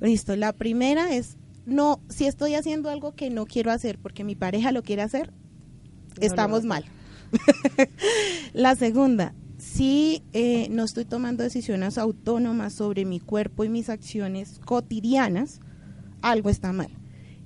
Listo, 0.00 0.36
la 0.36 0.52
primera 0.52 1.14
es, 1.14 1.36
no, 1.64 2.00
si 2.08 2.26
estoy 2.26 2.54
haciendo 2.54 2.90
algo 2.90 3.14
que 3.14 3.30
no 3.30 3.46
quiero 3.46 3.70
hacer 3.70 3.98
porque 3.98 4.24
mi 4.24 4.34
pareja 4.34 4.72
lo 4.72 4.82
quiere 4.82 5.02
hacer, 5.02 5.32
estamos 6.20 6.64
mal. 6.64 6.84
la 8.52 8.74
segunda, 8.74 9.34
si 9.58 10.22
eh, 10.32 10.68
no 10.70 10.84
estoy 10.84 11.04
tomando 11.04 11.42
decisiones 11.42 11.98
autónomas 11.98 12.74
sobre 12.74 13.04
mi 13.04 13.20
cuerpo 13.20 13.64
y 13.64 13.68
mis 13.68 13.88
acciones 13.88 14.60
cotidianas, 14.64 15.60
algo 16.20 16.50
está 16.50 16.72
mal. 16.72 16.90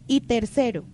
Y 0.06 0.22
tercero, 0.22 0.84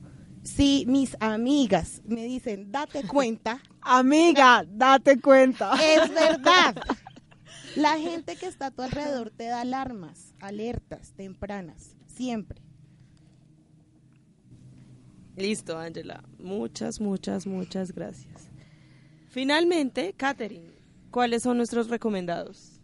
si 0.46 0.84
mis 0.86 1.16
amigas 1.20 2.02
me 2.06 2.24
dicen, 2.24 2.70
date 2.70 3.06
cuenta. 3.06 3.60
Amiga, 3.80 4.64
date 4.68 5.20
cuenta. 5.20 5.74
Es 5.74 6.08
verdad. 6.12 6.76
La 7.76 7.98
gente 7.98 8.36
que 8.36 8.46
está 8.46 8.66
a 8.66 8.70
tu 8.70 8.82
alrededor 8.82 9.30
te 9.30 9.44
da 9.44 9.60
alarmas, 9.60 10.34
alertas 10.40 11.12
tempranas, 11.12 11.94
siempre. 12.06 12.62
Listo, 15.36 15.76
Ángela. 15.76 16.24
Muchas, 16.38 17.00
muchas, 17.00 17.46
muchas 17.46 17.92
gracias. 17.92 18.48
Finalmente, 19.28 20.14
Katherine, 20.16 20.70
¿cuáles 21.10 21.42
son 21.42 21.58
nuestros 21.58 21.90
recomendados? 21.90 22.80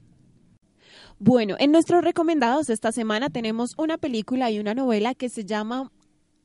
Bueno, 1.18 1.56
en 1.58 1.72
nuestros 1.72 2.04
recomendados 2.04 2.68
esta 2.68 2.92
semana 2.92 3.30
tenemos 3.30 3.72
una 3.78 3.96
película 3.96 4.50
y 4.50 4.58
una 4.58 4.74
novela 4.74 5.14
que 5.14 5.30
se 5.30 5.46
llama 5.46 5.90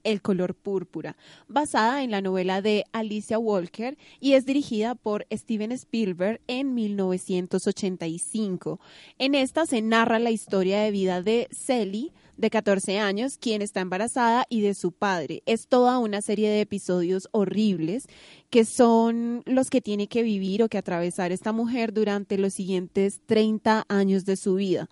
el 0.08 0.22
color 0.22 0.56
púrpura, 0.56 1.18
basada 1.50 2.02
en 2.02 2.12
la 2.12 2.22
novela 2.22 2.62
de 2.62 2.86
Alicia 2.94 3.38
Walker 3.38 3.98
y 4.22 4.34
es 4.34 4.46
dirigida 4.46 4.96
por 4.96 5.28
Steven 5.32 5.74
Spielberg 5.74 6.40
en 6.48 6.74
1985. 6.74 8.80
En 9.20 9.36
esta 9.36 9.66
se 9.66 9.82
narra 9.82 10.20
la 10.20 10.32
historia 10.32 10.80
de 10.80 10.92
vida 10.92 11.22
de 11.22 11.50
Sally, 11.52 12.14
de 12.38 12.50
14 12.50 13.00
años, 13.00 13.38
quien 13.38 13.62
está 13.62 13.82
embarazada 13.82 14.46
y 14.48 14.62
de 14.62 14.76
su 14.76 14.94
padre. 14.94 15.44
Es 15.46 15.68
toda 15.68 16.00
una 16.00 16.22
serie 16.22 16.50
de 16.50 16.62
episodios 16.62 17.28
horribles 17.32 18.08
que 18.50 18.64
son 18.64 19.44
los 19.46 19.70
que 19.70 19.82
tiene 19.82 20.08
que 20.08 20.24
vivir 20.24 20.64
o 20.64 20.70
que 20.70 20.78
atravesar 20.78 21.34
esta 21.34 21.52
mujer 21.52 21.92
durante 21.94 22.38
los 22.38 22.54
siguientes 22.54 23.20
30 23.26 23.84
años 23.90 24.24
de 24.24 24.38
su 24.38 24.56
vida. 24.56 24.88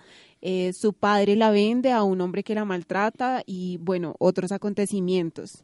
Eh, 0.48 0.74
su 0.74 0.94
padre 0.94 1.36
la 1.36 1.50
vende 1.50 1.92
a 1.92 2.04
un 2.04 2.22
hombre 2.22 2.44
que 2.44 2.54
la 2.54 2.66
maltrata 2.66 3.42
y, 3.48 3.80
bueno, 3.82 4.16
otros 4.20 4.52
acontecimientos. 4.52 5.64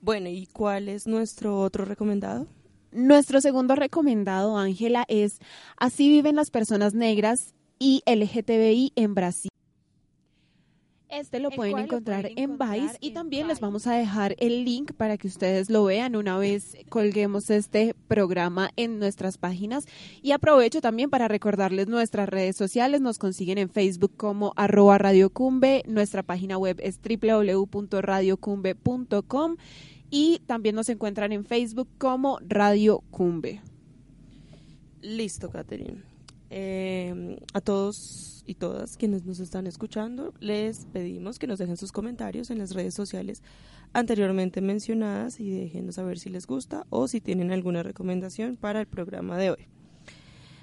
Bueno, 0.00 0.28
¿y 0.28 0.46
cuál 0.46 0.88
es 0.88 1.08
nuestro 1.08 1.60
otro 1.60 1.84
recomendado? 1.84 2.46
Nuestro 2.92 3.40
segundo 3.40 3.74
recomendado, 3.74 4.58
Ángela, 4.58 5.04
es 5.08 5.40
Así 5.76 6.08
viven 6.08 6.36
las 6.36 6.52
personas 6.52 6.94
negras 6.94 7.52
y 7.80 8.04
LGTBI 8.06 8.92
en 8.94 9.14
Brasil. 9.16 9.50
Este 11.16 11.40
lo 11.40 11.50
pueden 11.50 11.78
encontrar, 11.78 12.28
en 12.36 12.58
Vice 12.58 12.98
y 13.00 13.12
también 13.12 13.48
les 13.48 13.58
vamos 13.58 13.86
a 13.86 13.94
dejar 13.94 14.36
el 14.38 14.66
link 14.66 14.92
para 14.92 15.16
que 15.16 15.28
ustedes 15.28 15.70
lo 15.70 15.84
vean 15.84 16.14
una 16.14 16.36
vez 16.36 16.76
colguemos 16.90 17.48
este 17.48 17.94
programa 18.06 18.68
en 18.76 18.98
nuestras 18.98 19.38
páginas. 19.38 19.86
Y 20.20 20.32
aprovecho 20.32 20.82
también 20.82 21.08
para 21.08 21.26
recordarles 21.26 21.88
nuestras 21.88 22.28
redes 22.28 22.54
sociales. 22.54 23.00
Nos 23.00 23.16
consiguen 23.16 23.56
en 23.56 23.70
Facebook 23.70 24.12
como 24.14 24.52
arroba 24.56 24.98
radiocumbe. 24.98 25.84
Nuestra 25.86 26.22
página 26.22 26.58
web 26.58 26.78
es 26.82 27.00
www.radiocumbe.com 27.00 29.56
y 30.10 30.40
también 30.46 30.74
nos 30.74 30.90
encuentran 30.90 31.32
en 31.32 31.46
Facebook 31.46 31.88
como 31.96 32.38
Radio 32.46 33.02
Cumbe. 33.10 33.62
Listo, 35.00 35.48
Catherine. 35.48 36.15
Eh, 36.50 37.38
a 37.54 37.60
todos 37.60 38.44
y 38.46 38.54
todas 38.54 38.96
quienes 38.96 39.24
nos 39.24 39.40
están 39.40 39.66
escuchando, 39.66 40.32
les 40.38 40.86
pedimos 40.86 41.38
que 41.38 41.46
nos 41.46 41.58
dejen 41.58 41.76
sus 41.76 41.90
comentarios 41.90 42.50
en 42.50 42.58
las 42.58 42.72
redes 42.72 42.94
sociales 42.94 43.42
anteriormente 43.92 44.60
mencionadas 44.60 45.40
y 45.40 45.50
déjenos 45.50 45.96
saber 45.96 46.18
si 46.18 46.30
les 46.30 46.46
gusta 46.46 46.86
o 46.90 47.08
si 47.08 47.20
tienen 47.20 47.50
alguna 47.50 47.82
recomendación 47.82 48.56
para 48.56 48.80
el 48.80 48.86
programa 48.86 49.36
de 49.38 49.50
hoy. 49.50 49.68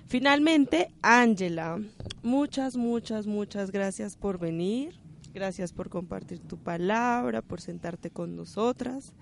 Finalmente, 0.08 0.90
Ángela, 1.02 1.82
muchas, 2.22 2.78
muchas, 2.78 3.26
muchas 3.26 3.72
gracias 3.72 4.16
por 4.16 4.40
venir, 4.40 4.94
gracias 5.34 5.74
por 5.74 5.90
compartir 5.90 6.40
tu 6.40 6.58
palabra, 6.58 7.42
por 7.42 7.60
sentarte 7.60 8.10
con 8.12 8.36
nosotras. 8.36 9.14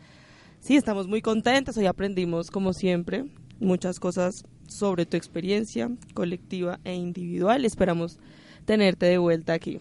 Sí, 0.59 0.75
estamos 0.75 1.07
muy 1.07 1.21
contentas, 1.21 1.77
hoy 1.77 1.85
aprendimos 1.85 2.51
como 2.51 2.73
siempre 2.73 3.25
muchas 3.59 3.99
cosas 3.99 4.43
sobre 4.71 5.05
tu 5.05 5.17
experiencia 5.17 5.91
colectiva 6.13 6.79
e 6.83 6.95
individual. 6.95 7.65
Esperamos 7.65 8.17
tenerte 8.65 9.05
de 9.05 9.17
vuelta 9.17 9.53
aquí. 9.53 9.79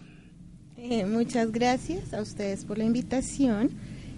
Eh, 0.77 1.05
muchas 1.05 1.51
gracias 1.51 2.13
a 2.13 2.21
ustedes 2.21 2.65
por 2.65 2.77
la 2.77 2.83
invitación. 2.83 3.71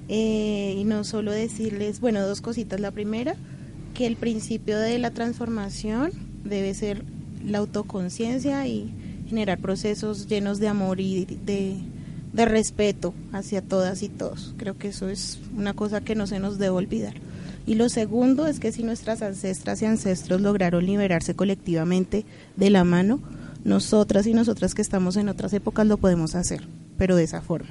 Eh, 0.09 0.76
y 0.78 0.84
no 0.84 1.03
solo 1.03 1.32
decirles, 1.32 1.99
bueno, 1.99 2.26
dos 2.26 2.41
cositas. 2.41 2.80
La 2.80 2.91
primera, 2.91 3.36
que 3.93 4.07
el 4.07 4.15
principio 4.15 4.78
de 4.80 4.97
la 4.97 5.11
transformación 5.11 6.11
debe 6.43 6.74
ser 6.74 7.03
la 7.45 7.59
autoconciencia 7.59 8.65
y 8.67 8.91
generar 9.28 9.59
procesos 9.59 10.28
llenos 10.28 10.59
de 10.59 10.67
amor 10.67 10.99
y 10.99 11.26
de, 11.26 11.78
de 12.34 12.45
respeto 12.45 13.13
hacia 13.32 13.61
todas 13.61 14.03
y 14.03 14.09
todos. 14.09 14.53
Creo 14.57 14.78
que 14.78 14.89
eso 14.89 15.07
es 15.07 15.39
una 15.55 15.74
cosa 15.74 16.01
que 16.01 16.15
no 16.15 16.28
se 16.28 16.39
nos 16.39 16.57
debe 16.57 16.71
olvidar. 16.71 17.13
Y 17.66 17.76
lo 17.76 17.89
segundo 17.89 18.45
es 18.47 18.59
que 18.59 18.72
si 18.72 18.84
nuestras 18.84 19.22
ancestras 19.22 19.82
y 19.82 19.86
ancestros 19.86 20.41
lograron 20.41 20.86
liberarse 20.86 21.36
colectivamente 21.36 22.26
de 22.57 22.70
la 22.70 22.84
mano, 22.84 23.22
nosotras 23.64 24.28
y 24.28 24.34
nosotras 24.34 24.76
que 24.76 24.82
estamos 24.82 25.16
en 25.16 25.30
otras 25.30 25.53
épocas 25.53 25.88
lo 25.88 25.97
podemos 25.97 26.36
hacer, 26.36 26.61
pero 26.97 27.16
de 27.16 27.24
esa 27.24 27.41
forma. 27.41 27.70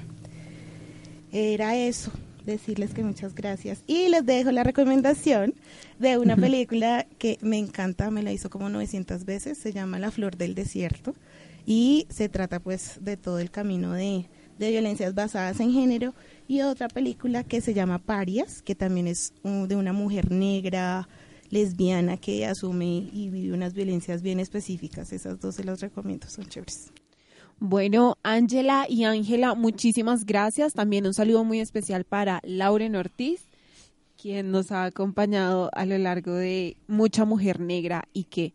Era 1.30 1.76
eso, 1.76 2.10
decirles 2.46 2.94
que 2.94 3.04
muchas 3.04 3.34
gracias. 3.34 3.82
Y 3.86 4.08
les 4.08 4.24
dejo 4.24 4.50
la 4.50 4.64
recomendación 4.64 5.54
de 5.98 6.18
una 6.18 6.36
película 6.36 7.06
que 7.18 7.38
me 7.42 7.58
encanta, 7.58 8.10
me 8.10 8.22
la 8.22 8.32
hizo 8.32 8.48
como 8.50 8.70
900 8.70 9.24
veces, 9.24 9.58
se 9.58 9.72
llama 9.72 9.98
La 9.98 10.10
Flor 10.10 10.36
del 10.36 10.54
Desierto 10.54 11.14
y 11.66 12.06
se 12.10 12.28
trata 12.28 12.60
pues 12.60 12.98
de 13.00 13.16
todo 13.16 13.38
el 13.38 13.50
camino 13.50 13.92
de, 13.92 14.26
de 14.58 14.70
violencias 14.70 15.14
basadas 15.14 15.60
en 15.60 15.72
género 15.72 16.14
y 16.48 16.62
otra 16.62 16.88
película 16.88 17.44
que 17.44 17.60
se 17.60 17.74
llama 17.74 17.98
Parias, 17.98 18.62
que 18.62 18.74
también 18.74 19.06
es 19.06 19.32
de 19.42 19.76
una 19.76 19.92
mujer 19.92 20.30
negra, 20.30 21.08
lesbiana 21.50 22.16
que 22.16 22.46
asume 22.46 23.10
y 23.12 23.28
vive 23.28 23.54
unas 23.54 23.74
violencias 23.74 24.22
bien 24.22 24.40
específicas. 24.40 25.12
Esas 25.12 25.38
dos 25.38 25.54
se 25.54 25.64
las 25.64 25.80
recomiendo, 25.80 26.26
son 26.28 26.46
chéveres. 26.46 26.90
Bueno, 27.58 28.16
Ángela 28.22 28.86
y 28.88 29.04
Ángela, 29.04 29.54
muchísimas 29.54 30.24
gracias. 30.24 30.72
También 30.72 31.06
un 31.06 31.14
saludo 31.14 31.44
muy 31.44 31.60
especial 31.60 32.04
para 32.04 32.40
Lauren 32.42 32.96
Ortiz, 32.96 33.46
quien 34.20 34.50
nos 34.50 34.72
ha 34.72 34.84
acompañado 34.84 35.70
a 35.74 35.84
lo 35.84 35.96
largo 35.98 36.32
de 36.32 36.76
Mucha 36.88 37.24
Mujer 37.24 37.60
Negra 37.60 38.08
y 38.12 38.24
que 38.24 38.54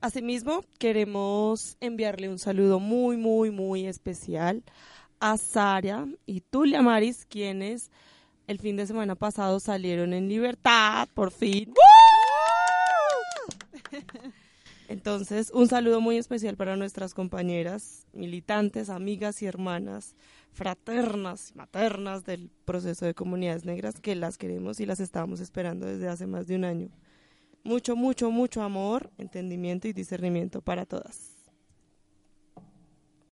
Asimismo, 0.00 0.64
queremos 0.78 1.76
enviarle 1.78 2.30
un 2.30 2.38
saludo 2.38 2.80
muy, 2.80 3.18
muy, 3.18 3.50
muy 3.50 3.86
especial 3.86 4.62
a 5.20 5.36
Sara 5.36 6.06
y 6.24 6.40
Tulia 6.40 6.80
Maris, 6.80 7.26
quienes 7.28 7.90
el 8.46 8.60
fin 8.60 8.76
de 8.76 8.86
semana 8.86 9.14
pasado 9.14 9.60
salieron 9.60 10.14
en 10.14 10.26
libertad, 10.26 11.06
por 11.12 11.30
fin. 11.30 11.74
Entonces, 14.88 15.50
un 15.52 15.68
saludo 15.68 16.00
muy 16.00 16.16
especial 16.16 16.56
para 16.56 16.76
nuestras 16.76 17.12
compañeras, 17.12 18.06
militantes, 18.14 18.88
amigas 18.88 19.42
y 19.42 19.46
hermanas, 19.46 20.16
fraternas 20.50 21.50
y 21.50 21.58
maternas 21.58 22.24
del 22.24 22.50
proceso 22.64 23.04
de 23.04 23.12
comunidades 23.12 23.66
negras, 23.66 24.00
que 24.00 24.16
las 24.16 24.38
queremos 24.38 24.80
y 24.80 24.86
las 24.86 24.98
estábamos 24.98 25.40
esperando 25.40 25.84
desde 25.84 26.08
hace 26.08 26.26
más 26.26 26.46
de 26.46 26.56
un 26.56 26.64
año. 26.64 26.88
Mucho, 27.62 27.94
mucho, 27.94 28.30
mucho 28.30 28.62
amor, 28.62 29.10
entendimiento 29.18 29.86
y 29.86 29.92
discernimiento 29.92 30.62
para 30.62 30.86
todas. 30.86 31.29